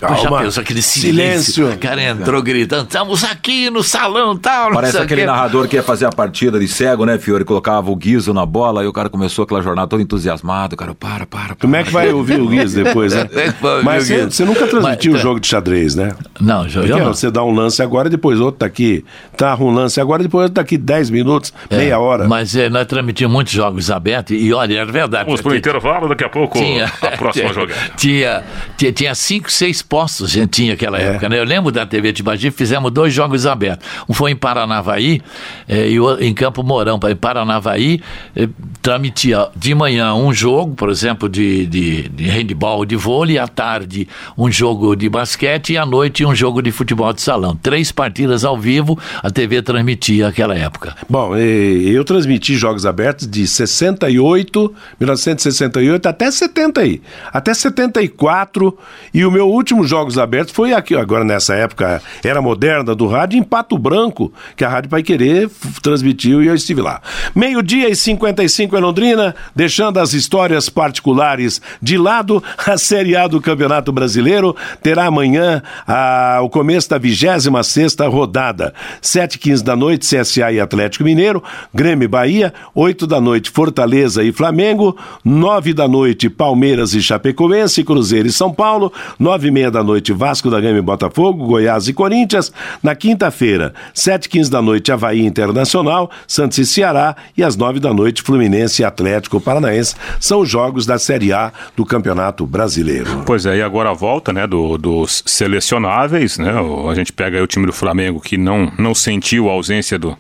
Pô, 0.03 0.15
já 0.17 0.23
Calma. 0.23 0.43
pensou 0.43 0.61
aquele 0.63 0.83
silêncio? 0.83 1.53
Silêncio. 1.53 1.77
O 1.77 1.79
cara 1.79 2.03
entrou 2.03 2.43
gritando, 2.43 2.83
estamos 2.83 3.23
aqui 3.23 3.71
no 3.71 3.85
salão 3.85 4.37
tal. 4.37 4.71
não 4.71 4.75
Parece 4.75 4.99
aquele 4.99 5.25
narrador 5.25 5.69
que 5.69 5.77
ia 5.77 5.83
fazer 5.83 6.07
a 6.07 6.11
partida 6.11 6.59
de 6.59 6.67
cego, 6.67 7.05
né, 7.07 7.19
Fiore? 7.19 7.45
Colocava 7.45 7.89
o 7.89 7.95
guiso 7.95 8.35
na 8.35 8.45
bola 8.45 8.83
e 8.83 8.87
o 8.89 8.93
cara 8.93 9.09
começou 9.09 9.45
aquela 9.45 9.63
jornada 9.63 9.87
todo 9.87 10.03
entusiasmado. 10.03 10.75
O 10.75 10.77
cara, 10.77 10.93
para, 10.93 11.25
para, 11.25 11.47
para. 11.47 11.55
Como 11.55 11.77
é 11.77 11.85
que 11.85 11.91
vai 11.91 12.13
ouvir 12.13 12.41
o 12.41 12.49
Guiz 12.49 12.73
depois, 12.73 13.15
né? 13.15 13.29
É 13.33 13.83
Mas 13.83 14.07
você, 14.07 14.25
você 14.25 14.45
nunca 14.45 14.67
transmitiu 14.67 15.13
Mas, 15.13 15.21
o 15.21 15.23
jogo 15.23 15.41
de 15.41 15.47
xadrez, 15.47 15.95
né? 15.95 16.13
Não, 16.41 16.69
já 16.69 16.83
não. 16.83 17.07
você 17.07 17.31
dá 17.31 17.43
um 17.45 17.53
lance 17.53 17.83
agora, 17.83 18.09
depois 18.11 18.41
outro 18.41 18.61
tá 18.61 18.67
aqui. 18.67 19.05
Tá 19.37 19.57
um 19.57 19.71
lance 19.71 20.01
agora, 20.01 20.23
depois 20.23 20.45
outro 20.45 20.55
tá 20.55 20.61
aqui 20.61 20.77
10 20.77 21.11
minutos, 21.11 21.53
meia 21.71 21.99
hora. 21.99 22.27
Mas 22.29 22.55
é, 22.57 22.69
nós 22.69 22.87
transmitimos 22.87 23.33
muitos 23.33 23.53
jogos 23.53 23.91
abertos 23.91 24.37
e 24.39 24.53
olha, 24.53 24.79
era 24.79 24.91
verdade. 24.93 25.25
Vamos 25.25 25.41
pro 25.41 25.55
intervalo, 25.55 26.09
daqui 26.09 26.25
a 26.25 26.29
pouco 26.29 26.59
tinha, 26.59 26.87
a 26.87 27.17
próxima 27.17 27.53
jogada. 27.55 27.81
Tinha, 27.97 28.43
tinha, 28.77 28.93
tinha 28.93 29.15
cinco, 29.15 29.51
seis 29.51 29.83
postos, 29.93 30.31
a 30.31 30.33
gente 30.41 30.49
tinha 30.53 30.71
naquela 30.71 30.99
É. 30.99 31.09
época, 31.11 31.29
né? 31.29 31.39
Eu 31.39 31.45
lembro 31.45 31.71
da 31.71 31.85
TV 31.85 32.15
Tibagi, 32.15 32.51
fizemos 32.51 32.91
dois 32.91 33.13
jogos 33.13 33.45
abertos. 33.47 33.87
Um 34.09 34.15
foi 34.15 34.31
em 34.31 34.37
Paranavaí 34.37 35.21
eh, 35.69 35.91
e 35.91 36.01
o, 36.01 36.19
em 36.19 36.33
Campo 36.33 36.63
Mourão. 36.63 36.99
Em 37.11 37.15
Paranavaí, 37.15 38.01
eh, 38.35 38.49
transmitia 38.81 39.49
de 39.55 39.75
manhã 39.75 40.15
um 40.15 40.33
jogo, 40.33 40.75
por 40.75 40.89
exemplo, 40.89 41.29
de, 41.29 41.67
de, 41.67 42.09
de 42.09 42.25
handball, 42.25 42.87
de 42.87 42.97
vôlei, 42.97 43.37
à 43.39 43.47
tarde 43.47 44.09
um 44.39 44.51
jogo 44.51 44.97
de 44.97 45.11
basquete 45.11 45.75
e 45.75 45.77
à 45.77 45.85
noite 45.85 46.25
um 46.25 46.35
jogo 46.35 46.63
de 46.63 46.73
futebol 46.73 47.13
de 47.13 47.21
salão. 47.21 47.55
Três 47.55 47.93
partidas 47.93 48.47
ao 48.47 48.57
vivo, 48.59 48.99
a 49.23 49.31
TV 49.31 49.61
transmitia 49.61 50.25
naquela 50.29 50.57
época. 50.57 50.97
Bom, 51.07 51.37
eu 51.37 52.03
transmiti 52.03 52.55
jogos 52.57 52.87
abertos 52.87 53.29
de 53.29 53.47
68, 53.47 54.75
1968 54.99 56.09
até 56.09 56.31
70 56.31 56.81
aí, 56.81 57.03
até 57.31 57.53
74 57.53 58.79
e 59.13 59.23
o 59.27 59.31
meu 59.31 59.47
último 59.51 59.82
jogos 59.89 60.19
abertos 60.19 60.55
foi 60.55 60.73
aqui, 60.73 60.95
agora 60.95 61.25
nessa 61.25 61.55
época 61.55 62.03
era 62.25 62.41
moderna 62.43 62.95
do 62.95 63.07
rádio 63.07 63.39
em 63.39 63.43
Pato 63.43 63.77
Branco, 63.79 64.33
que 64.57 64.65
a 64.65 64.69
Rádio 64.69 64.91
Pai 64.91 65.03
Querer 65.03 65.49
transmitiu 65.83 66.43
e 66.43 66.47
eu 66.47 66.55
estive 66.55 66.81
lá. 66.81 67.01
Meio-dia 67.35 67.89
e 67.89 67.97
55 67.97 68.77
em 68.77 68.81
Londrina, 68.81 69.35
deixando 69.55 69.99
as 69.99 70.13
histórias 70.13 70.69
particulares 70.69 71.61
de 71.81 71.97
lado, 71.99 72.43
a 72.67 72.77
Série 72.79 73.17
A 73.17 73.27
do 73.27 73.41
Campeonato 73.41 73.93
Brasileiro 73.93 74.55
terá 74.83 75.07
amanhã 75.07 75.63
a- 75.87 76.41
o 76.43 76.49
começo 76.49 76.89
da 76.91 76.99
26ª 76.99 78.09
rodada. 78.11 78.75
7h15 79.01 79.63
da 79.63 79.77
noite, 79.77 80.07
CSA 80.07 80.53
e 80.53 80.61
Atlético 80.61 81.05
Mineiro, 81.05 81.43
Grêmio 81.75 82.05
e 82.05 82.09
Bahia, 82.09 82.53
8 82.75 83.07
da 83.07 83.21
noite, 83.21 83.51
Fortaleza 83.51 84.23
e 84.23 84.33
Flamengo, 84.33 84.97
9 85.25 85.73
da 85.75 85.89
noite, 85.89 86.29
Palmeiras 86.29 86.95
e 86.95 87.03
Chapecoense, 87.03 87.85
Cruzeiro 87.85 88.29
e 88.29 88.33
São 88.33 88.53
Paulo, 88.53 88.93
9 89.19 89.49
e 89.49 89.51
meia 89.51 89.71
da 89.73 89.83
noite, 89.83 90.13
Vasco 90.13 90.49
da 90.51 90.61
Gama 90.61 90.79
e 90.79 90.83
Botafogo, 90.83 91.47
Goiás 91.47 91.89
e 91.89 91.93
Corinthians, 91.93 92.53
na 92.83 92.95
quinta-feira, 92.95 93.73
7h15 93.95 94.49
da 94.51 94.63
noite, 94.63 94.93
Havaí 94.93 95.25
Internacional, 95.27 96.11
Santos 96.29 96.59
e 96.59 96.67
Ceará, 96.67 97.17
e 97.37 97.43
às 97.43 97.57
9 97.57 97.81
da 97.81 97.93
noite, 97.93 98.23
Fluminense 98.23 98.83
e 98.83 98.85
Atlético 98.85 99.41
Paranaense, 99.41 99.95
são 100.21 100.41
os 100.41 100.49
jogos 100.49 100.87
da 100.87 100.99
Série 100.99 101.33
A 101.33 101.51
do 101.77 101.85
Campeonato 101.85 102.47
Brasileiro. 102.47 103.23
Pois 103.27 103.47
é, 103.47 103.57
e 103.57 103.63
agora 103.63 103.91
a 103.91 103.95
volta, 103.95 104.33
né, 104.33 104.47
do- 104.47 104.77
dos 104.79 105.23
selecionáveis, 105.27 106.39
né, 106.39 106.53
a 106.91 106.95
gente 106.95 107.13
pega 107.13 107.43
o 107.43 107.47
time 107.47 107.67
do 107.67 107.73
Flamengo 107.73 108.21
que 108.21 108.37
não, 108.37 108.71
não 108.79 108.95
sentiu 108.95 109.49
a 109.49 109.53
ausência 109.53 109.99
do, 109.99 110.17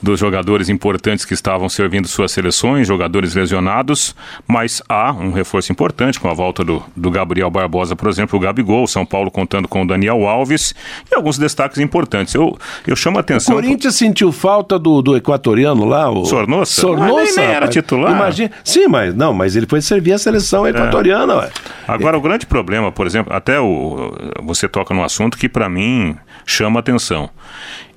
dos 0.00 0.20
jogadores 0.20 0.68
importantes 0.68 1.24
que 1.24 1.34
estavam 1.34 1.68
servindo 1.68 2.06
suas 2.06 2.30
seleções, 2.32 2.86
jogadores 2.86 3.34
lesionados, 3.34 4.14
mas 4.46 4.82
há 4.88 5.12
um 5.12 5.32
reforço 5.32 5.72
importante 5.72 6.20
com 6.20 6.28
a 6.28 6.34
volta 6.34 6.62
do, 6.62 6.82
do 6.94 7.10
Gabriel 7.10 7.50
Barbosa, 7.50 7.96
por 7.96 8.08
exemplo, 8.08 8.38
o 8.38 8.42
Gabigol, 8.42 8.86
São 8.86 9.06
Paulo 9.06 9.30
contando 9.30 9.66
com 9.66 9.82
o 9.82 9.86
Daniel 9.86 10.26
Alves 10.26 10.74
e 11.10 11.14
alguns 11.14 11.38
destaques 11.38 11.78
importantes. 11.78 12.34
Eu, 12.34 12.56
eu 12.86 12.94
chamo 12.94 13.16
a 13.16 13.20
O 13.20 13.20
atenção... 13.20 13.54
Corinthians 13.54 13.94
sentiu 13.94 14.30
falta 14.32 14.78
do, 14.78 15.00
do 15.00 15.16
equatoriano 15.16 15.84
lá, 15.84 16.10
o 16.10 16.24
Sornosa? 16.26 16.70
Sornosa. 16.70 17.12
Mas 17.14 17.36
ele 17.36 17.46
nem 17.46 17.54
era 17.54 17.68
titular. 17.68 18.12
Imagina. 18.12 18.50
Sim, 18.62 18.88
mas 18.88 19.14
não, 19.14 19.32
mas 19.32 19.56
ele 19.56 19.66
foi 19.66 19.80
servir 19.80 20.12
a 20.12 20.18
seleção 20.18 20.66
equatoriana, 20.66 21.36
ué. 21.36 21.50
Agora, 21.88 22.18
o 22.18 22.20
grande 22.20 22.46
problema, 22.46 22.92
por 22.92 23.06
exemplo, 23.06 23.34
até 23.34 23.58
o, 23.58 24.12
você 24.42 24.68
toca 24.68 24.92
num 24.92 25.02
assunto 25.02 25.38
que 25.38 25.48
para 25.48 25.68
mim 25.68 26.16
chama 26.44 26.80
atenção. 26.80 27.30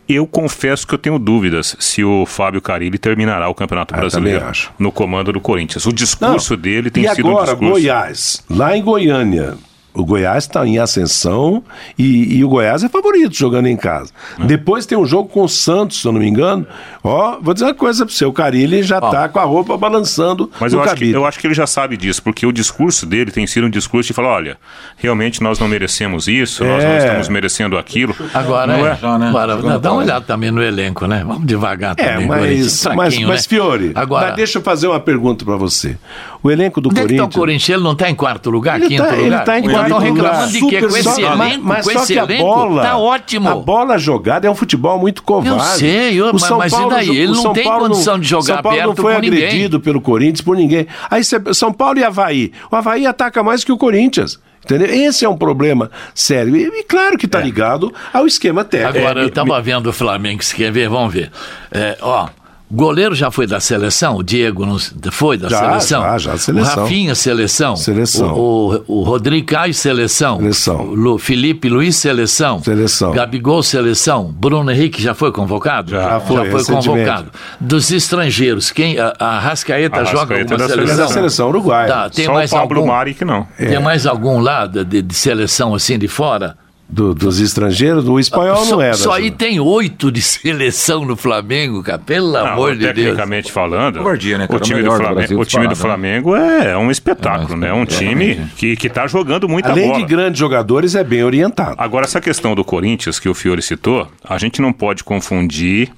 Eu 0.10 0.26
confesso 0.26 0.88
que 0.88 0.94
eu 0.96 0.98
tenho 0.98 1.20
dúvidas 1.20 1.76
se 1.80 2.04
o 2.04 2.26
Fábio 2.26 2.60
Carilli 2.60 2.98
terminará 2.98 3.48
o 3.48 3.54
Campeonato 3.54 3.94
Ah, 3.94 3.98
eu 3.98 4.02
Brasileiro 4.02 4.44
no 4.80 4.92
comando 4.92 5.32
do 5.32 5.40
Corinthians. 5.40 5.86
O 5.86 5.94
discurso 5.94 6.56
Não. 6.56 6.62
dele 6.62 6.90
tem 6.90 7.06
e 7.06 7.10
sido 7.14 7.28
agora, 7.28 7.42
um 7.52 7.54
discurso. 7.54 7.72
Goiás, 7.74 8.44
lá 8.50 8.76
em 8.76 8.82
Goiânia. 8.82 9.56
O 10.00 10.06
Goiás 10.06 10.46
está 10.46 10.66
em 10.66 10.78
ascensão 10.80 11.64
e, 11.98 12.38
e 12.38 12.44
o 12.44 12.50
Goiás 12.50 12.84
é 12.84 12.90
favorito 12.90 13.36
jogando 13.36 13.68
em 13.68 13.76
casa. 13.78 14.12
É. 14.40 14.46
Depois 14.46 14.86
tem 14.86 14.98
um 14.98 15.06
jogo 15.06 15.30
com 15.30 15.44
o 15.44 15.50
Santos, 15.50 16.02
se 16.02 16.08
eu 16.08 16.12
não 16.12 16.20
me 16.20 16.28
engano. 16.28 16.66
Ó, 17.04 17.38
vou 17.42 17.54
dizer 17.54 17.66
uma 17.66 17.74
coisa 17.74 18.06
para 18.06 18.14
você: 18.14 18.26
o 18.26 18.34
Carilli 18.34 18.84
já 18.84 19.00
tá 19.02 19.28
com 19.30 19.40
a 19.40 19.44
roupa 19.44 19.78
balançando 19.78 20.50
Mas 20.60 20.74
no 20.74 20.80
eu 20.80 20.84
acho, 20.84 20.96
que, 20.96 21.12
eu 21.12 21.26
acho 21.26 21.40
que 21.40 21.48
ele 21.48 21.54
já 21.54 21.68
sabe 21.68 21.98
disso, 21.98 22.22
porque 22.24 22.46
o 22.46 22.52
discurso 22.52 23.06
dele 23.06 23.32
tem 23.32 23.46
sido 23.48 23.68
um 23.68 23.70
discurso 23.70 24.08
de 24.08 24.14
falar: 24.14 24.30
olha, 24.30 24.58
realmente 24.98 25.42
nós 25.42 25.60
não 25.60 25.68
merecemos 25.68 26.28
isso, 26.28 26.64
nós 26.64 26.84
não 26.84 26.92
É. 26.92 26.98
estamos 26.98 27.30
merecendo 27.30 27.78
aquilo. 27.78 28.16
Agora, 28.34 28.68
Não 28.78 28.88
é, 28.88 28.92
é? 28.92 28.96
Já, 28.96 29.18
né? 29.18 29.30
agora, 29.30 29.56
Jogando 29.56 29.80
dá 29.82 29.92
uma 29.92 30.02
olhada 30.04 30.26
também 30.26 30.52
no 30.52 30.62
elenco, 30.62 31.06
né? 31.08 31.24
Vamos 31.26 31.46
devagar 31.46 31.96
É, 31.98 32.14
também. 32.14 32.28
mas, 32.28 32.40
Corinthians, 32.40 32.86
mas, 32.96 33.20
mas 33.20 33.42
né? 33.44 33.48
Fiore, 33.50 33.92
Agora, 33.96 34.28
mas 34.28 34.36
deixa 34.36 34.58
eu 34.60 34.62
fazer 34.62 34.88
uma 34.88 35.00
pergunta 35.00 35.44
para 35.46 35.56
você. 35.58 35.98
O 36.42 36.50
elenco 36.50 36.80
do 36.80 36.90
onde 36.90 37.00
é 37.02 37.04
que 37.06 37.08
tá 37.10 37.14
o 37.14 37.18
Corinthians. 37.28 37.36
Corinthians? 37.40 37.70
Ele 37.70 37.84
não 37.84 37.92
está 37.94 38.10
em 38.10 38.16
quarto 38.16 38.50
lugar, 38.50 38.80
Ele 38.80 38.88
quinto 38.88 39.04
tá, 39.04 39.10
lugar? 39.12 39.26
ele 39.26 39.38
tá 39.40 39.60
em 39.60 39.64
quarto 39.64 39.89
estão 39.90 40.00
reclamando 40.00 40.52
de 40.52 40.60
quê? 40.68 40.80
Com 40.82 40.88
esse 40.88 41.04
só- 41.04 41.36
mas- 41.36 41.52
elenco? 41.52 41.66
mas 41.66 41.86
com 41.86 41.92
só 41.94 42.04
esse 42.04 42.14
que 42.14 42.20
a 42.20 42.24
elenco? 42.24 42.44
bola, 42.44 42.82
tá 42.84 42.98
ótimo. 42.98 43.50
A 43.50 43.56
bola 43.56 43.98
jogada 43.98 44.48
é 44.48 44.52
um 44.52 44.56
futebol 44.56 45.00
muito 45.00 45.24
covarde. 45.24 45.50
Eu 45.60 45.60
sei, 45.80 46.20
eu- 46.20 46.30
O 46.30 46.34
mas- 46.34 46.42
São 46.44 46.58
mas 46.58 46.72
e 46.72 46.76
Paulo 46.76 46.90
daí? 46.92 47.06
jo- 47.06 47.14
Ele 47.14 47.28
não 47.28 47.42
São 47.42 47.54
tem 47.54 47.64
Paulo 47.64 47.88
condição 47.90 48.20
de 48.20 48.28
jogar 48.28 48.44
São 48.56 48.62
Paulo 48.64 48.82
não 48.84 48.96
foi 48.96 49.16
com 49.16 49.22
ninguém. 49.22 49.44
agredido 49.46 49.80
pelo 49.80 50.00
Corinthians 50.02 50.42
por 50.42 50.56
ninguém. 50.56 50.88
Aí 51.10 51.22
São 51.24 51.74
Paulo 51.74 52.00
e 52.00 52.04
Havaí. 52.04 52.52
O 52.72 52.76
Havaí 52.76 53.06
ataca 53.06 53.44
mais 53.44 53.64
que 53.64 53.72
o 53.72 53.78
Corinthians. 53.78 54.40
Entendeu? 54.64 54.88
Esse 54.94 55.24
é 55.26 55.30
um 55.30 55.38
problema 55.38 55.90
sério. 56.14 56.56
E, 56.56 56.64
e 56.68 56.84
claro 56.84 57.18
que 57.18 57.26
está 57.26 57.40
ligado 57.40 57.92
ao 58.14 58.28
esquema 58.28 58.64
técnico. 58.64 59.00
Agora, 59.00 59.22
É, 59.22 59.24
eu 59.24 59.28
estava 59.30 59.60
vendo 59.62 59.88
o 59.88 59.94
Flamengo, 59.94 60.44
se 60.44 60.54
quer 60.54 60.72
ver, 60.72 60.90
vamos 60.90 61.12
ver. 61.14 61.32
É, 61.72 61.98
ó, 62.02 62.28
goleiro 62.72 63.16
já 63.16 63.32
foi 63.32 63.48
da 63.48 63.60
seleção, 63.60 64.16
o 64.18 64.24
Diego 64.24 64.66
não 64.66 64.78
foi 65.12 65.38
da 65.38 65.50
Já, 65.50 65.60
seleção. 65.60 66.02
já, 66.04 66.18
já, 66.18 66.38
seleção. 66.38 66.74
O 66.74 66.82
Rafinha, 66.84 67.16
seleção. 67.16 67.76
Seleção. 67.76 68.34
O, 68.34 68.84
o, 68.88 69.00
o 69.00 69.04
Rodrigo 69.04 69.48
Caio, 69.48 69.74
seleção. 69.74 70.38
Seleção. 70.38 70.82
O 70.82 70.96
Lu- 70.96 71.18
Felipe 71.18 71.68
Luiz, 71.70 71.96
seleção. 71.96 72.62
Seleção. 72.62 73.12
Gabigol, 73.12 73.64
seleção. 73.64 74.26
Bruno 74.32 74.70
Henrique 74.72 75.02
já 75.02 75.14
foi 75.14 75.32
convocado? 75.32 75.92
Já 75.92 76.20
foi, 76.20 76.38
foi 76.38 76.60
recentemente. 76.60 76.88
convocado. 76.88 77.32
Dos 77.60 77.92
estrangeiros, 77.92 78.72
quem? 78.72 79.00
A, 79.00 79.14
a 79.20 79.40
Rascaeta 79.40 80.06
joga 80.06 80.36
Arrascaeta 80.36 80.54
alguma 80.54 80.58
da 80.58 80.68
seleção? 80.74 80.94
é 80.94 80.98
da 80.98 81.08
seleção 81.14 81.50
uruguaia. 81.50 81.88
Tá, 81.88 82.10
tem 82.10 82.26
Só 82.26 82.34
mais 82.34 82.52
o 82.52 82.56
Pablo 82.56 82.78
algum? 82.80 82.92
Mari 82.92 83.14
que 83.14 83.26
não. 83.26 83.48
Tem 83.58 83.80
mais 83.82 84.06
algum 84.06 84.40
lá 84.40 84.66
de, 84.66 84.84
de- 84.84 85.02
de 85.02 85.14
seleção 85.16 85.74
assim 85.74 85.98
de 85.98 86.08
fora? 86.08 86.56
Do- 86.92 87.14
dos 87.14 87.40
estrangeiros, 87.40 88.08
o 88.10 88.18
espanhol 88.20 88.66
só, 88.66 88.72
não 88.72 88.82
é. 88.82 88.94
só 88.94 89.10
da- 89.12 89.18
aí 89.18 89.30
tem 89.30 89.60
oito 89.60 90.12
de 90.12 90.22
seleção 90.24 91.06
no 91.06 91.16
Flamengo, 91.16 91.84
cara. 91.84 92.00
Pelo 92.00 92.32
Não, 92.34 92.46
amor 92.48 92.72
de 92.74 92.80
Deus. 92.80 92.96
tecnicamente 92.96 93.52
falando, 93.52 94.00
Covardia, 94.00 94.40
né, 94.40 94.48
cara? 94.48 94.58
o 94.58 94.60
time, 94.60 94.82
do 94.82 94.86
do 94.90 94.96
Flamengo, 94.96 95.16
Brasil 95.16 95.40
o 95.40 95.46
time 95.46 95.68
do 95.68 95.70
disparado, 95.70 96.00
Flamengo 96.02 96.36
é 96.36 96.76
um 96.76 96.90
espetáculo, 96.90 97.54
É, 97.54 97.58
né? 97.58 97.74
Um 97.74 97.86
time 97.86 98.42
que, 98.58 98.76
que 98.76 98.90
tá 98.90 99.06
jogando 99.06 99.48
muita 99.48 99.70
Além 99.70 99.88
bola. 99.88 100.00
de 100.00 100.06
grandes 100.06 100.40
jogadores, 100.40 100.96
é 100.96 101.04
bem 101.04 101.24
orientado. 101.24 101.76
Agora, 101.78 102.06
essa 102.06 102.20
questão 102.20 102.56
do 102.56 102.64
Corinthians 102.66 103.20
que 103.20 103.30
o 103.30 103.36
Fiore 103.36 103.62
citou, 103.62 104.08
a 104.28 104.40
gente 104.40 104.60
não 104.60 104.74
pode 104.74 105.04
confundir 105.04 105.92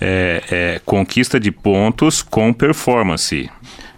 é, 0.00 0.42
é, 0.50 0.80
conquista 0.84 1.38
de 1.38 1.52
pontos 1.52 2.22
com 2.22 2.52
performance. 2.52 3.48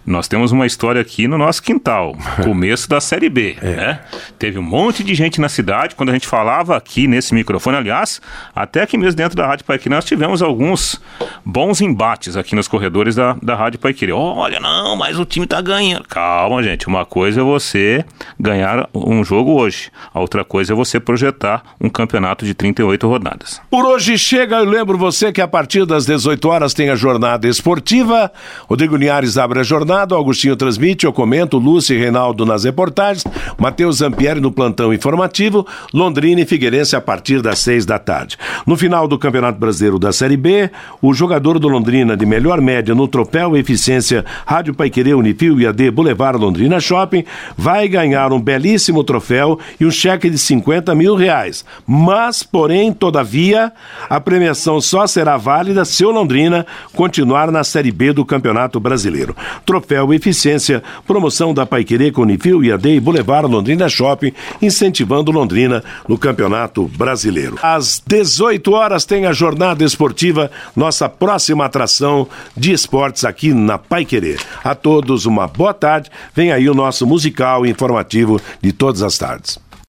Nós 0.07 0.25
temos 0.29 0.53
uma 0.53 0.65
história 0.65 1.01
aqui 1.01 1.27
no 1.27 1.37
nosso 1.37 1.61
quintal, 1.61 2.15
começo 2.41 2.87
da 2.87 3.01
Série 3.01 3.27
B. 3.27 3.57
Né? 3.61 3.99
Teve 4.39 4.57
um 4.57 4.61
monte 4.61 5.03
de 5.03 5.13
gente 5.13 5.41
na 5.41 5.49
cidade, 5.49 5.95
quando 5.95 6.11
a 6.11 6.13
gente 6.13 6.25
falava 6.25 6.77
aqui 6.77 7.09
nesse 7.09 7.33
microfone, 7.33 7.75
aliás, 7.75 8.21
até 8.55 8.83
aqui 8.83 8.97
mesmo 8.97 9.17
dentro 9.17 9.35
da 9.35 9.45
Rádio 9.45 9.65
Paiquerê, 9.65 9.93
nós 9.93 10.05
tivemos 10.05 10.41
alguns 10.41 11.01
bons 11.43 11.81
embates 11.81 12.37
aqui 12.37 12.55
nos 12.55 12.69
corredores 12.69 13.15
da, 13.15 13.35
da 13.43 13.53
Rádio 13.53 13.81
Paiquerê. 13.81 14.13
Olha, 14.13 14.61
não, 14.61 14.95
mas 14.95 15.19
o 15.19 15.25
time 15.25 15.45
tá 15.45 15.59
ganhando. 15.59 16.07
Calma, 16.07 16.63
gente, 16.63 16.87
uma 16.87 17.05
coisa 17.05 17.41
é 17.41 17.43
você 17.43 18.05
ganhar 18.39 18.87
um 18.95 19.25
jogo 19.25 19.59
hoje, 19.59 19.91
a 20.13 20.21
outra 20.21 20.45
coisa 20.45 20.71
é 20.71 20.75
você 20.75 21.01
projetar 21.01 21.61
um 21.81 21.89
campeonato 21.89 22.45
de 22.45 22.53
38 22.53 23.05
rodadas. 23.05 23.59
Por 23.69 23.83
hoje 23.85 24.17
chega, 24.17 24.55
eu 24.55 24.63
lembro 24.63 24.97
você 24.97 25.33
que 25.33 25.41
a 25.41 25.47
partir 25.49 25.85
das 25.85 26.05
18 26.05 26.47
horas 26.47 26.73
tem 26.73 26.89
a 26.89 26.95
jornada 26.95 27.45
esportiva. 27.45 28.31
Rodrigo 28.69 28.95
Linhares 28.95 29.37
abre 29.37 29.59
a 29.59 29.63
jornada. 29.63 29.96
Gramado, 29.97 30.13
Augustinho 30.13 30.55
transmite, 30.55 31.07
eu 31.07 31.11
comento, 31.11 31.57
Lúcio 31.57 31.95
e 31.95 31.99
Reinaldo 31.99 32.45
nas 32.45 32.65
reportagens, 32.65 33.23
Matheus 33.57 33.97
Zampieri 33.97 34.39
no 34.39 34.51
plantão 34.51 34.93
informativo, 34.93 35.65
Londrina 35.91 36.41
e 36.41 36.45
Figueirense 36.45 36.95
a 36.95 37.01
partir 37.01 37.41
das 37.41 37.57
seis 37.57 37.83
da 37.83 37.97
tarde. 37.97 38.37
No 38.63 38.77
final 38.77 39.07
do 39.07 39.17
Campeonato 39.17 39.57
Brasileiro 39.57 39.97
da 39.97 40.11
Série 40.11 40.37
B, 40.37 40.69
o 41.01 41.15
jogador 41.15 41.57
do 41.57 41.67
Londrina 41.67 42.15
de 42.15 42.27
melhor 42.27 42.61
média 42.61 42.93
no 42.93 43.07
troféu 43.07 43.57
Eficiência 43.57 44.23
Rádio 44.45 44.75
Paiquerê 44.75 45.15
Unifil 45.15 45.59
e 45.59 45.65
AD 45.65 45.89
Boulevard 45.89 46.37
Londrina 46.37 46.79
Shopping 46.79 47.25
vai 47.57 47.87
ganhar 47.87 48.31
um 48.31 48.39
belíssimo 48.39 49.03
troféu 49.03 49.57
e 49.79 49.85
um 49.85 49.89
cheque 49.89 50.29
de 50.29 50.37
50 50.37 50.93
mil 50.93 51.15
reais. 51.15 51.65
Mas, 51.87 52.43
porém, 52.43 52.93
todavia, 52.93 53.73
a 54.07 54.19
premiação 54.19 54.79
só 54.79 55.07
será 55.07 55.37
válida 55.37 55.83
se 55.85 56.05
o 56.05 56.11
Londrina 56.11 56.67
continuar 56.93 57.51
na 57.51 57.63
Série 57.63 57.91
B 57.91 58.13
do 58.13 58.23
Campeonato 58.23 58.79
Brasileiro. 58.79 59.35
Troféu 59.65 59.86
Eficiência, 60.13 60.83
promoção 61.05 61.53
da 61.53 61.65
Paiquerê 61.65 62.11
com 62.11 62.21
Unifil 62.21 62.63
e 62.63 62.71
AD 62.71 62.99
Boulevard 62.99 63.47
Londrina 63.47 63.87
Shopping, 63.89 64.33
incentivando 64.61 65.31
Londrina 65.31 65.83
no 66.07 66.17
Campeonato 66.17 66.87
Brasileiro. 66.87 67.57
Às 67.61 68.01
18 68.05 68.71
horas 68.71 69.05
tem 69.05 69.25
a 69.25 69.33
jornada 69.33 69.83
esportiva, 69.83 70.49
nossa 70.75 71.07
próxima 71.07 71.65
atração 71.65 72.27
de 72.55 72.71
esportes 72.71 73.25
aqui 73.25 73.53
na 73.53 73.77
Pai 73.77 74.05
Querer. 74.05 74.39
A 74.63 74.73
todos 74.73 75.25
uma 75.25 75.47
boa 75.47 75.73
tarde. 75.73 76.09
Vem 76.33 76.51
aí 76.51 76.69
o 76.69 76.73
nosso 76.73 77.05
musical 77.05 77.65
informativo 77.65 78.39
de 78.61 78.71
todas 78.71 79.01
as 79.01 79.17
tardes. 79.17 79.66